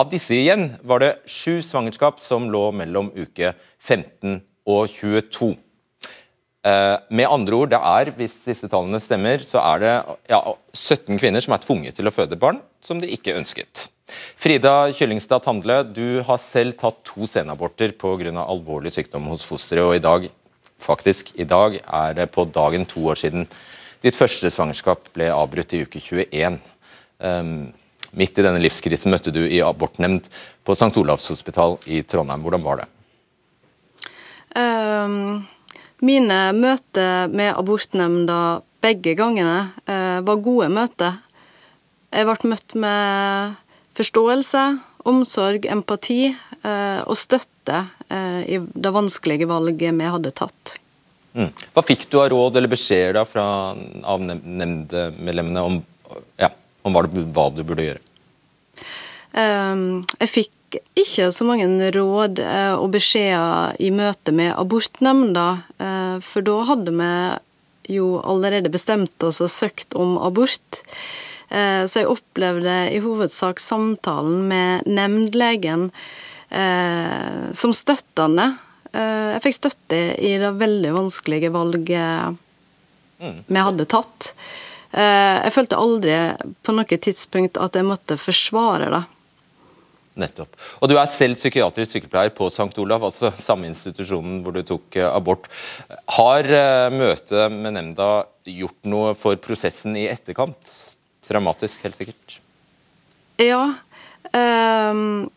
Av 0.01 0.09
disse 0.09 0.39
igjen 0.39 0.71
var 0.87 1.05
det 1.05 1.13
sju 1.29 1.61
svangerskap 1.67 2.23
som 2.25 2.49
lå 2.49 2.71
mellom 2.81 3.13
uke 3.13 3.53
15 3.83 4.41
og 4.71 4.89
22. 4.89 5.53
Eh, 6.65 6.97
med 7.13 7.29
andre 7.29 7.61
ord, 7.61 7.75
det 7.75 7.85
er, 7.85 8.15
hvis 8.17 8.41
disse 8.47 8.71
tallene 8.71 9.03
stemmer, 9.03 9.45
så 9.45 9.61
er 9.75 9.85
det 9.85 9.95
ja, 10.33 10.41
17 10.73 11.21
kvinner 11.21 11.45
som 11.45 11.53
er 11.53 11.65
tvunget 11.69 12.01
til 12.01 12.09
å 12.09 12.17
føde 12.17 12.41
barn 12.41 12.65
som 12.81 13.03
de 13.03 13.13
ikke 13.13 13.37
ønsket. 13.37 13.90
Frida 14.41 14.93
Kyllingstad 14.97 15.45
Tandle, 15.45 15.83
du 15.85 16.21
har 16.27 16.39
selv 16.43 16.77
tatt 16.81 17.03
to 17.07 17.27
senaborter 17.27 17.93
pga. 17.93 18.45
alvorlig 18.45 18.93
sykdom 18.93 19.27
hos 19.31 19.45
fosteret. 19.47 19.85
og 19.85 19.97
i 19.97 19.99
dag, 19.99 20.31
faktisk, 20.79 21.33
i 21.39 21.45
dag 21.45 21.81
er 21.81 22.15
det 22.15 22.31
på 22.31 22.45
dagen 22.45 22.87
to 22.87 23.07
år 23.07 23.15
siden 23.15 23.47
ditt 24.03 24.17
første 24.17 24.49
svangerskap 24.51 25.11
ble 25.13 25.29
avbrutt 25.29 25.75
i 25.77 25.83
uke 25.85 26.01
21. 26.01 26.57
Um, 26.57 26.61
ehm, 27.21 27.73
midt 28.17 28.39
i 28.39 28.43
denne 28.43 28.63
livskrisen 28.63 29.13
møtte 29.13 29.31
du 29.31 29.43
i 29.45 29.61
abortnemnd 29.61 30.31
på 30.65 30.73
St. 30.73 30.97
Olavs 30.97 31.29
hospital 31.29 31.77
i 31.85 32.01
Trondheim. 32.03 32.41
Hvordan 32.41 32.65
var 32.65 32.81
det? 32.81 32.89
Um, 34.57 35.47
mine 36.01 36.39
møter 36.57 37.29
med 37.29 37.53
abortnemnda 37.53 38.63
begge 38.81 39.15
gangene 39.19 39.69
uh, 39.85 40.25
var 40.25 40.41
gode 40.41 40.71
møter. 40.73 41.21
Jeg 42.11 42.27
ble 42.27 42.51
møtt 42.51 42.75
med 42.75 43.61
forståelse, 44.01 44.65
omsorg, 45.09 45.67
empati 45.71 46.23
eh, 46.31 47.01
og 47.05 47.17
støtte 47.19 47.85
eh, 48.09 48.43
i 48.57 48.61
det 48.61 48.93
vanskelige 48.95 49.49
valget 49.51 49.97
vi 49.97 50.13
hadde 50.15 50.33
tatt. 50.37 50.77
Mm. 51.37 51.51
Hva 51.75 51.83
fikk 51.87 52.09
du 52.11 52.19
av 52.19 52.31
råd 52.33 52.59
eller 52.59 52.73
beskjeder 52.73 53.27
fra 53.29 53.45
av 54.03 54.23
nemndemedlemmene 54.23 55.63
om, 55.63 55.77
ja, 56.41 56.51
om 56.83 56.97
hva, 56.97 57.05
du, 57.07 57.21
hva, 57.31 57.51
du, 57.55 57.63
burde 57.67 57.87
gjøre? 57.87 58.03
Um, 59.31 60.03
jeg 60.19 60.33
fikk 60.33 60.81
ikke 60.99 61.29
så 61.35 61.47
mange 61.47 61.69
råd 61.95 62.43
uh, 62.43 62.81
og 62.81 62.91
beskjeder 62.97 63.79
i 63.79 63.93
møte 63.95 64.35
med 64.35 64.57
abortnemnda, 64.59 65.47
uh, 65.79 66.17
for 66.25 66.43
da 66.47 66.57
hadde 66.73 66.97
vi 66.99 67.13
jo 67.95 68.17
allerede 68.27 68.73
bestemt 68.75 69.23
oss 69.27 69.39
og 69.43 69.53
søkt 69.55 69.95
om 69.99 70.17
abort. 70.19 70.83
Eh, 71.51 71.85
så 71.91 72.03
jeg 72.03 72.11
opplevde 72.11 72.75
i 72.95 73.01
hovedsak 73.03 73.61
samtalen 73.63 74.47
med 74.51 74.87
nemndlegen 74.87 75.89
eh, 76.49 77.51
som 77.57 77.75
støttende. 77.75 78.53
Eh, 78.93 79.35
jeg 79.35 79.45
fikk 79.49 79.59
støtte 79.59 80.01
i 80.23 80.37
det 80.39 80.53
veldig 80.61 80.95
vanskelige 80.95 81.51
valget 81.55 82.39
mm. 83.19 83.41
vi 83.51 83.65
hadde 83.69 83.89
tatt. 83.91 84.35
Jeg 84.91 85.53
følte 85.55 85.79
aldri 85.79 86.15
på 86.67 86.73
noe 86.75 86.97
tidspunkt 86.99 87.59
at 87.63 87.77
jeg 87.79 87.87
måtte 87.87 88.17
forsvare 88.19 88.89
det. 88.91 89.03
Nettopp. 90.19 90.57
Og 90.83 90.91
Du 90.91 90.97
er 90.99 91.07
selv 91.07 91.39
psykiatrisk 91.39 91.95
sykepleier 91.95 92.33
på 92.35 92.49
St. 92.51 92.75
Olav, 92.83 93.07
altså 93.07 93.31
samme 93.39 93.71
institusjonen 93.71 94.41
hvor 94.43 94.57
du 94.57 94.65
tok 94.67 94.99
abort. 95.07 95.47
Har 96.19 96.51
møtet 96.91 97.55
med 97.55 97.77
nemnda 97.79 98.11
gjort 98.51 98.91
noe 98.91 99.15
for 99.15 99.39
prosessen 99.39 99.95
i 99.95 100.09
etterkant? 100.11 100.75
Dramatisk, 101.31 101.85
helt 101.87 101.99
sikkert. 101.99 102.41
Ja. 103.41 103.63
Um, 104.33 105.31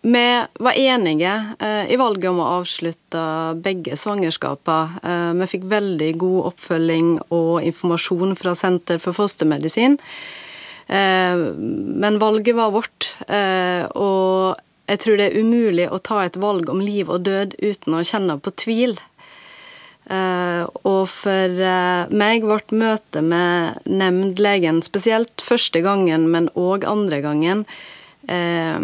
vi 0.00 0.44
var 0.58 0.72
enige 0.72 1.32
uh, 1.62 1.84
i 1.90 1.96
valget 1.96 2.30
om 2.30 2.40
å 2.42 2.50
avslutte 2.58 3.22
begge 3.62 3.96
svangerskapene. 3.98 5.02
Uh, 5.02 5.32
vi 5.40 5.50
fikk 5.54 5.68
veldig 5.70 6.12
god 6.20 6.52
oppfølging 6.52 7.12
og 7.28 7.66
informasjon 7.66 8.36
fra 8.38 8.54
Senter 8.58 9.02
for 9.02 9.16
fostermedisin. 9.16 9.98
Uh, 10.88 11.52
men 11.58 12.20
valget 12.22 12.56
var 12.56 12.72
vårt, 12.72 13.12
og 13.28 14.56
jeg 14.88 15.00
tror 15.02 15.18
det 15.20 15.26
er 15.28 15.42
umulig 15.42 15.84
å 15.92 15.98
ta 16.00 16.22
et 16.24 16.38
valg 16.40 16.70
om 16.72 16.80
liv 16.80 17.10
og 17.12 17.26
død 17.26 17.58
uten 17.60 17.98
å 17.98 18.04
kjenne 18.06 18.38
på 18.40 18.54
tvil. 18.56 18.96
Uh, 20.08 20.64
og 20.88 21.02
for 21.12 21.52
uh, 21.60 22.08
meg 22.08 22.46
ble 22.46 22.80
møtet 22.80 23.20
med 23.28 23.76
nemndlegen, 23.84 24.80
spesielt 24.80 25.44
første 25.44 25.82
gangen, 25.84 26.30
men 26.32 26.48
òg 26.56 26.86
andre 26.88 27.20
gangen, 27.20 27.66
uh, 28.30 28.80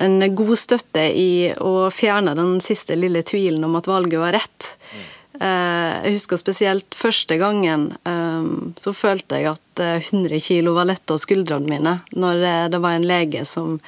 en 0.00 0.24
god 0.38 0.56
støtte 0.56 1.02
i 1.12 1.50
å 1.60 1.90
fjerne 1.92 2.32
den 2.38 2.56
siste 2.64 2.96
lille 2.96 3.20
tvilen 3.26 3.66
om 3.66 3.76
at 3.76 3.90
valget 3.90 4.22
var 4.22 4.36
rett. 4.38 4.68
jeg 5.40 6.12
husker 6.14 6.38
spesielt 6.38 6.94
første 6.94 7.34
gangen 7.40 7.88
så 8.78 8.92
følte 8.94 9.40
jeg 9.40 9.50
at 9.50 9.82
100 9.82 10.38
kilo 10.46 10.76
var 10.76 10.86
letta 10.92 11.16
av 11.16 11.22
skuldrene 11.24 11.66
mine, 11.66 11.96
når 12.14 12.70
det 12.70 12.80
var 12.84 13.00
en 13.00 13.08
lege 13.10 13.42
som 13.48 13.80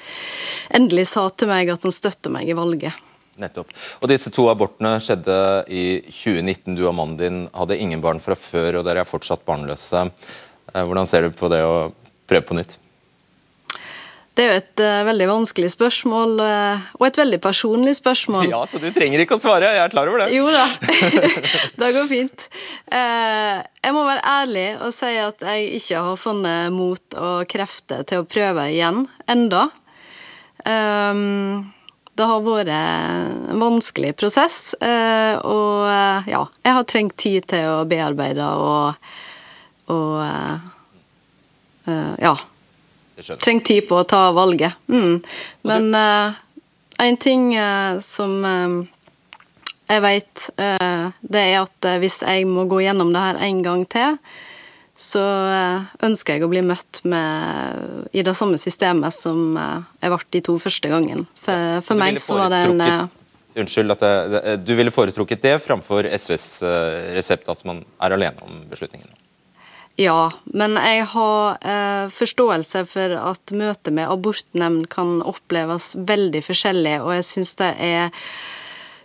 endelig 0.74 1.06
sa 1.14 1.28
til 1.30 1.54
meg 1.54 1.70
at 1.70 1.86
han 1.86 1.94
støtter 1.94 2.34
meg 2.34 2.50
i 2.50 2.58
valget. 2.58 2.98
Nettopp. 3.42 3.72
Og 4.00 4.10
Disse 4.12 4.32
to 4.34 4.48
abortene 4.52 4.96
skjedde 5.02 5.38
i 5.68 5.84
2019. 6.06 6.76
Du 6.78 6.86
og 6.86 6.96
mannen 6.98 7.18
din 7.20 7.42
hadde 7.52 7.80
ingen 7.80 8.02
barn 8.04 8.22
fra 8.22 8.38
før, 8.38 8.80
og 8.80 8.86
dere 8.88 9.04
er 9.04 9.08
fortsatt 9.08 9.44
barnløse. 9.48 10.06
Hvordan 10.72 11.08
ser 11.10 11.26
du 11.26 11.36
på 11.36 11.50
det 11.52 11.60
å 11.66 11.90
prøve 12.30 12.46
på 12.48 12.56
nytt? 12.56 12.78
Det 14.32 14.44
er 14.44 14.48
jo 14.48 14.60
et 14.62 14.80
uh, 14.80 15.02
veldig 15.04 15.26
vanskelig 15.28 15.68
spørsmål, 15.74 16.38
uh, 16.40 16.84
og 16.96 17.04
et 17.04 17.18
veldig 17.20 17.38
personlig 17.44 17.92
spørsmål. 17.98 18.46
Ja, 18.48 18.62
så 18.64 18.80
du 18.80 18.86
trenger 18.94 19.20
ikke 19.20 19.36
å 19.36 19.42
svare, 19.42 19.74
jeg 19.74 19.82
er 19.82 19.92
klar 19.92 20.08
over 20.08 20.22
det. 20.22 20.30
Jo 20.32 20.46
da, 20.48 20.62
det 21.82 21.90
går 21.98 22.08
fint. 22.08 22.46
Uh, 22.88 23.60
jeg 23.60 23.92
må 23.92 24.06
være 24.08 24.24
ærlig 24.24 24.64
og 24.78 24.96
si 24.96 25.12
at 25.20 25.44
jeg 25.50 25.68
ikke 25.82 26.06
har 26.08 26.22
funnet 26.22 26.72
mot 26.72 27.20
og 27.20 27.44
krefter 27.52 28.08
til 28.08 28.24
å 28.24 28.28
prøve 28.28 28.70
igjen 28.72 29.04
enda. 29.28 29.66
Um, 30.64 31.68
det 32.22 32.28
har 32.30 32.44
vært 32.46 32.70
en 32.70 33.58
vanskelig 33.58 34.12
prosess, 34.18 34.76
og 34.78 35.90
ja, 36.30 36.44
jeg 36.62 36.76
har 36.76 36.86
trengt 36.86 37.16
tid 37.18 37.48
til 37.50 37.66
å 37.66 37.82
bearbeide 37.90 38.46
og, 38.62 39.10
og 39.90 40.22
ja 42.22 42.36
Trengt 43.42 43.66
tid 43.68 43.84
på 43.90 43.98
å 44.00 44.06
ta 44.08 44.20
valget. 44.34 44.78
Mm. 44.90 45.18
Men 45.68 45.94
en 45.94 47.18
ting 47.22 47.44
som 48.02 48.32
jeg 49.92 50.02
vet, 50.06 50.46
det 50.56 51.42
er 51.42 51.58
at 51.60 51.88
hvis 52.02 52.22
jeg 52.22 52.46
må 52.50 52.64
gå 52.70 52.80
gjennom 52.86 53.12
det 53.14 53.22
her 53.26 53.42
en 53.46 53.60
gang 53.66 53.84
til, 53.92 54.16
så 55.02 55.22
ønsker 56.06 56.36
jeg 56.36 56.46
å 56.46 56.50
bli 56.52 56.62
møtt 56.66 57.00
med, 57.08 58.06
i 58.14 58.22
det 58.22 58.36
samme 58.38 58.60
systemet 58.60 59.16
som 59.16 59.56
jeg 59.56 60.12
ble 60.12 60.20
de 60.36 60.42
to 60.46 60.54
første 60.62 60.92
gangene. 60.92 61.26
For, 61.42 61.80
for 61.82 61.98
meg 61.98 62.20
så 62.22 62.38
var 62.38 62.54
det 62.54 62.62
en 62.70 63.10
Unnskyld, 63.52 63.92
at 63.92 64.00
jeg, 64.00 64.60
du 64.64 64.70
ville 64.78 64.94
foretrukket 64.94 65.42
det 65.44 65.58
framfor 65.60 66.06
SVs 66.08 66.46
resept, 67.12 67.50
at 67.52 67.66
man 67.68 67.82
er 68.00 68.14
alene 68.16 68.46
om 68.46 68.62
beslutningen? 68.70 69.10
Ja, 70.00 70.32
men 70.44 70.78
jeg 70.80 71.04
har 71.12 71.58
eh, 71.60 72.06
forståelse 72.12 72.84
for 72.88 73.12
at 73.18 73.52
møtet 73.52 73.92
med 73.92 74.08
abortnemnd 74.08 74.88
kan 74.92 75.20
oppleves 75.20 75.92
veldig 75.98 76.40
forskjellig, 76.46 76.96
og 77.04 77.12
jeg 77.18 77.28
syns 77.28 77.54
det 77.60 77.70
er 77.76 78.08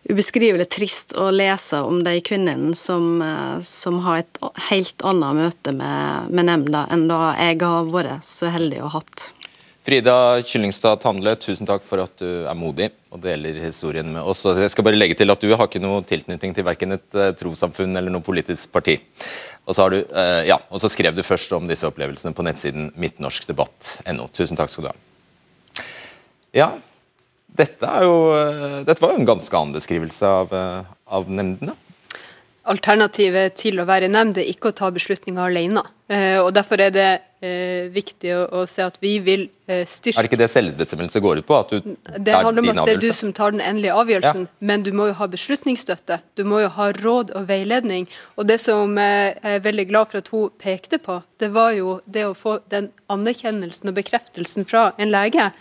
ubeskrivelig 0.09 0.69
trist 0.71 1.15
å 1.17 1.29
lese 1.33 1.81
om 1.85 2.01
de 2.05 2.17
kvinnene 2.25 2.75
som, 2.75 3.21
eh, 3.21 3.61
som 3.61 3.99
har 4.05 4.23
et 4.23 4.39
helt 4.69 5.03
annet 5.03 5.41
møte 5.41 5.73
med, 5.75 6.29
med 6.31 6.49
nemnda 6.49 6.87
enn 6.91 7.07
da 7.09 7.33
jeg 7.35 7.61
har 7.63 7.89
vært 7.91 8.23
så 8.27 8.51
heldig 8.53 8.81
å 8.81 8.91
ha 8.91 9.01
hatt. 9.01 9.31
Frida 9.87 10.41
Kyllingstad 10.43 10.99
Tandle, 10.99 11.37
tusen 11.39 11.67
takk 11.67 11.83
for 11.85 12.03
at 12.03 12.19
du 12.19 12.43
er 12.43 12.55
modig 12.59 12.89
og 13.07 13.21
deler 13.23 13.55
historien 13.63 14.09
med 14.11 14.19
oss. 14.19 14.41
Jeg 14.43 14.73
skal 14.73 14.83
bare 14.83 14.99
legge 14.99 15.15
til 15.15 15.31
at 15.31 15.39
Du 15.39 15.47
har 15.47 15.63
ikke 15.63 15.79
noe 15.79 16.01
tilknytning 16.03 16.51
til 16.57 16.65
verken 16.67 16.97
et 16.97 17.15
uh, 17.15 17.29
trossamfunn 17.31 17.95
eller 17.95 18.11
noe 18.11 18.25
politisk 18.25 18.67
parti. 18.75 18.97
Og 19.63 19.77
så, 19.77 19.85
du, 19.93 20.01
uh, 20.11 20.43
ja, 20.43 20.59
og 20.67 20.83
så, 20.83 20.91
skrev 20.91 21.15
du 21.15 21.23
først 21.23 21.55
om 21.55 21.71
disse 21.71 21.87
opplevelsene 21.87 22.35
på 22.35 22.43
nettsiden 22.43 22.91
midtnorskdebatt.no. 22.99 24.27
Tusen 24.35 24.59
takk 24.59 24.75
skal 24.75 24.89
du 24.89 24.91
ha. 24.91 25.87
Ja, 26.57 26.69
dette, 27.57 27.91
jo, 28.05 28.15
uh, 28.33 28.79
dette 28.87 29.03
var 29.03 29.13
jo 29.13 29.21
en 29.21 29.29
ganske 29.33 29.59
annen 29.59 29.75
beskrivelse 29.77 30.31
av, 30.41 30.55
av 31.05 31.29
nemndene. 31.29 31.75
Alternativet 32.67 33.55
til 33.55 33.79
å 33.79 33.85
være 33.87 34.09
nemnd 34.11 34.41
er 34.41 34.49
ikke 34.51 34.73
å 34.73 34.75
ta 34.75 34.89
beslutninger 34.91 35.39
alene. 35.39 35.85
Eh, 36.11 36.37
og 36.39 36.53
Derfor 36.55 36.81
er 36.83 36.91
det 36.91 37.07
eh, 37.43 37.87
viktig 37.91 38.31
å, 38.35 38.41
å, 38.59 38.63
se 38.67 38.83
at 38.83 38.97
vi 39.03 39.13
vil 39.23 39.45
eh, 39.67 39.85
styrke 39.87 40.19
Er 40.19 40.25
det 40.25 40.31
ikke 40.31 40.39
det 40.39 40.49
selvbestemmelse 40.51 41.21
går 41.23 41.41
ut 41.41 41.47
på? 41.47 41.57
At 41.59 41.71
du 41.71 41.95
det 42.23 42.35
handler 42.35 42.63
om 42.63 42.71
at 42.73 42.81
det 42.87 42.95
er 42.97 43.01
du 43.03 43.09
som 43.15 43.33
tar 43.35 43.55
den 43.55 43.63
endelige 43.63 43.95
avgjørelsen, 43.95 44.45
ja. 44.47 44.67
men 44.71 44.83
du 44.83 44.91
må 44.95 45.09
jo 45.09 45.17
ha 45.19 45.27
beslutningsstøtte. 45.31 46.19
Du 46.39 46.43
må 46.47 46.61
jo 46.65 46.71
ha 46.75 46.89
råd 46.95 47.31
og 47.39 47.47
veiledning. 47.47 48.07
Og 48.35 48.47
Det 48.51 48.59
som 48.63 48.99
jeg 48.99 49.35
er 49.43 49.63
veldig 49.63 49.87
glad 49.91 50.11
for 50.11 50.23
at 50.23 50.31
hun 50.31 50.55
pekte 50.63 50.99
på, 51.03 51.21
det 51.43 51.51
var 51.55 51.75
jo 51.77 51.99
det 52.03 52.27
å 52.27 52.35
få 52.35 52.59
den 52.71 52.91
anerkjennelsen 53.11 53.91
og 53.91 53.99
bekreftelsen 53.99 54.67
fra 54.67 54.89
en 54.99 55.11
lege. 55.11 55.51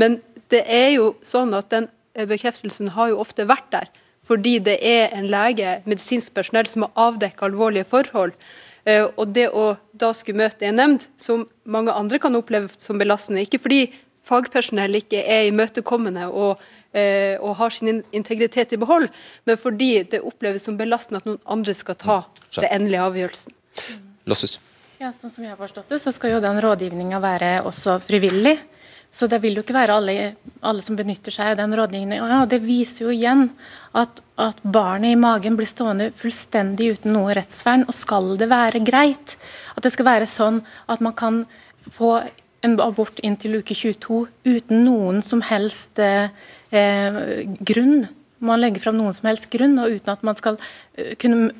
Men 0.00 0.20
det 0.50 0.64
er 0.66 0.90
jo 0.96 1.14
sånn 1.22 1.54
at 1.56 1.70
den 1.72 1.88
bekreftelsen 2.14 2.92
har 2.96 3.12
jo 3.12 3.20
ofte 3.22 3.46
vært 3.48 3.70
der 3.74 3.90
fordi 4.30 4.58
det 4.62 4.76
er 4.86 5.14
en 5.16 5.26
lege, 5.32 5.80
medisinsk 5.88 6.34
personell, 6.36 6.68
som 6.68 6.84
har 6.86 7.08
avdekket 7.08 7.48
alvorlige 7.48 7.88
forhold. 7.88 8.34
Eh, 8.84 9.06
og 9.16 9.32
det 9.34 9.48
å 9.56 9.74
da 9.96 10.12
skulle 10.16 10.44
møte 10.44 10.68
en 10.68 10.78
nemnd, 10.78 11.06
som 11.20 11.46
mange 11.64 11.94
andre 11.96 12.20
kan 12.22 12.36
oppleve 12.38 12.70
som 12.78 13.00
belastende, 13.00 13.42
ikke 13.44 13.60
fordi 13.64 13.80
fagpersonell 14.28 15.00
ikke 15.00 15.22
er 15.24 15.48
imøtekommende 15.48 16.28
og, 16.28 16.60
eh, 16.92 17.36
og, 17.40 17.56
har 17.58 17.74
sin 17.74 18.02
integritet 18.12 18.72
i 18.76 18.80
behold, 18.80 19.08
men 19.48 19.60
fordi 19.60 19.92
det 20.12 20.22
oppleves 20.22 20.68
som 20.68 20.78
belastende 20.78 21.22
at 21.22 21.28
noen 21.28 21.40
andre 21.46 21.74
skal 21.74 21.98
ta 21.98 22.18
den 22.56 22.68
endelige 22.70 23.06
avgjørelsen. 23.08 23.56
Lossus. 24.30 24.58
Ja, 25.00 25.14
sånn 25.16 25.32
som 25.32 25.44
jeg 25.44 25.54
har 25.54 25.60
forstått 25.60 25.88
det, 25.88 25.98
så 26.02 26.12
skal 26.12 26.36
jo 26.36 26.42
den 26.44 26.60
rådgivninga 26.60 27.22
være 27.24 27.54
også 27.64 27.96
frivillig. 28.04 28.58
Så 29.10 29.26
det 29.26 29.40
vil 29.42 29.58
jo 29.58 29.64
ikke 29.64 29.74
være 29.74 29.96
alle, 29.98 30.14
alle 30.62 30.84
som 30.86 30.94
benytter 30.98 31.34
seg 31.34 31.52
av 31.52 31.58
den 31.58 31.74
rådgivningen. 31.74 32.30
Ja, 32.30 32.44
det 32.46 32.60
viser 32.62 33.08
jo 33.08 33.14
igjen 33.14 33.48
at, 33.96 34.22
at, 34.38 34.60
barnet 34.62 35.16
i 35.16 35.18
magen 35.18 35.56
blir 35.58 35.66
stående 35.66 36.12
fullstendig 36.14 36.92
uten 36.94 37.16
noe 37.16 37.34
rettsvern. 37.34 37.88
Og 37.90 37.96
skal 37.96 38.36
det 38.38 38.50
være 38.52 38.84
greit 38.86 39.34
at 39.74 39.82
det 39.82 39.92
skal 39.96 40.06
være 40.12 40.30
sånn 40.30 40.62
at 40.86 41.02
man 41.02 41.16
kan 41.18 41.42
få 41.90 42.20
en 42.62 42.78
abort 42.84 43.18
inntil 43.24 43.58
uke 43.58 43.74
22 43.74 44.22
uten 44.46 44.82
noen 44.84 45.22
som 45.26 45.42
helst 45.48 45.98
eh, 45.98 46.30
grunn 46.70 48.08
man 48.40 48.60
legger 48.60 48.80
fram 48.80 48.96
noen 48.96 49.14
som 49.16 49.28
helst 49.28 49.50
grunn, 49.52 49.76
og 49.80 49.98
uten 49.98 50.12
at 50.14 50.24
man 50.24 50.38
skal 50.38 50.56
eh, 50.96 51.12
kunne 51.20 51.50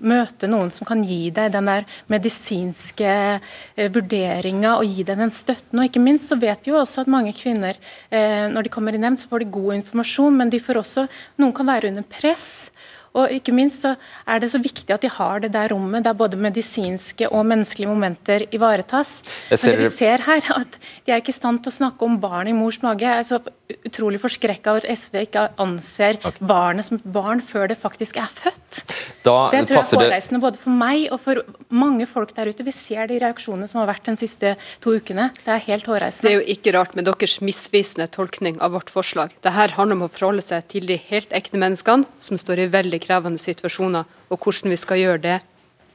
møte 0.00 0.50
noen 0.50 0.70
som 0.74 0.88
kan 0.88 1.02
gi 1.06 1.30
deg 1.34 1.52
den 1.54 1.70
der 1.70 1.86
medisinske 2.12 3.14
eh, 3.38 3.90
vurderinga 3.94 4.76
og 4.78 4.86
gi 4.86 5.06
deg 5.06 5.20
den 5.20 5.34
støtten. 5.34 5.80
Og 5.80 5.88
ikke 5.88 6.02
minst 6.02 6.30
så 6.30 6.38
vet 6.40 6.64
vi 6.64 6.74
jo 6.74 6.80
også 6.82 7.04
at 7.04 7.12
mange 7.12 7.34
kvinner 7.36 7.78
eh, 8.10 8.46
når 8.52 8.66
de 8.66 8.74
kommer 8.74 8.94
i 8.94 9.02
nemnd, 9.02 9.20
så 9.22 9.30
får 9.30 9.44
de 9.44 9.56
god 9.58 9.80
informasjon, 9.80 10.38
men 10.38 10.52
de 10.52 10.62
får 10.62 10.82
også, 10.82 11.08
noen 11.42 11.56
kan 11.56 11.68
være 11.68 11.92
under 11.92 12.06
press. 12.08 12.70
Og 13.16 13.32
ikke 13.32 13.54
minst 13.56 13.84
så 13.84 13.94
er 14.28 14.42
det 14.42 14.50
så 14.52 14.60
viktig 14.62 14.92
at 14.94 15.04
de 15.04 15.10
har 15.10 15.42
det 15.42 15.52
der 15.54 15.72
rommet 15.72 16.04
der 16.06 16.16
både 16.16 16.38
medisinske 16.40 17.30
og 17.32 17.46
menneskelige 17.48 17.90
momenter 17.90 18.44
ivaretas. 18.54 19.22
Men 19.50 19.62
det 19.64 19.78
vi 19.80 19.90
ser 19.94 20.24
her, 20.26 20.50
at 20.58 20.78
de 21.06 21.12
er 21.12 21.22
ikke 21.22 21.34
i 21.34 21.38
stand 21.38 21.62
til 21.64 21.72
å 21.72 21.78
snakke 21.80 22.04
om 22.04 22.18
barn 22.20 22.50
i 22.50 22.56
mors 22.56 22.80
mage. 22.84 23.06
Jeg 23.06 23.24
er 23.24 23.26
så 23.26 23.40
utrolig 23.88 24.20
forskrekka 24.22 24.72
over 24.72 24.84
at 24.84 24.98
SV 24.98 25.20
ikke 25.26 25.44
anser 25.60 26.18
okay. 26.22 26.44
barnet 26.50 26.86
som 26.86 26.98
et 26.98 27.08
barn 27.12 27.42
før 27.44 27.68
det 27.70 27.76
faktisk 27.80 28.16
er 28.20 28.30
født. 28.32 28.80
Da 29.26 29.36
det 29.52 29.64
tror 29.68 29.80
jeg 29.80 29.84
er 29.84 30.04
hårreisende 30.04 30.40
både 30.42 30.60
for 30.60 30.78
meg 30.80 31.08
og 31.12 31.20
for 31.22 31.42
mange 31.68 32.06
folk 32.08 32.32
der 32.36 32.48
ute. 32.48 32.64
Vi 32.64 32.74
ser 32.74 33.10
de 33.10 33.18
reaksjonene 33.22 33.68
som 33.68 33.82
har 33.82 33.90
vært 33.90 34.08
de 34.08 34.16
siste 34.20 34.54
to 34.84 34.96
ukene. 34.96 35.28
Det 35.44 35.54
er 35.54 35.64
helt 35.68 35.90
hårreisende. 35.90 36.28
Det 36.28 36.32
er 36.32 36.40
jo 36.40 36.56
ikke 36.56 36.74
rart 36.78 36.96
med 36.96 37.08
deres 37.08 37.38
misvisende 37.44 38.08
tolkning 38.14 38.60
av 38.64 38.72
vårt 38.76 38.92
forslag. 38.92 39.36
Det 39.44 39.54
her 39.56 39.76
handler 39.76 40.00
om 40.00 40.08
å 40.08 40.12
forholde 40.12 40.44
seg 40.44 40.64
til 40.72 40.88
de 40.88 40.96
helt 41.10 41.32
ekte 41.36 41.60
menneskene 41.60 42.08
som 42.20 42.40
står 42.40 42.64
i 42.64 42.72
veldig 42.72 43.02
krevende 43.04 43.42
situasjoner, 43.42 44.08
og 44.32 44.40
hvordan 44.42 44.72
vi 44.72 44.80
skal 44.80 45.02
gjøre 45.02 45.24
det 45.24 45.38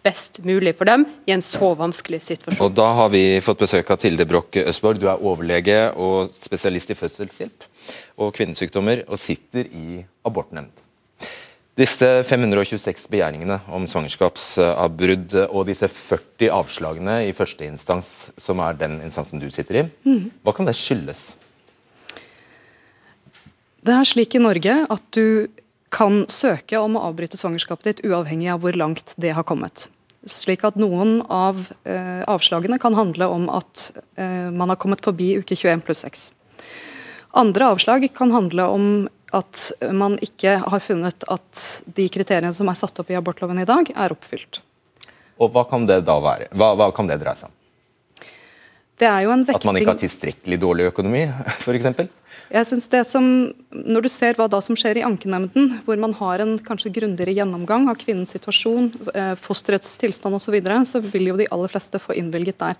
best 0.04 0.40
mulig 0.44 0.76
for 0.78 0.90
dem 0.90 1.06
i 1.26 1.34
en 1.36 1.44
så 1.44 1.74
vanskelig 1.80 2.22
situasjon. 2.26 2.62
Og 2.66 2.76
Da 2.76 2.90
har 3.00 3.10
vi 3.14 3.40
fått 3.44 3.64
besøk 3.64 3.92
av 3.94 4.02
Tilde 4.04 4.28
Broch 4.28 4.60
Østborg. 4.64 5.00
Du 5.00 5.08
er 5.08 5.22
overlege 5.22 5.80
og 5.96 6.34
spesialist 6.36 6.92
i 6.92 6.98
fødselshjelp 6.98 7.68
og 8.22 8.34
kvinnesykdommer, 8.36 9.06
og 9.08 9.20
sitter 9.20 9.70
i 9.72 10.04
abortnemnd. 10.26 10.72
Disse 11.74 12.06
526 12.30 13.08
begjæringene 13.10 13.56
om 13.74 13.88
svangerskapsavbrudd 13.90 15.34
og 15.48 15.64
disse 15.66 15.88
40 15.90 16.52
avslagene 16.54 17.16
i 17.26 17.32
første 17.34 17.66
instans, 17.66 18.30
som 18.38 18.62
er 18.62 18.78
den 18.78 19.00
instansen 19.02 19.42
du 19.42 19.48
sitter 19.50 19.82
i, 19.82 19.88
mm. 20.06 20.44
hva 20.46 20.54
kan 20.54 20.70
det 20.70 20.76
skyldes? 20.78 21.32
Det 23.84 23.96
er 23.96 24.06
slik 24.08 24.38
i 24.38 24.44
Norge 24.44 24.76
at 24.86 25.08
du 25.18 25.50
kan 25.94 26.24
søke 26.32 26.80
om 26.82 26.98
å 26.98 27.08
avbryte 27.10 27.38
svangerskapet 27.38 27.90
ditt 27.90 28.06
uavhengig 28.10 28.50
av 28.54 28.64
hvor 28.64 28.78
langt 28.78 29.14
det 29.22 29.36
har 29.38 29.46
kommet. 29.48 29.88
Slik 30.26 30.64
at 30.66 30.80
noen 30.80 31.20
av 31.28 31.60
eh, 31.84 32.24
avslagene 32.32 32.80
kan 32.82 32.96
handle 32.98 33.28
om 33.30 33.50
at 33.52 33.90
eh, 34.16 34.50
man 34.56 34.72
har 34.72 34.80
kommet 34.82 35.04
forbi 35.04 35.34
uke 35.42 35.56
21 35.56 35.84
pluss 35.86 36.04
6. 36.08 36.30
Andre 37.40 37.74
avslag 37.74 38.08
kan 38.16 38.32
handle 38.32 38.68
om 38.72 38.88
at 39.34 39.72
man 39.98 40.16
ikke 40.22 40.60
har 40.62 40.84
funnet 40.86 41.26
at 41.34 41.64
de 41.98 42.06
kriteriene 42.14 42.54
som 42.54 42.70
er 42.70 42.78
satt 42.78 43.02
opp 43.02 43.10
i 43.10 43.18
abortloven 43.18 43.64
i 43.64 43.66
dag, 43.66 43.90
er 43.90 44.14
oppfylt. 44.14 44.62
Og 45.42 45.50
Hva 45.54 45.66
kan 45.70 45.88
det 45.90 46.04
da 46.06 46.20
være? 46.22 46.52
Hva, 46.54 46.76
hva 46.78 46.92
kan 46.94 47.10
det 47.10 47.18
dreie 47.24 47.40
seg 47.40 47.50
om? 47.50 47.58
Det 49.02 49.08
er 49.10 49.24
jo 49.26 49.32
en 49.34 49.46
vekting... 49.46 49.62
At 49.62 49.70
man 49.70 49.80
ikke 49.80 49.94
har 49.94 50.02
tilstrekkelig 50.02 50.60
dårlig 50.62 50.90
økonomi, 50.92 51.24
f.eks.? 51.64 52.04
Jeg 52.54 52.68
synes 52.70 52.90
det 52.92 53.02
som, 53.10 53.26
Når 53.74 54.06
du 54.06 54.10
ser 54.12 54.38
hva 54.38 54.46
da 54.52 54.60
som 54.62 54.78
skjer 54.78 55.00
i 55.00 55.06
ankenemnden, 55.08 55.80
hvor 55.88 55.98
man 56.02 56.14
har 56.20 56.44
en 56.44 56.58
kanskje 56.62 56.92
grundigere 56.94 57.34
gjennomgang 57.34 57.88
av 57.90 57.98
kvinnens 58.02 58.36
situasjon, 58.36 58.92
eh, 59.16 59.34
fosterets 59.42 59.96
tilstand 60.02 60.38
osv., 60.38 60.46
så, 60.46 60.54
videre, 60.54 60.84
så 60.86 61.02
vil 61.02 61.32
jo 61.32 61.40
de 61.40 61.50
aller 61.50 61.74
fleste 61.74 62.02
få 62.02 62.18
innvilget 62.20 62.60
der. 62.62 62.78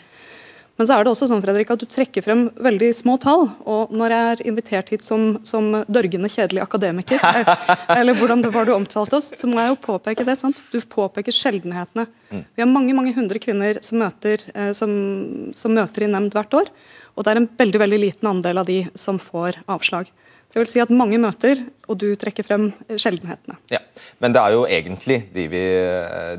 Men 0.74 0.88
så 0.90 0.96
er 0.96 1.06
det 1.06 1.12
også 1.12 1.28
sånn 1.30 1.42
Fredrik, 1.44 1.70
at 1.70 1.84
du 1.84 1.86
trekker 1.90 2.24
frem 2.26 2.48
veldig 2.66 2.90
små 2.98 3.20
tall. 3.22 3.46
Og 3.70 3.92
når 3.94 4.16
jeg 4.16 4.30
er 4.32 4.42
invitert 4.50 4.90
hit 4.90 5.06
som, 5.06 5.36
som 5.46 5.70
dørgende 5.86 6.32
kjedelig 6.34 6.64
akademiker, 6.64 7.22
eller 8.00 8.18
hvordan 8.18 8.42
det 8.42 8.50
var 8.56 8.66
du 8.66 8.74
omtalte 8.74 9.20
oss, 9.20 9.30
så 9.38 9.50
må 9.50 9.62
jeg 9.62 9.76
jo 9.76 9.78
påpeke 9.84 10.26
det. 10.26 10.38
sant? 10.40 10.58
Du 10.74 10.80
påpeker 10.82 11.36
sjeldenhetene. 11.36 12.08
Vi 12.34 12.64
har 12.64 12.70
mange 12.70 12.96
mange 12.98 13.14
hundre 13.14 13.38
kvinner 13.42 13.78
som 13.86 14.02
møter, 14.02 14.42
eh, 14.56 14.72
som, 14.74 14.92
som 15.54 15.78
møter 15.78 16.08
i 16.08 16.10
nemnd 16.10 16.34
hvert 16.34 16.58
år. 16.58 16.74
Og 17.14 17.22
det 17.26 17.36
er 17.36 17.44
en 17.44 17.50
veldig 17.62 17.84
veldig 17.84 18.02
liten 18.02 18.32
andel 18.32 18.64
av 18.64 18.66
de 18.66 18.80
som 18.98 19.22
får 19.22 19.62
avslag. 19.70 20.10
Det 20.54 20.62
vil 20.62 20.70
si 20.70 20.82
at 20.82 20.92
mange 20.94 21.18
møter, 21.22 21.64
og 21.90 21.98
du 22.02 22.12
trekker 22.18 22.46
frem 22.46 22.68
sjeldenhetene. 22.90 23.56
Ja, 23.74 23.80
Men 24.22 24.34
det 24.34 24.42
er 24.42 24.54
jo 24.54 24.66
egentlig 24.70 25.20
de, 25.34 25.48
vi, 25.50 25.64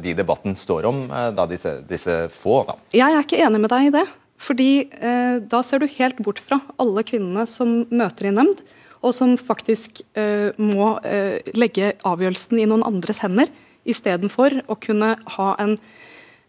de 0.03 0.14
debatten 0.14 0.55
står 0.59 0.91
om, 0.91 1.01
eh, 1.07 1.30
da 1.39 1.47
disse, 1.51 1.78
disse 1.87 2.20
få. 2.35 2.61
da. 2.66 2.78
Jeg 2.95 3.14
er 3.14 3.26
ikke 3.26 3.43
enig 3.47 3.62
med 3.62 3.74
deg 3.74 3.89
i 3.93 3.97
det. 4.01 4.05
Fordi 4.45 4.70
eh, 4.92 5.36
da 5.40 5.62
ser 5.64 5.80
du 5.80 5.88
helt 5.97 6.20
bort 6.24 6.42
fra 6.42 6.61
alle 6.80 7.05
kvinnene 7.07 7.47
som 7.49 7.82
møter 7.88 8.28
i 8.28 8.34
nemnd, 8.34 8.61
og 9.05 9.12
som 9.16 9.34
faktisk 9.40 10.01
eh, 10.16 10.51
må 10.61 10.95
eh, 11.05 11.40
legge 11.57 11.95
avgjørelsen 12.09 12.61
i 12.61 12.68
noen 12.68 12.84
andres 12.86 13.22
hender, 13.24 13.51
istedenfor 13.84 14.62
å 14.68 14.76
kunne 14.80 15.14
ha 15.36 15.51
en 15.61 15.76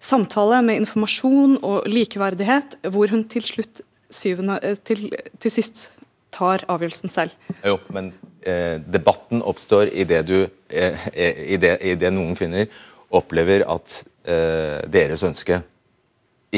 samtale 0.04 0.62
med 0.64 0.84
informasjon 0.84 1.58
og 1.66 1.88
likeverdighet, 1.90 2.80
hvor 2.94 3.12
hun 3.12 3.26
til 3.32 3.46
slutt 3.48 3.84
syvende, 4.14 4.60
eh, 4.64 4.80
til, 4.88 5.08
til 5.40 5.54
sist 5.54 5.90
tar 6.36 6.66
avgjørelsen 6.72 7.12
selv. 7.12 7.36
Jo, 7.64 7.78
men 7.96 8.12
eh, 8.44 8.82
debatten 8.82 9.44
oppstår 9.46 9.92
i 9.94 10.08
det, 10.08 10.26
du, 10.28 10.38
eh, 10.70 11.08
i, 11.16 11.60
det, 11.62 11.78
i 11.84 11.96
det 12.00 12.12
noen 12.14 12.36
kvinner 12.38 12.68
opplever 13.16 13.64
at 13.70 14.02
deres 14.26 15.22
ønske 15.22 15.60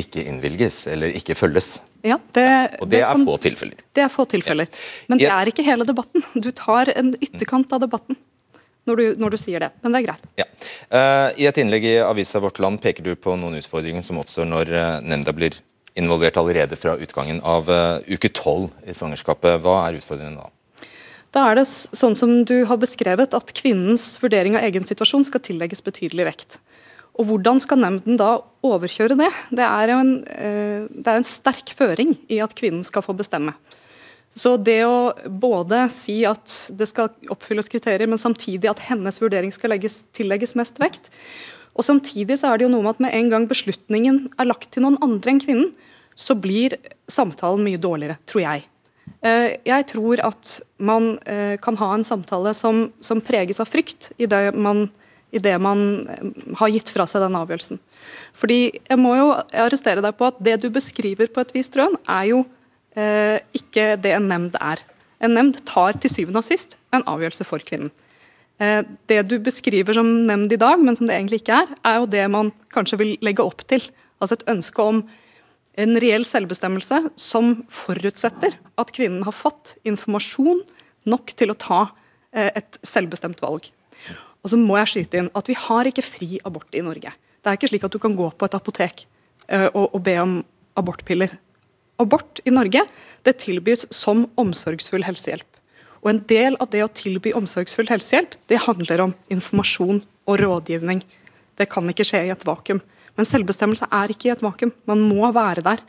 ikke 0.01 0.23
innvilges 0.27 0.85
eller 0.91 1.13
ikke 1.17 1.35
følges. 1.37 1.77
Ja, 2.05 2.19
det, 2.35 2.47
og 2.81 2.89
det, 2.91 3.01
er 3.03 3.21
få 3.25 3.35
tilfeller. 3.43 3.83
Det 3.95 4.03
er 4.05 4.11
få 4.13 4.25
tilfeller. 4.29 4.69
Men 5.11 5.21
det 5.21 5.29
er 5.33 5.51
ikke 5.51 5.65
hele 5.65 5.87
debatten. 5.87 6.23
Du 6.35 6.49
tar 6.55 6.91
en 6.93 7.13
ytterkant 7.19 7.73
av 7.75 7.83
debatten 7.83 8.19
når 8.87 8.99
du, 8.99 9.05
når 9.19 9.33
du 9.35 9.39
sier 9.41 9.63
det. 9.65 9.71
Men 9.83 9.93
det 9.93 10.01
er 10.01 10.05
greit. 10.07 10.27
Ja. 10.39 10.45
Uh, 10.87 11.29
I 11.35 11.47
et 11.49 11.61
innlegg 11.61 11.87
i 11.87 11.97
avisa 12.03 12.41
Vårt 12.43 12.61
Land 12.63 12.81
peker 12.83 13.05
du 13.05 13.13
på 13.19 13.35
noen 13.39 13.59
utfordringer 13.59 14.05
som 14.05 14.21
oppstår 14.21 14.47
når 14.47 14.71
uh, 14.71 14.83
nemnda 15.03 15.33
blir 15.35 15.57
involvert 15.97 16.37
allerede 16.39 16.77
fra 16.79 16.95
utgangen 17.01 17.41
av 17.43 17.71
uh, 17.71 17.97
uke 18.07 18.31
tolv 18.31 18.69
i 18.87 18.95
svangerskapet. 18.95 19.59
Hva 19.65 19.81
er 19.87 19.99
utfordringen 19.99 20.39
da? 20.39 20.51
Da 21.35 21.49
er 21.51 21.59
det 21.59 21.67
sånn 21.67 22.15
som 22.15 22.39
du 22.47 22.61
har 22.69 22.79
beskrevet, 22.79 23.35
at 23.35 23.51
kvinnens 23.57 24.15
vurdering 24.23 24.55
av 24.55 24.63
egen 24.69 24.87
situasjon 24.87 25.25
skal 25.27 25.43
tillegges 25.43 25.83
betydelig 25.85 26.29
vekt. 26.29 26.59
Og 27.17 27.25
Hvordan 27.25 27.59
skal 27.61 27.81
nemnden 27.81 28.17
da 28.19 28.37
overkjøre 28.65 29.17
det? 29.17 29.31
Det 29.49 29.65
er, 29.65 29.93
en, 29.95 30.11
eh, 30.29 30.85
det 30.91 31.07
er 31.07 31.19
en 31.19 31.27
sterk 31.27 31.73
føring 31.73 32.15
i 32.29 32.39
at 32.43 32.53
kvinnen 32.57 32.85
skal 32.85 33.05
få 33.05 33.15
bestemme. 33.17 33.55
Så 34.37 34.53
det 34.61 34.83
å 34.85 35.13
både 35.25 35.87
si 35.93 36.19
at 36.29 36.69
det 36.77 36.89
skal 36.89 37.09
oppfylles 37.33 37.71
kriterier, 37.71 38.09
men 38.09 38.21
samtidig 38.21 38.69
at 38.69 38.83
hennes 38.89 39.17
vurdering 39.21 39.53
skal 39.55 39.73
legges, 39.73 40.03
tillegges 40.13 40.53
mest 40.59 40.77
vekt, 40.83 41.09
og 41.77 41.85
samtidig 41.85 42.39
så 42.41 42.51
er 42.51 42.59
det 42.59 42.67
jo 42.67 42.73
noe 42.73 42.85
med 42.85 42.95
at 42.95 43.03
med 43.05 43.13
en 43.13 43.29
gang 43.33 43.45
beslutningen 43.49 44.23
er 44.37 44.49
lagt 44.49 44.71
til 44.73 44.85
noen 44.85 44.97
andre 45.05 45.33
enn 45.33 45.41
kvinnen, 45.41 45.69
så 46.17 46.33
blir 46.37 46.73
samtalen 47.09 47.61
mye 47.65 47.81
dårligere, 47.81 48.17
tror 48.29 48.43
jeg. 48.43 48.63
Eh, 49.25 49.57
jeg 49.65 49.85
tror 49.93 50.21
at 50.25 50.55
man 50.81 51.15
eh, 51.29 51.55
kan 51.61 51.77
ha 51.77 51.91
en 51.93 52.05
samtale 52.05 52.53
som, 52.57 52.87
som 52.99 53.21
preges 53.21 53.61
av 53.61 53.69
frykt 53.69 54.11
i 54.17 54.29
det 54.29 54.51
man 54.57 54.87
idet 55.39 55.55
man 55.61 55.81
eh, 56.09 56.27
har 56.59 56.73
gitt 56.73 56.91
fra 56.93 57.07
seg 57.09 57.23
den 57.25 57.37
avgjørelsen. 57.39 57.81
Fordi 58.37 58.59
Jeg 58.77 58.99
må 59.01 59.15
jo 59.17 59.31
arrestere 59.51 60.03
deg 60.03 60.17
på 60.17 60.29
at 60.29 60.41
det 60.43 60.59
du 60.63 60.69
beskriver 60.73 61.31
på 61.31 61.43
et 61.43 61.53
vis, 61.55 61.69
Trøen, 61.73 61.97
er 62.07 62.29
jo 62.31 62.43
eh, 62.97 63.39
ikke 63.57 63.95
det 64.01 64.15
en 64.17 64.29
nemnd 64.31 64.57
er. 64.59 64.83
En 65.23 65.33
nemnd 65.33 65.61
tar 65.65 65.97
til 65.97 66.13
syvende 66.13 66.43
og 66.43 66.47
sist 66.47 66.77
en 66.93 67.05
avgjørelse 67.09 67.47
for 67.47 67.63
kvinnen. 67.65 67.93
Eh, 68.61 68.81
det 69.09 69.21
du 69.29 69.37
beskriver 69.43 69.97
som 69.97 70.09
nemnd 70.25 70.53
i 70.53 70.59
dag, 70.59 70.81
men 70.81 70.97
som 70.97 71.09
det 71.09 71.17
egentlig 71.17 71.43
ikke 71.43 71.61
er, 71.61 71.77
er 71.85 72.01
jo 72.01 72.09
det 72.09 72.25
man 72.33 72.51
kanskje 72.73 73.01
vil 73.01 73.15
legge 73.25 73.45
opp 73.45 73.63
til. 73.69 73.83
Altså 74.21 74.37
et 74.37 74.47
ønske 74.49 74.81
om 74.81 75.03
en 75.77 75.99
reell 76.01 76.25
selvbestemmelse 76.25 77.03
som 77.21 77.53
forutsetter 77.69 78.55
at 78.81 78.93
kvinnen 78.95 79.25
har 79.27 79.35
fått 79.35 79.75
informasjon 79.85 80.63
nok 81.07 81.33
til 81.37 81.53
å 81.53 81.59
ta 81.59 81.81
eh, 82.33 82.49
et 82.49 82.79
selvbestemt 82.81 83.41
valg. 83.45 83.69
Og 84.47 84.53
så 84.53 84.59
må 84.61 84.77
jeg 84.79 84.91
skyte 84.93 85.19
inn 85.19 85.25
at 85.35 85.49
vi 85.51 85.57
har 85.59 85.87
ikke 85.89 86.05
fri 86.05 86.37
abort 86.47 86.71
i 86.71 86.79
Norge. 86.85 87.11
Det 87.11 87.49
er 87.51 87.57
ikke 87.57 87.67
slik 87.67 87.83
at 87.83 87.91
du 87.91 87.99
kan 87.99 88.13
gå 88.15 88.29
på 88.31 88.47
et 88.47 88.53
apotek 88.55 89.03
uh, 89.51 89.67
og, 89.73 89.89
og, 89.91 89.99
be 90.05 90.13
om 90.21 90.37
abortpiller. 90.79 91.33
Abort 91.99 92.39
i 92.47 92.53
Norge 92.53 92.85
det 93.27 93.33
tilbys 93.43 93.83
som 93.91 94.23
omsorgsfull 94.39 95.03
helsehjelp. 95.03 95.59
Og 95.99 96.13
En 96.13 96.21
del 96.29 96.55
av 96.63 96.71
det 96.71 96.85
å 96.85 96.93
tilby 96.95 97.33
omsorgsfull 97.35 97.89
helsehjelp 97.91 98.37
det 98.47 98.61
handler 98.63 99.03
om 99.09 99.15
informasjon 99.33 99.99
og 100.29 100.39
rådgivning. 100.39 101.03
Det 101.59 101.67
kan 101.73 101.91
ikke 101.91 102.07
skje 102.07 102.23
i 102.29 102.31
et 102.31 102.47
vakuum. 102.47 102.79
Men 103.19 103.27
selvbestemmelse 103.27 103.89
er 103.91 104.13
ikke 104.13 104.29
i 104.29 104.33
et 104.37 104.45
vakuum. 104.45 104.71
Man 104.87 105.03
må 105.09 105.27
være 105.35 105.65
der. 105.65 105.83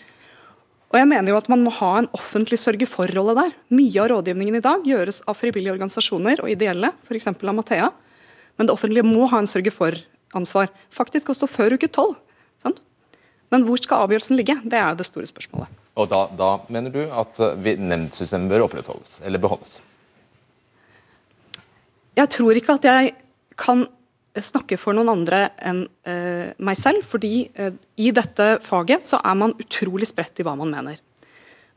Og 0.89 0.99
jeg 0.99 1.11
mener 1.13 1.31
jo 1.31 1.39
at 1.39 1.53
Man 1.53 1.63
må 1.63 1.71
ha 1.79 1.93
en 2.01 2.11
offentlig 2.17 2.59
sørge-for-rolle 2.59 3.39
der. 3.39 3.55
Mye 3.71 4.03
av 4.03 4.11
rådgivningen 4.17 4.59
i 4.59 4.65
dag 4.65 4.83
gjøres 4.83 5.23
av 5.29 5.39
frivillige 5.39 5.77
organisasjoner 5.77 6.43
og 6.43 6.51
ideelle, 6.51 6.91
f.eks. 7.07 7.31
Amathea. 7.39 7.93
Men 8.59 8.69
det 8.69 8.75
offentlige 8.75 9.07
må 9.07 9.29
ha 9.31 9.41
en 9.41 9.51
sørge-for-ansvar. 9.51 10.73
Faktisk 10.91 11.31
også 11.33 11.49
før 11.51 11.79
uke 11.79 11.89
tolv. 11.89 12.19
Men 13.53 13.65
hvor 13.65 13.81
skal 13.81 14.05
avgjørelsen 14.05 14.37
ligge? 14.39 14.59
Det 14.65 14.79
er 14.79 14.97
det 14.97 15.07
store 15.09 15.29
spørsmålet. 15.29 15.85
Og 15.99 16.09
da, 16.11 16.25
da 16.39 16.51
mener 16.71 16.93
du 16.95 17.01
at 17.07 17.41
eh, 17.43 17.79
nemndsystemet 17.81 18.51
bør 18.53 18.67
opprettholdes, 18.69 19.19
eller 19.27 19.43
beholdes? 19.43 19.79
Jeg 22.19 22.31
tror 22.35 22.59
ikke 22.59 22.77
at 22.79 22.87
jeg 22.87 23.15
kan 23.59 23.87
snakke 24.39 24.77
for 24.79 24.95
noen 24.95 25.09
andre 25.11 25.49
enn 25.67 25.81
uh, 26.07 26.51
meg 26.63 26.77
selv, 26.79 27.03
fordi 27.11 27.49
uh, 27.59 27.73
i 27.99 28.13
dette 28.15 28.47
faget 28.63 29.03
så 29.03 29.19
er 29.19 29.39
man 29.39 29.55
utrolig 29.59 30.07
spredt 30.07 30.39
i 30.39 30.47
hva 30.47 30.53
man 30.59 30.71
mener. 30.71 31.01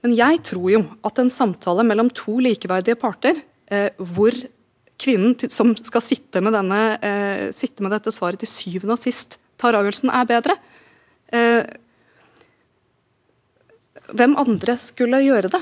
Men 0.05 0.13
jeg 0.17 0.41
tror 0.45 0.67
jo 0.69 0.81
at 1.07 1.21
en 1.21 1.31
samtale 1.33 1.85
mellom 1.87 2.11
to 2.13 2.35
likeverdige 2.43 2.99
parter, 3.01 3.39
uh, 3.71 3.89
hvor 3.97 4.35
kvinnen 5.01 5.35
som 5.51 5.73
skal 5.77 6.03
sitte 6.05 6.41
med, 6.43 6.53
denne, 6.55 6.81
eh, 7.01 7.45
sitte 7.55 7.83
med, 7.83 7.93
dette 7.95 8.13
svaret 8.13 8.41
til 8.41 8.51
syvende 8.51 8.95
og 8.97 9.01
sist 9.01 9.39
tar 9.61 9.77
avgjørelsen, 9.77 10.11
er 10.13 10.29
bedre. 10.29 10.57
Eh, 11.31 11.63
hvem 14.11 14.35
andre 14.39 14.75
skulle 14.81 15.21
gjøre 15.23 15.51
det? 15.53 15.61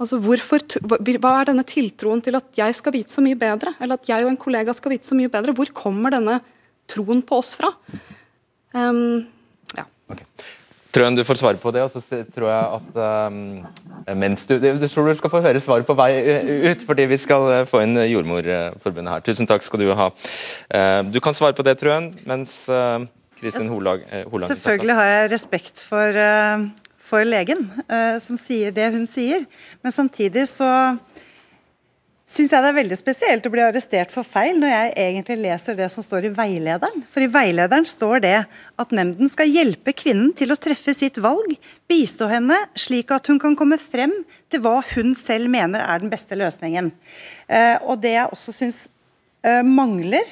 Altså 0.00 0.18
hvorfor, 0.18 0.64
Hva 0.82 1.32
er 1.38 1.50
denne 1.52 1.62
tiltroen 1.68 2.22
til 2.24 2.34
at 2.34 2.48
jeg 2.58 2.74
skal 2.74 2.96
vite 2.96 3.14
så 3.14 3.22
mye 3.22 3.38
bedre? 3.38 3.76
Eller 3.80 3.94
at 4.00 4.08
jeg 4.10 4.24
og 4.24 4.32
en 4.32 4.40
kollega 4.40 4.74
skal 4.74 4.96
vite 4.96 5.06
så 5.06 5.14
mye 5.14 5.30
bedre? 5.30 5.54
Hvor 5.54 5.70
kommer 5.76 6.10
denne 6.10 6.40
troen 6.90 7.22
på 7.22 7.38
oss 7.38 7.54
fra? 7.60 7.70
Um, 8.74 9.22
ja. 9.76 9.86
Okay. 10.10 10.26
Trøen, 10.94 11.16
du 11.16 11.24
får 11.26 11.40
svare 11.40 11.58
på 11.58 11.72
det, 11.74 11.82
og 11.82 11.90
så 11.90 12.22
tror 12.30 12.46
jeg 12.52 12.76
at 12.76 12.98
um, 13.26 13.38
mens 14.14 14.44
du, 14.46 14.54
du 14.62 14.84
tror 14.86 15.08
du 15.10 15.16
skal 15.18 15.32
få 15.32 15.40
høre 15.42 15.62
svaret 15.62 15.88
på 15.88 15.96
vei 15.98 16.12
ut, 16.70 16.84
fordi 16.86 17.08
vi 17.10 17.18
skal 17.18 17.46
eh, 17.50 17.64
få 17.66 17.80
inn 17.82 17.98
Jordmorforbundet 17.98 19.16
her. 19.16 19.24
Tusen 19.26 19.50
takk 19.50 19.66
skal 19.66 19.82
du 19.82 19.90
ha. 19.90 20.06
Uh, 20.70 21.00
du 21.10 21.18
kan 21.24 21.34
svare 21.34 21.56
på 21.56 21.66
det, 21.66 21.74
Trøen, 21.82 22.12
mens 22.28 22.60
uh, 22.70 23.02
Kristin 23.40 23.72
Holag, 23.72 24.06
uh, 24.06 24.22
Holang 24.30 24.52
Selvfølgelig 24.52 24.98
har 25.00 25.10
jeg 25.10 25.32
respekt 25.34 25.82
for, 25.82 26.20
for 27.10 27.26
legen 27.26 27.66
som 28.22 28.38
sier 28.38 28.70
det 28.74 28.92
hun 28.94 29.08
sier, 29.10 29.48
men 29.82 29.94
samtidig 29.94 30.46
så 30.52 30.70
syns 32.24 32.54
jeg 32.54 32.64
det 32.64 32.68
er 32.70 32.76
veldig 32.78 32.96
spesielt 32.96 33.46
å 33.46 33.50
bli 33.52 33.62
arrestert 33.64 34.12
for 34.12 34.24
feil 34.24 34.56
når 34.60 34.70
jeg 34.70 34.92
egentlig 35.04 35.36
leser 35.42 35.76
det 35.76 35.90
som 35.92 36.04
står 36.04 36.28
i 36.28 36.32
veilederen. 36.32 37.02
For 37.12 37.24
i 37.24 37.28
veilederen 37.28 37.84
står 37.88 38.22
det 38.24 38.36
at 38.80 38.94
nemnden 38.96 39.28
skal 39.32 39.50
hjelpe 39.52 39.92
kvinnen 39.92 40.32
til 40.36 40.54
å 40.54 40.58
treffe 40.60 40.94
sitt 40.96 41.20
valg, 41.20 41.52
bistå 41.90 42.30
henne 42.32 42.56
slik 42.80 43.12
at 43.12 43.28
hun 43.28 43.40
kan 43.42 43.56
komme 43.58 43.76
frem 43.80 44.14
til 44.48 44.64
hva 44.64 44.78
hun 44.94 45.12
selv 45.18 45.52
mener 45.52 45.84
er 45.84 46.00
den 46.00 46.12
beste 46.12 46.38
løsningen. 46.40 46.94
Eh, 47.48 47.76
og 47.84 48.00
det 48.00 48.16
jeg 48.16 48.32
også 48.32 48.56
syns 48.56 48.80
eh, 49.44 49.60
mangler, 49.60 50.24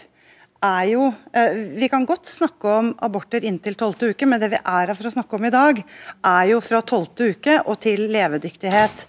er 0.62 0.84
jo 0.92 1.08
eh, 1.34 1.56
Vi 1.74 1.88
kan 1.90 2.04
godt 2.06 2.28
snakke 2.30 2.70
om 2.70 2.92
aborter 3.02 3.42
inntil 3.44 3.74
tolvte 3.78 4.12
uke, 4.12 4.28
men 4.30 4.40
det 4.40 4.52
vi 4.52 4.60
er 4.60 4.86
her 4.86 4.94
for 4.94 5.08
å 5.10 5.14
snakke 5.14 5.36
om 5.36 5.48
i 5.48 5.52
dag, 5.52 5.82
er 6.22 6.44
jo 6.52 6.60
fra 6.62 6.80
tolvte 6.86 7.32
uke 7.34 7.58
og 7.66 7.80
til 7.82 8.06
levedyktighet 8.14 9.06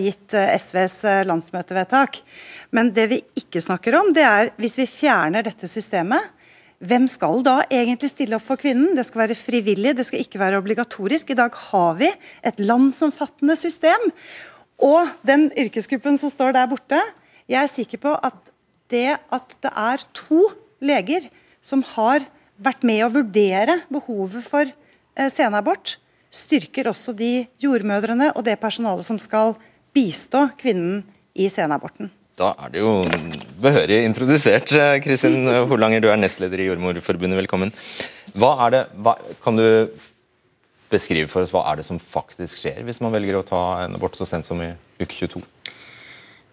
gitt 0.00 0.34
eh, 0.36 0.54
SVs 0.56 0.96
eh, 1.08 1.24
landsmøtevedtak. 1.28 2.20
Men 2.76 2.92
det 2.96 3.06
vi 3.12 3.20
ikke 3.38 3.62
snakker 3.62 3.98
om, 3.98 4.12
det 4.16 4.24
er 4.26 4.50
hvis 4.60 4.78
vi 4.80 4.88
fjerner 4.90 5.46
dette 5.46 5.68
systemet, 5.70 6.32
hvem 6.84 7.06
skal 7.08 7.40
da 7.40 7.62
egentlig 7.72 8.10
stille 8.12 8.36
opp 8.36 8.44
for 8.44 8.60
kvinnen? 8.60 8.92
Det 8.96 9.06
skal 9.08 9.22
være 9.22 9.38
frivillig, 9.38 9.94
det 9.96 10.04
skal 10.04 10.20
ikke 10.20 10.40
være 10.42 10.58
obligatorisk. 10.60 11.32
I 11.32 11.38
dag 11.38 11.54
har 11.70 11.96
vi 11.96 12.10
et 12.44 12.60
landsomfattende 12.60 13.56
system. 13.56 14.10
Og 14.84 15.08
den 15.24 15.48
yrkesgruppen 15.56 16.20
som 16.20 16.32
står 16.32 16.52
der 16.52 16.68
borte, 16.68 17.00
jeg 17.48 17.62
er 17.62 17.72
sikker 17.72 18.02
på 18.02 18.12
at 18.26 18.52
det 18.92 19.16
at 19.32 19.56
det 19.64 19.72
er 19.72 20.04
to 20.14 20.42
leger 20.84 21.30
som 21.64 21.82
har 21.96 22.26
vært 22.62 22.84
med 22.86 23.04
å 23.06 23.12
vurdere 23.14 23.80
behovet 23.92 24.44
for 24.44 24.68
eh, 24.68 25.30
senabort, 25.32 25.96
styrker 26.32 26.90
også 26.90 27.14
de 27.16 27.46
jordmødrene 27.62 28.32
og 28.34 28.44
det 28.46 28.58
personalet 28.60 29.06
som 29.06 29.18
skal 29.22 29.54
bistå 29.96 30.48
kvinnen 30.60 31.02
i 31.36 31.48
senaborten. 31.52 32.10
Da 32.36 32.50
er 32.60 32.72
det 32.74 32.82
jo 32.82 32.98
behørig 33.62 34.02
introdusert. 34.04 34.72
Eh, 34.76 34.98
Kristin 35.04 35.48
Holanger, 35.70 36.04
du 36.04 36.10
er 36.12 36.20
nestleder 36.20 36.60
i 36.60 36.68
Jordmorforbundet, 36.68 37.38
velkommen. 37.38 37.72
Hva 38.36 38.52
er 38.66 38.74
det, 38.74 38.82
hva, 39.00 39.16
kan 39.44 39.56
du 39.56 39.64
beskrive 40.92 41.30
for 41.30 41.42
oss 41.42 41.54
hva 41.54 41.64
er 41.70 41.80
det 41.80 41.86
som 41.88 41.98
faktisk 41.98 42.60
skjer 42.60 42.84
hvis 42.86 43.00
man 43.02 43.14
velger 43.14 43.40
å 43.40 43.46
ta 43.46 43.62
en 43.86 43.96
abort 43.96 44.18
så 44.18 44.28
sent 44.28 44.46
som 44.46 44.60
i 44.62 44.68
uke 45.00 45.10
22? 45.14 45.42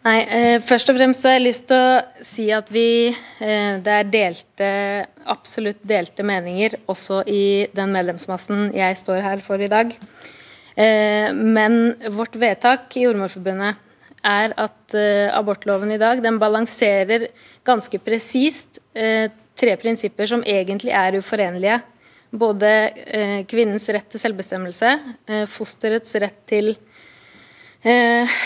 Nei, 0.03 0.19
eh, 0.27 0.57
Først 0.59 0.89
og 0.91 0.97
fremst 0.97 1.23
har 1.23 1.37
jeg 1.37 1.45
lyst 1.45 1.69
til 1.69 1.79
å 1.79 2.23
si 2.27 2.49
at 2.51 2.67
vi 2.73 3.07
eh, 3.07 3.79
Det 3.79 3.93
er 3.93 4.09
delte, 4.11 4.71
absolutt 5.31 5.79
delte 5.87 6.25
meninger 6.27 6.75
også 6.91 7.21
i 7.31 7.69
den 7.71 7.93
medlemsmassen 7.95 8.73
jeg 8.75 8.99
står 8.99 9.23
her 9.23 9.43
for 9.45 9.63
i 9.63 9.71
dag. 9.71 9.93
Eh, 10.75 11.31
men 11.31 11.95
vårt 12.11 12.35
vedtak 12.35 12.91
i 12.99 13.05
Jordmorforbundet 13.05 13.79
er 14.27 14.55
at 14.59 14.97
eh, 14.97 15.31
abortloven 15.31 15.95
i 15.95 16.01
dag 16.01 16.19
den 16.23 16.39
balanserer 16.41 17.29
ganske 17.63 17.99
presist 18.03 18.81
eh, 18.91 19.29
tre 19.55 19.77
prinsipper 19.79 20.27
som 20.27 20.43
egentlig 20.43 20.91
er 20.91 21.15
uforenlige. 21.19 21.79
Både 22.33 22.69
eh, 22.91 23.39
kvinnens 23.47 23.87
rett 23.93 24.09
til 24.11 24.19
selvbestemmelse, 24.19 24.97
fosterets 25.53 26.17
rett 26.19 26.41
til 26.49 26.73
eh, 27.84 28.38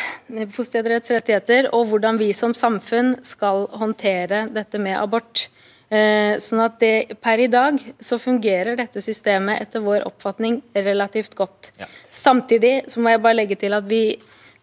fosterets 0.53 1.11
rettigheter, 1.13 1.69
og 1.75 1.91
hvordan 1.91 2.19
vi 2.19 2.31
som 2.35 2.55
samfunn 2.57 3.15
skal 3.25 3.67
håndtere 3.77 4.47
dette 4.53 4.81
med 4.81 4.97
abort. 4.99 5.47
Eh, 5.87 6.35
sånn 6.43 6.65
at 6.65 6.81
det, 6.81 7.17
Per 7.23 7.39
i 7.39 7.47
dag 7.47 7.77
så 8.03 8.17
fungerer 8.19 8.75
dette 8.75 8.99
systemet 9.03 9.61
etter 9.63 9.83
vår 9.85 10.03
oppfatning 10.09 10.59
relativt 10.75 11.37
godt. 11.37 11.71
Ja. 11.79 11.87
Samtidig 12.11 12.81
så 12.91 12.99
må 12.99 13.13
jeg 13.13 13.23
bare 13.23 13.39
legge 13.39 13.59
til 13.59 13.77
at 13.77 13.87
vi 13.87 14.17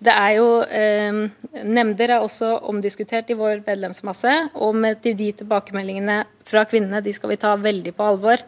det 0.04 0.12
er 0.12 0.34
jo 0.36 0.48
eh, 0.68 1.20
Nemnder 1.64 2.16
er 2.16 2.20
også 2.20 2.50
omdiskutert 2.68 3.30
i 3.30 3.36
vår 3.38 3.62
medlemsmasse. 3.64 4.32
Og 4.60 4.74
med 4.76 5.00
de 5.00 5.30
tilbakemeldingene 5.38 6.24
fra 6.44 6.64
kvinnene 6.68 7.00
de 7.00 7.14
skal 7.14 7.32
vi 7.32 7.40
ta 7.40 7.54
veldig 7.56 7.94
på 7.96 8.04
alvor. 8.04 8.42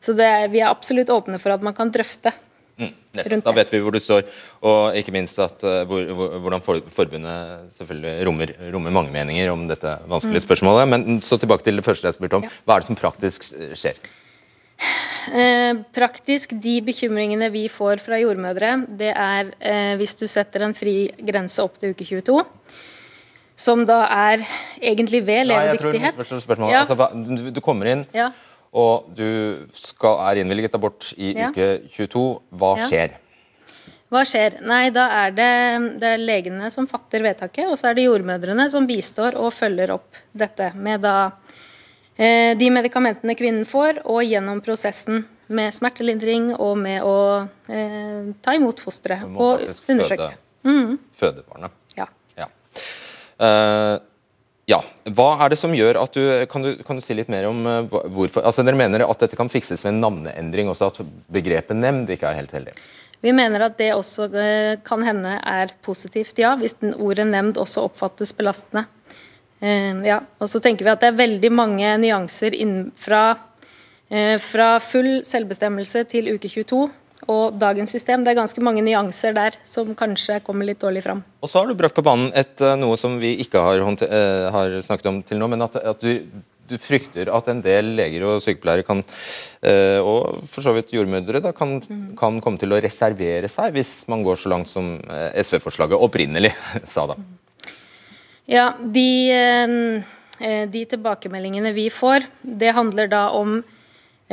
Så 0.00 0.14
er, 0.16 0.46
vi 0.52 0.62
er 0.62 0.70
absolutt 0.70 1.12
åpne 1.12 1.40
for 1.42 1.52
at 1.52 1.64
man 1.66 1.76
kan 1.76 1.92
drøfte 1.92 2.32
Mm, 2.74 2.90
da 3.44 3.52
vet 3.54 3.68
vi 3.70 3.78
hvor 3.84 3.94
du 3.94 4.00
står, 4.02 4.24
og 4.66 4.96
ikke 4.98 5.12
minst 5.14 5.38
at, 5.38 5.60
uh, 5.62 5.84
hvor, 5.86 6.08
hvor, 6.18 6.32
hvordan 6.42 6.64
for, 6.64 6.80
forbundet 6.90 7.70
selvfølgelig 7.76 8.26
rommer, 8.26 8.52
rommer, 8.74 8.94
mange 8.96 9.14
meninger 9.14 9.52
om 9.52 9.68
dette 9.70 9.92
vanskelige 10.10 10.42
mm. 10.42 10.46
spørsmålet. 10.48 10.90
Men 10.90 11.20
så 11.22 11.38
tilbake 11.38 11.66
til 11.66 11.78
det 11.78 11.86
første 11.86 12.10
jeg 12.10 12.18
spurte 12.18 12.40
om. 12.40 12.46
Ja. 12.48 12.52
Hva 12.66 12.76
er 12.76 12.82
det 12.82 12.88
som 12.90 12.98
praktisk 12.98 13.46
skjer? 13.78 14.00
Eh, 15.30 15.72
praktisk, 15.94 16.56
De 16.60 16.80
bekymringene 16.84 17.46
vi 17.54 17.68
får 17.72 18.02
fra 18.04 18.18
jordmødre, 18.20 18.74
det 18.98 19.12
er 19.14 19.54
eh, 19.60 19.94
hvis 20.00 20.18
du 20.20 20.26
setter 20.28 20.66
en 20.66 20.74
fri 20.76 21.06
grense 21.24 21.62
opp 21.62 21.78
til 21.80 21.94
uke 21.94 22.04
22 22.04 22.42
som 23.54 23.84
da 23.86 24.00
er 24.10 24.42
egentlig 24.82 25.20
ved 25.22 25.46
levedyktighet. 25.46 26.16
Nei, 26.18 26.26
jeg 26.26 26.42
tror 26.42 26.66
ja. 26.72 26.80
altså, 26.82 27.06
du, 27.14 27.52
du 27.54 27.60
kommer 27.62 27.92
inn, 27.92 28.02
ja 28.10 28.32
og 28.74 29.10
du 29.14 29.28
skal, 29.76 30.18
er 30.26 30.40
innvilget 30.42 30.74
abort 30.74 31.12
i 31.14 31.32
ja. 31.36 31.50
uke 31.50 31.86
22. 31.94 32.24
Hva 32.58 32.72
skjer? 32.82 33.14
Hva 34.12 34.22
skjer? 34.26 34.58
Nei, 34.66 34.88
da 34.94 35.06
er 35.24 35.34
det, 35.34 35.52
det 36.02 36.10
er 36.16 36.22
legene 36.22 36.70
som 36.74 36.88
fatter 36.90 37.22
vedtaket, 37.24 37.70
og 37.70 37.78
så 37.78 37.90
er 37.90 37.98
det 37.98 38.08
jordmødrene 38.08 38.66
som 38.70 38.86
bistår 38.86 39.38
og 39.40 39.54
følger 39.54 39.94
opp 39.94 40.18
dette 40.34 40.72
med 40.74 41.02
da 41.06 41.16
eh, 42.16 42.52
de 42.58 42.70
medikamentene 42.74 43.36
kvinnen 43.38 43.66
får, 43.66 44.02
og 44.10 44.22
gjennom 44.26 44.62
prosessen 44.64 45.24
med 45.54 45.74
smertelindring 45.76 46.52
og 46.54 46.74
med 46.80 47.04
å 47.04 47.16
eh, 47.68 48.32
ta 48.44 48.54
imot 48.56 48.82
fosteret 48.82 49.26
og 49.28 49.62
undersøke. 49.66 50.30
Føde, 50.30 50.66
mm. 50.66 50.98
føde 51.14 51.46
barnet. 51.48 51.78
Ja. 51.98 52.08
ja. 52.38 52.50
Uh, 53.34 53.96
ja. 54.70 54.78
Hva 55.12 55.28
er 55.44 55.52
det 55.52 55.58
som 55.60 55.74
gjør 55.76 55.98
at 56.00 56.16
du 56.16 56.22
Kan 56.50 56.64
du, 56.64 56.70
kan 56.86 56.96
du 56.96 57.04
si 57.04 57.16
litt 57.16 57.30
mer 57.32 57.46
om 57.50 57.64
uh, 57.68 57.84
hvorfor 57.84 58.44
altså 58.46 58.64
Dere 58.64 58.78
mener 58.80 59.04
at 59.04 59.20
dette 59.20 59.36
kan 59.36 59.52
fikses 59.52 59.84
ved 59.84 59.92
en 59.92 60.02
navneendring, 60.04 60.70
også 60.72 60.88
at 60.88 61.00
begrepet 61.32 61.76
nemnd 61.76 62.12
ikke 62.14 62.30
er 62.30 62.40
helt 62.40 62.54
heldig? 62.56 62.76
Vi 63.24 63.32
mener 63.32 63.66
at 63.68 63.78
det 63.80 63.92
også 63.96 64.28
uh, 64.32 64.74
kan 64.84 65.04
hende 65.04 65.36
er 65.38 65.74
positivt, 65.84 66.38
ja. 66.40 66.54
Hvis 66.60 66.78
den 66.80 66.96
ordet 66.96 67.28
nemnd 67.28 67.60
også 67.60 67.86
oppfattes 67.90 68.32
belastende. 68.36 68.86
Uh, 69.60 70.00
ja. 70.06 70.22
Og 70.40 70.48
så 70.52 70.62
tenker 70.64 70.88
vi 70.88 70.94
at 70.94 71.04
det 71.04 71.12
er 71.12 71.22
veldig 71.22 71.52
mange 71.52 71.96
nyanser 72.00 72.56
fra, 73.00 73.24
fra 74.44 74.68
full 74.84 75.24
selvbestemmelse 75.26 76.04
til 76.12 76.28
uke 76.36 76.48
22 76.52 76.84
og 77.30 77.58
dagens 77.60 77.92
system. 77.94 78.24
Det 78.24 78.32
er 78.32 78.40
ganske 78.40 78.64
mange 78.64 78.82
nyanser 78.84 79.34
der 79.36 79.58
som 79.68 79.92
kanskje 79.98 80.40
kommer 80.44 80.66
litt 80.68 80.82
dårlig 80.82 81.04
fram. 81.04 81.22
Og 81.42 81.50
så 81.50 81.60
har 81.60 81.68
du 81.68 81.76
brakt 81.78 81.96
på 81.96 82.04
banen 82.04 82.32
et, 82.34 82.56
eh, 82.60 82.76
noe 82.80 82.96
som 83.00 83.18
vi 83.20 83.34
ikke 83.44 83.62
har, 83.62 83.80
uh, 83.80 84.50
har, 84.54 84.80
snakket 84.84 85.10
om 85.10 85.22
til 85.22 85.40
nå, 85.40 85.48
men 85.48 85.64
at, 85.64 85.76
at 85.76 86.00
du, 86.00 86.24
du, 86.68 86.76
frykter 86.80 87.30
at 87.32 87.48
en 87.48 87.62
del 87.64 87.94
leger 87.98 88.24
og 88.28 88.42
sykepleiere 88.44 88.86
kan, 88.86 89.02
uh, 89.04 90.00
og 90.00 90.42
for 90.50 90.64
så 90.64 90.74
vidt 90.76 90.94
jordmødre, 90.96 91.42
da, 91.44 91.54
kan, 91.56 91.78
mm. 91.80 92.14
kan, 92.20 92.40
komme 92.44 92.60
til 92.60 92.74
å 92.74 92.80
reservere 92.82 93.50
seg 93.52 93.76
hvis 93.76 94.04
man 94.12 94.24
går 94.26 94.40
så 94.40 94.52
langt 94.52 94.72
som 94.72 94.96
SV-forslaget 95.44 96.00
opprinnelig 96.00 96.52
sa 96.94 97.08
da. 97.12 97.18
Ja, 98.44 98.74
de, 98.76 100.04
de 100.68 100.80
tilbakemeldingene 100.90 101.70
vi 101.72 101.86
får, 101.88 102.26
det 102.44 102.74
handler 102.76 103.08
da 103.08 103.30
om 103.32 103.62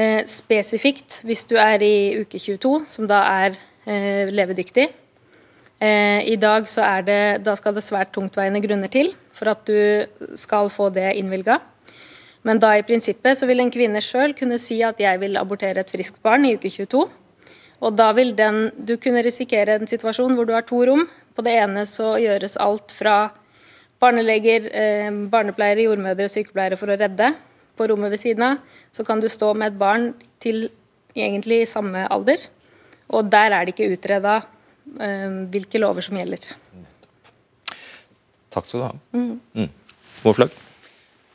Eh, 0.02 0.24
spesifikt 0.30 1.20
hvis 1.28 1.44
du 1.50 1.58
er 1.60 1.82
i 1.84 2.22
uke 2.22 2.40
22, 2.40 2.86
som 2.88 3.08
da 3.10 3.22
er 3.44 3.58
eh, 3.86 4.30
levedyktig. 4.32 4.88
Eh, 5.82 6.22
I 6.32 6.38
dag 6.40 6.70
så 6.70 6.86
er 6.88 7.04
det, 7.06 7.22
da 7.46 7.56
skal 7.60 7.76
det 7.76 7.84
svært 7.86 8.14
tungtveiende 8.16 8.62
grunner 8.64 8.92
til 8.92 9.12
for 9.36 9.52
at 9.52 9.66
du 9.68 10.38
skal 10.40 10.72
få 10.72 10.90
det 10.96 11.10
innvilga. 11.20 11.60
Men 12.48 12.62
da 12.62 12.72
i 12.78 12.86
prinsippet 12.86 13.38
så 13.38 13.50
vil 13.50 13.62
en 13.62 13.74
kvinne 13.74 14.02
sjøl 14.02 14.34
kunne 14.38 14.58
si 14.62 14.80
at 14.86 15.02
jeg 15.02 15.20
vil 15.22 15.38
abortere 15.38 15.84
et 15.84 15.92
friskt 15.92 16.22
barn 16.24 16.48
i 16.48 16.56
uke 16.56 16.72
22. 16.72 17.04
Og 17.82 17.98
da 17.98 18.10
vil 18.18 18.34
den, 18.38 18.70
du 18.78 18.96
kunne 19.02 19.26
risikere 19.26 19.76
en 19.76 19.90
situasjon 19.90 20.34
hvor 20.38 20.48
du 20.48 20.56
har 20.56 20.66
to 20.70 20.82
rom. 20.88 21.08
På 21.36 21.46
det 21.46 21.58
ene 21.60 21.86
så 21.90 22.16
gjøres 22.22 22.58
alt 22.62 22.94
fra 22.96 23.20
barneleger, 24.02 24.72
eh, 24.72 25.14
barnepleiere, 25.34 25.86
jordmødre 25.90 26.30
og 26.30 26.34
sykepleiere 26.34 26.80
for 26.80 26.94
å 26.94 26.98
redde 26.98 27.34
på 27.82 27.90
rommet 27.90 28.14
ved 28.14 28.22
siden 28.22 28.46
av, 28.46 28.80
så 28.94 29.06
kan 29.08 29.22
du 29.22 29.28
stå 29.32 29.52
med 29.58 29.74
et 29.74 29.82
barn 29.82 30.12
til 30.44 30.70
egentlig 31.18 31.64
samme 31.70 32.06
alder. 32.14 32.46
Og 33.12 33.28
der 33.34 33.52
er 33.52 33.66
det 33.66 33.76
ikke 33.76 33.92
utreda 33.98 34.40
eh, 35.02 35.30
hvilke 35.52 35.82
lover 35.82 36.06
som 36.06 36.20
gjelder. 36.22 36.46
Takk 38.52 38.68
skal 38.68 38.82
du 38.82 38.86
ha. 38.86 38.94
Mm. 39.16 39.40
Mm. 39.56 39.72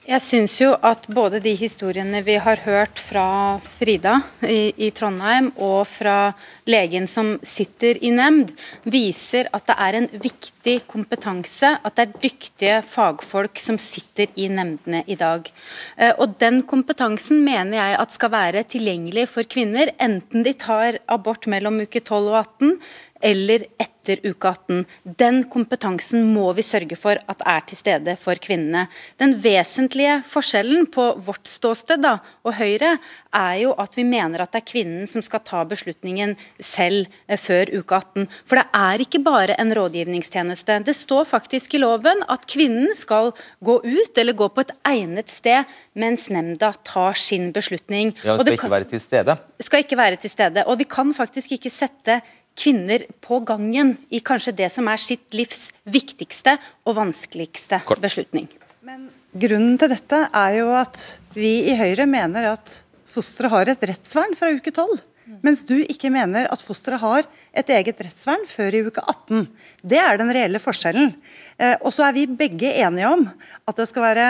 Jeg 0.06 0.22
syns 0.22 0.52
jo 0.60 0.68
at 0.86 1.08
både 1.10 1.40
de 1.42 1.50
historiene 1.58 2.20
vi 2.22 2.36
har 2.38 2.60
hørt 2.62 3.00
fra 3.02 3.58
Frida 3.58 4.20
i, 4.46 4.70
i, 4.78 4.92
Trondheim, 4.94 5.48
og 5.58 5.80
fra 5.90 6.28
legen 6.70 7.08
som 7.10 7.32
sitter 7.42 7.98
i 8.06 8.12
nemnd, 8.14 8.52
viser 8.86 9.50
at 9.50 9.66
det 9.66 9.76
er 9.82 9.98
en 9.98 10.06
viktig 10.22 10.76
kompetanse, 10.86 11.72
at 11.82 11.98
det 11.98 12.04
er 12.04 12.22
dyktige 12.22 12.76
fagfolk 12.86 13.58
som 13.64 13.80
sitter 13.82 14.30
i 14.38 14.46
nemndene 14.46 15.02
i 15.10 15.18
dag. 15.18 15.50
Eh, 15.98 16.14
og 16.14 16.38
Den 16.38 16.62
kompetansen 16.70 17.42
mener 17.42 17.74
jeg 17.80 17.98
at 18.04 18.14
skal 18.14 18.34
være 18.36 18.62
tilgjengelig 18.62 19.26
for 19.34 19.42
kvinner, 19.42 19.90
enten 19.98 20.46
de 20.46 20.54
tar 20.54 21.00
abort 21.10 21.50
mellom 21.50 21.82
uke 21.82 21.98
12 21.98 22.30
og 22.30 22.38
18, 22.44 22.78
eller 23.26 23.66
etter 23.74 23.95
uke 24.22 24.48
18. 24.48 24.84
Den 25.18 25.42
kompetansen 25.50 26.22
må 26.34 26.52
vi 26.56 26.62
sørge 26.62 26.96
for 26.98 27.18
at 27.18 27.42
er 27.46 27.64
til 27.66 27.78
stede 27.80 28.16
for 28.20 28.38
kvinnene. 28.38 28.86
Den 29.18 29.34
vesentlige 29.42 30.20
forskjellen 30.30 30.86
på 30.94 31.08
vårt 31.26 31.48
ståsted 31.50 32.04
da, 32.04 32.18
og 32.46 32.56
Høyre 32.60 32.96
er 33.34 33.54
jo 33.64 33.74
at 33.80 33.96
vi 33.98 34.04
mener 34.06 34.42
at 34.42 34.52
det 34.54 34.62
er 34.62 34.68
kvinnen 34.70 35.10
som 35.10 35.24
skal 35.24 35.42
ta 35.44 35.64
beslutningen 35.68 36.36
selv 36.62 37.10
eh, 37.26 37.38
før 37.40 37.72
uke 37.74 37.98
18. 37.98 38.28
For 38.46 38.60
det 38.60 38.66
er 38.78 39.04
ikke 39.04 39.22
bare 39.26 39.58
en 39.60 39.74
rådgivningstjeneste. 39.76 40.78
Det 40.86 40.96
står 40.96 41.26
faktisk 41.28 41.74
i 41.74 41.82
loven 41.82 42.22
at 42.32 42.46
kvinnen 42.50 42.94
skal 42.96 43.32
gå 43.64 43.80
ut 43.84 44.18
eller 44.20 44.36
gå 44.36 44.48
på 44.52 44.64
et 44.64 44.74
egnet 44.88 45.32
sted 45.32 45.66
mens 45.96 46.28
nemnda 46.32 46.72
tar 46.86 47.16
sin 47.18 47.50
beslutning. 47.52 48.14
Ja, 48.22 48.36
hun 48.36 48.44
skal 48.44 48.56
ikke 48.56 48.72
være 48.72 48.90
til 48.90 49.02
stede? 49.02 49.36
Skal 49.66 49.84
ikke 49.84 49.98
være 49.98 50.20
til 50.20 50.32
stede. 50.32 50.64
Og 50.66 50.78
vi 50.80 50.88
kan 50.88 51.12
faktisk 51.16 51.56
ikke 51.56 51.72
sette 51.72 52.20
kvinner 52.56 53.04
på 53.24 53.40
gangen 53.46 53.96
i 54.08 54.22
kanskje 54.24 54.54
det 54.56 54.70
som 54.72 54.88
er 54.88 55.00
sitt 55.02 55.36
livs 55.36 55.68
viktigste 55.84 56.56
og 56.86 56.96
vanskeligste 56.98 57.82
beslutning. 58.02 58.48
Men 58.86 59.08
Grunnen 59.36 59.74
til 59.76 59.90
dette 59.92 60.18
er 60.32 60.54
jo 60.56 60.70
at 60.72 61.00
vi 61.36 61.66
i 61.68 61.74
Høyre 61.76 62.06
mener 62.08 62.46
at 62.54 62.78
fosteret 63.10 63.52
har 63.52 63.68
et 63.68 63.82
rettsvern 63.90 64.32
fra 64.38 64.48
uke 64.54 64.72
tolv. 64.72 65.02
Mens 65.44 65.64
du 65.66 65.74
ikke 65.82 66.08
mener 66.14 66.46
at 66.48 66.62
fosteret 66.62 67.02
har 67.02 67.26
et 67.52 67.72
eget 67.74 68.00
rettsvern 68.00 68.46
før 68.48 68.76
i 68.78 68.82
uke 68.86 69.02
18. 69.02 69.44
Det 69.82 69.98
er 70.00 70.20
den 70.20 70.30
reelle 70.32 70.60
forskjellen. 70.62 71.12
Eh, 71.58 71.74
og 71.82 71.92
så 71.92 72.06
er 72.06 72.14
vi 72.16 72.24
begge 72.30 72.70
enige 72.78 73.10
om 73.10 73.26
at 73.66 73.76
det 73.76 73.88
skal 73.90 74.06
være 74.06 74.28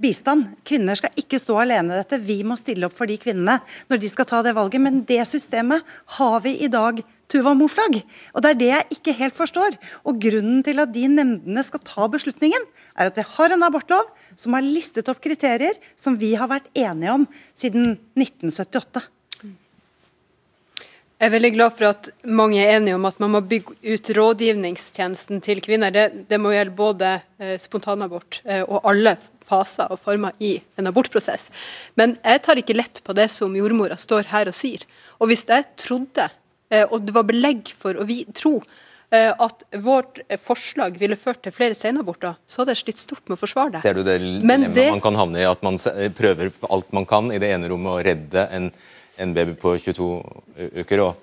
bistand. 0.00 0.52
Kvinner 0.66 0.98
skal 0.98 1.14
ikke 1.18 1.40
stå 1.40 1.58
alene 1.62 1.94
i 1.94 2.00
dette. 2.00 2.20
Vi 2.22 2.40
må 2.46 2.56
stille 2.60 2.88
opp 2.88 2.96
for 2.96 3.10
de 3.10 3.18
kvinnene 3.20 3.58
når 3.90 4.02
de 4.02 4.10
skal 4.10 4.28
ta 4.28 4.42
det 4.44 4.54
valget. 4.56 4.82
Men 4.82 5.02
det 5.08 5.20
systemet 5.28 5.86
har 6.18 6.38
vi 6.44 6.56
i 6.64 6.70
dag, 6.72 7.02
Tuva 7.32 7.54
Moflag. 7.56 7.96
Og 8.36 8.44
det 8.44 8.50
er 8.50 8.58
det 8.60 8.70
jeg 8.72 8.98
ikke 8.98 9.16
helt 9.16 9.38
forstår. 9.38 9.78
Og 10.04 10.20
grunnen 10.20 10.60
til 10.66 10.82
at 10.82 10.92
de 10.92 11.06
nemndene 11.08 11.64
skal 11.64 11.80
ta 11.86 12.08
beslutningen, 12.12 12.66
er 12.92 13.08
at 13.08 13.16
vi 13.16 13.24
har 13.24 13.54
en 13.54 13.64
abortlov 13.64 14.10
som 14.36 14.56
har 14.56 14.64
listet 14.64 15.08
opp 15.08 15.22
kriterier 15.24 15.78
som 15.96 16.18
vi 16.20 16.34
har 16.36 16.50
vært 16.52 16.68
enige 16.76 17.16
om 17.16 17.26
siden 17.56 17.96
1978. 18.20 19.08
Jeg 21.22 21.30
er 21.30 21.34
veldig 21.36 21.50
glad 21.54 21.74
for 21.78 21.86
at 21.86 22.08
mange 22.26 22.58
er 22.58 22.80
enige 22.80 22.96
om 22.98 23.04
at 23.06 23.20
man 23.22 23.30
må 23.30 23.40
bygge 23.46 23.76
ut 23.86 24.08
rådgivningstjenesten 24.16 25.38
til 25.46 25.60
kvinner. 25.62 25.92
Det, 25.94 26.26
det 26.26 26.38
må 26.42 26.50
gjelde 26.50 26.74
både 26.74 27.12
eh, 27.38 27.54
spontanabort 27.62 28.40
eh, 28.42 28.64
og 28.64 28.82
alle 28.90 29.14
faser 29.52 29.92
og 29.92 30.00
former 30.02 30.36
i 30.42 30.56
en 30.80 30.90
abortprosess. 30.90 31.50
Men 32.00 32.16
jeg 32.20 32.44
tar 32.46 32.60
ikke 32.60 32.78
lett 32.78 33.02
på 33.04 33.16
det 33.16 33.28
som 33.32 33.56
jordmora 33.56 33.98
står 34.00 34.30
her 34.32 34.50
og 34.50 34.56
sier. 34.56 34.86
Og 35.20 35.30
hvis 35.30 35.44
jeg 35.48 35.68
trodde, 35.80 36.30
eh, 36.72 36.86
og 36.88 37.04
det 37.06 37.14
var 37.14 37.28
belegg 37.28 37.74
for 37.78 38.00
å 38.00 38.06
tro, 38.32 38.54
eh, 39.12 39.28
at 39.30 39.66
vårt 39.84 40.22
forslag 40.40 40.96
ville 40.98 41.20
ført 41.20 41.44
til 41.44 41.54
flere 41.54 41.76
senaborter, 41.78 42.40
så 42.48 42.62
hadde 42.62 42.74
jeg 42.74 42.84
slitt 42.86 43.04
stort 43.04 43.28
med 43.28 43.36
å 43.36 43.42
forsvare 43.44 43.76
det. 43.76 43.84
Ser 43.84 44.00
du 44.00 44.02
det 44.02 44.18
dilemmaet 44.24 44.74
det... 44.74 44.88
man 44.96 45.04
kan 45.04 45.20
havne 45.20 45.44
i, 45.44 45.46
at 45.46 45.62
man 45.62 45.78
prøver 46.16 46.50
alt 46.72 46.90
man 46.96 47.06
kan 47.06 47.30
i 47.30 47.40
det 47.42 47.52
ene 47.52 47.70
rommet 47.70 48.00
å 48.00 48.02
redde 48.08 48.48
en 48.50 48.72
en 49.16 49.34
baby 49.34 49.54
på 49.58 49.76
22 49.78 50.08
uker 50.82 51.04
og 51.04 51.20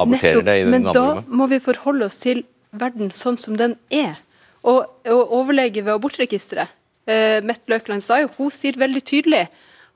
aborterer 0.00 0.42
Nettopp, 0.42 0.46
det 0.46 0.56
i 0.58 0.64
den 0.64 0.74
andre 0.74 0.92
rommet. 0.92 1.24
Men 1.24 1.30
da 1.30 1.38
må 1.38 1.48
vi 1.50 1.60
forholde 1.62 2.08
oss 2.08 2.18
til 2.22 2.44
verden 2.70 3.12
sånn 3.14 3.38
som 3.40 3.58
den 3.60 3.76
er. 3.92 4.20
Og, 4.62 4.86
og 5.10 5.34
overlege 5.40 5.82
ved 5.82 5.96
abortregisteret, 5.96 6.70
eh, 6.70 6.78
Mette 7.04 7.66
Løkland 7.66 8.04
sa 8.04 8.20
jo, 8.20 8.28
hun 8.36 8.52
sier 8.54 8.76
veldig 8.78 9.00
tydelig 9.02 9.46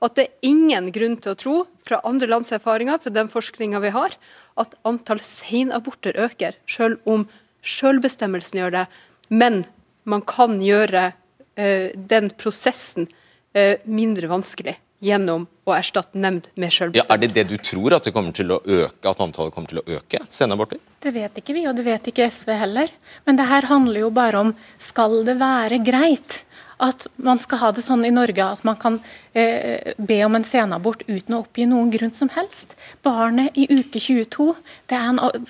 at 0.03 0.17
det 0.17 0.27
er 0.27 0.49
ingen 0.49 0.89
grunn 0.93 1.17
til 1.21 1.33
å 1.33 1.39
tro, 1.39 1.55
fra 1.87 2.01
andre 2.07 2.29
lands 2.29 2.53
erfaringer, 2.53 2.99
fra 3.01 3.13
den 3.13 3.29
forskninga 3.31 3.81
vi 3.81 3.93
har, 3.95 4.17
at 4.59 4.73
antall 4.87 5.21
senaborter 5.25 6.17
øker, 6.27 6.57
selv 6.69 7.01
om 7.09 7.25
selvbestemmelsen 7.65 8.61
gjør 8.61 8.75
det. 8.75 8.83
Men 9.29 9.63
man 10.07 10.23
kan 10.27 10.59
gjøre 10.63 11.11
eh, 11.57 11.93
den 11.95 12.29
prosessen 12.37 13.09
eh, 13.57 13.79
mindre 13.85 14.29
vanskelig 14.31 14.77
gjennom 15.03 15.43
å 15.67 15.73
erstatte 15.75 16.17
nemnd 16.17 16.47
med 16.57 16.73
selvbestemmelse. 16.73 17.05
Ja, 17.05 17.17
er 17.17 17.21
det 17.21 17.33
det 17.35 17.45
du 17.51 17.57
tror, 17.61 17.93
at 17.97 18.07
det 18.07 18.13
kommer 18.15 18.33
til 18.33 18.53
å 18.55 18.61
øke, 18.63 19.03
at 19.09 19.21
antallet 19.21 19.53
kommer 19.53 19.69
til 19.69 19.81
å 19.81 19.85
øke? 19.99 20.23
Senaborter? 20.31 20.81
Det 21.03 21.13
vet 21.13 21.37
ikke 21.41 21.53
vi, 21.57 21.67
og 21.69 21.77
det 21.77 21.85
vet 21.85 22.09
ikke 22.09 22.29
SV 22.33 22.53
heller. 22.57 22.93
Men 23.27 23.37
det 23.37 23.45
her 23.49 23.69
handler 23.69 24.07
jo 24.07 24.11
bare 24.13 24.41
om 24.41 24.53
skal 24.81 25.19
det 25.27 25.37
være 25.41 25.81
greit 25.85 26.41
at 26.83 27.07
man 27.15 27.39
skal 27.43 27.61
ha 27.63 27.71
det 27.73 27.85
sånn 27.85 28.05
i 28.05 28.13
Norge 28.13 28.45
at 28.45 28.65
man 28.67 28.77
kan 28.79 28.99
eh, 29.33 29.93
be 29.97 30.19
om 30.25 30.37
en 30.37 30.47
senabort 30.47 31.03
uten 31.07 31.37
å 31.37 31.43
oppgi 31.43 31.65
noen 31.69 31.89
grunn 31.93 32.13
som 32.13 32.29
helst. 32.35 32.77
Barnet 33.05 33.57
i 33.57 33.69
uke 33.71 34.01
22 34.01 34.53
det 34.89 34.99
er 34.99 35.09
en 35.09 35.47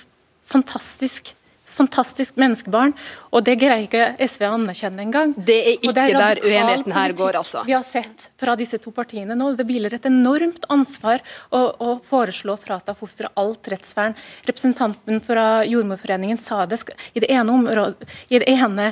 fantastisk 0.48 1.34
fantastisk 1.78 2.38
menneskebarn, 2.42 2.94
og 3.34 3.44
det 3.46 3.58
greier 3.62 3.86
ikke 3.86 4.06
SV 4.24 4.46
å 4.48 4.54
anerkjenne 4.56 5.04
engang. 5.04 5.34
Det 5.38 5.58
er 5.60 5.76
ikke 5.76 5.94
det 5.94 6.06
er 6.08 6.18
der 6.18 6.42
uenigheten 6.42 6.96
her 6.96 7.14
går, 7.18 7.40
altså. 7.42 7.64
Vi 7.68 7.76
har 7.76 7.86
sett 7.88 8.30
fra 8.40 8.56
disse 8.60 8.80
to 8.82 8.94
partiene 8.96 9.38
nå. 9.38 9.52
Det 9.58 9.68
hviler 9.68 9.94
et 9.98 10.08
enormt 10.10 10.66
ansvar 10.74 11.22
å, 11.50 11.62
å 11.62 11.98
foreslå 12.04 12.56
å 12.56 12.62
frata 12.62 12.96
fosteret 12.98 13.38
alt 13.38 13.70
rettsvern. 13.74 14.18
Representanten 14.50 15.22
fra 15.26 15.48
Jordmorforeningen 15.68 16.42
sa 16.42 16.66
det 16.66 16.82
i 17.14 17.24
det 17.24 17.30
ene, 17.34 17.54
området, 17.54 18.10
i 18.30 18.42
det 18.42 18.50
ene 18.58 18.92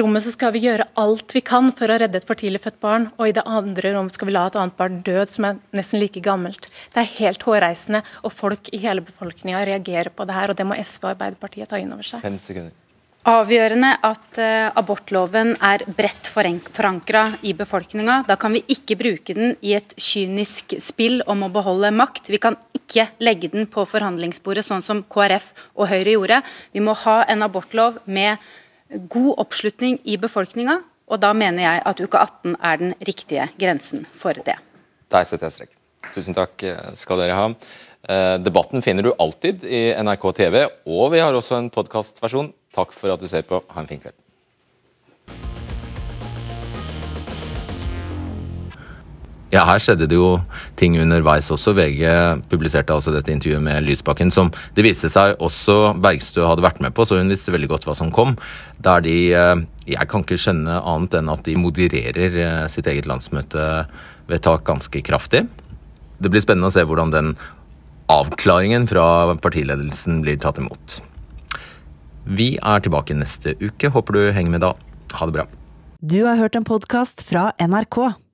rommet 0.00 0.24
så 0.24 0.32
skal 0.34 0.54
vi 0.54 0.64
gjøre 0.64 0.86
alt 1.00 1.34
vi 1.36 1.42
kan 1.44 1.70
for 1.76 1.90
å 1.90 1.98
redde 2.00 2.20
et 2.20 2.28
for 2.28 2.38
tidlig 2.38 2.62
født 2.64 2.80
barn, 2.82 3.08
og 3.18 3.30
i 3.30 3.34
det 3.36 3.44
andre 3.46 3.94
rommet 3.96 4.16
skal 4.16 4.30
vi 4.30 4.36
la 4.36 4.46
et 4.48 4.58
annet 4.60 4.78
barn 4.78 5.00
død 5.06 5.34
som 5.34 5.48
er 5.48 5.58
nesten 5.76 6.02
like 6.02 6.22
gammelt. 6.24 6.70
Det 6.94 7.02
er 7.02 7.12
helt 7.18 7.44
hårreisende, 7.46 8.04
og 8.22 8.34
folk 8.34 8.72
i 8.74 8.82
hele 8.84 9.04
befolkninga 9.04 9.64
reagerer 9.70 10.10
på 10.14 10.26
det 10.28 10.38
her, 10.38 10.52
og 10.52 10.58
det 10.58 10.66
må 10.68 10.78
SV 10.78 11.04
og 11.04 11.12
Arbeiderpartiet 11.14 11.70
ta 11.70 11.80
inn 11.80 11.94
over 11.94 12.06
seg. 12.06 12.24
Fem 12.24 12.40
sekunder. 12.42 12.74
Avgjørende 13.24 13.88
at 14.04 14.36
uh, 14.36 14.74
abortloven 14.76 15.54
er 15.64 15.80
bredt 15.96 16.28
forankra 16.28 17.22
i 17.40 17.54
befolkninga. 17.56 18.18
Da 18.28 18.36
kan 18.36 18.52
vi 18.52 18.60
ikke 18.68 18.98
bruke 19.00 19.32
den 19.32 19.54
i 19.64 19.72
et 19.78 19.94
kynisk 19.96 20.74
spill 20.84 21.22
om 21.24 21.46
å 21.46 21.48
beholde 21.54 21.88
makt. 21.96 22.28
Vi 22.28 22.42
kan 22.42 22.58
ikke 22.76 23.06
legge 23.24 23.48
den 23.54 23.64
på 23.72 23.86
forhandlingsbordet, 23.88 24.66
sånn 24.68 24.84
som 24.84 25.00
KrF 25.08 25.54
og 25.72 25.88
Høyre 25.88 26.18
gjorde. 26.18 26.42
Vi 26.76 26.84
må 26.84 26.92
ha 27.06 27.22
en 27.32 27.46
abortlov 27.48 27.96
med 28.04 28.44
god 29.10 29.40
oppslutning 29.44 30.00
i 30.04 30.18
befolkninga, 30.20 30.80
og 31.08 31.20
da 31.20 31.32
mener 31.36 31.64
jeg 31.64 31.82
at 31.86 32.00
uke 32.00 32.20
18 32.20 32.56
er 32.60 32.80
den 32.80 32.94
riktige 33.06 33.48
grensen 33.60 34.06
for 34.12 34.36
det. 34.46 34.56
Der 35.12 35.26
setter 35.28 35.50
jeg 35.50 35.58
strek. 35.58 35.74
Tusen 36.12 36.36
takk 36.36 36.62
skal 36.98 37.20
dere 37.22 37.36
ha. 37.36 37.48
Eh, 38.04 38.36
debatten 38.44 38.82
finner 38.84 39.06
du 39.06 39.14
alltid 39.16 39.64
i 39.64 39.86
NRK 39.96 40.26
TV, 40.36 40.60
og 40.84 41.12
vi 41.14 41.22
har 41.24 41.36
også 41.36 41.56
en 41.56 41.70
podkastversjon. 41.72 42.52
Takk 42.74 42.92
for 42.92 43.14
at 43.14 43.22
du 43.22 43.28
ser 43.30 43.46
på. 43.48 43.62
Ha 43.72 43.80
en 43.80 43.88
fin 43.88 44.02
kveld. 44.02 44.16
Ja, 49.54 49.62
her 49.68 49.78
skjedde 49.78 50.08
det 50.10 50.16
jo 50.18 50.40
ting 50.78 50.96
underveis 50.98 51.46
også. 51.54 51.76
VG 51.78 52.02
publiserte 52.50 52.94
altså 52.94 53.12
dette 53.14 53.30
intervjuet 53.30 53.62
med 53.62 53.84
Lysbakken, 53.86 54.32
som 54.34 54.50
det 54.74 54.82
viste 54.82 55.10
seg 55.12 55.36
også 55.38 55.94
Bergstø 56.02 56.42
hadde 56.48 56.64
vært 56.64 56.80
med 56.82 56.94
på, 56.96 57.06
så 57.06 57.20
hun 57.20 57.30
visste 57.30 57.54
veldig 57.54 57.70
godt 57.70 57.86
hva 57.86 57.94
som 57.94 58.10
kom. 58.14 58.34
Der 58.82 59.04
de 59.04 59.14
eh, 59.30 59.62
Jeg 59.86 60.08
kan 60.10 60.24
ikke 60.24 60.40
skjønne 60.40 60.80
annet 60.80 61.14
enn 61.20 61.30
at 61.30 61.44
de 61.46 61.54
modererer 61.60 62.38
eh, 62.40 62.64
sitt 62.72 62.88
eget 62.90 63.06
landsmøtevedtak 63.06 64.66
ganske 64.66 65.04
kraftig. 65.06 65.44
Det 66.18 66.32
blir 66.32 66.42
spennende 66.42 66.72
å 66.72 66.74
se 66.74 66.82
hvordan 66.82 67.14
den 67.14 67.36
avklaringen 68.10 68.88
fra 68.90 69.36
partiledelsen 69.38 70.18
blir 70.24 70.40
tatt 70.42 70.58
imot. 70.58 70.98
Vi 72.24 72.56
er 72.58 72.82
tilbake 72.82 73.14
neste 73.14 73.54
uke. 73.62 73.92
Håper 73.92 74.18
du 74.18 74.22
henger 74.34 74.56
med 74.56 74.66
da. 74.66 74.74
Ha 75.14 75.30
det 75.30 75.38
bra. 75.38 75.46
Du 76.02 76.24
har 76.26 76.40
hørt 76.40 76.58
en 76.58 76.66
podkast 76.66 77.22
fra 77.28 77.52
NRK. 77.60 78.23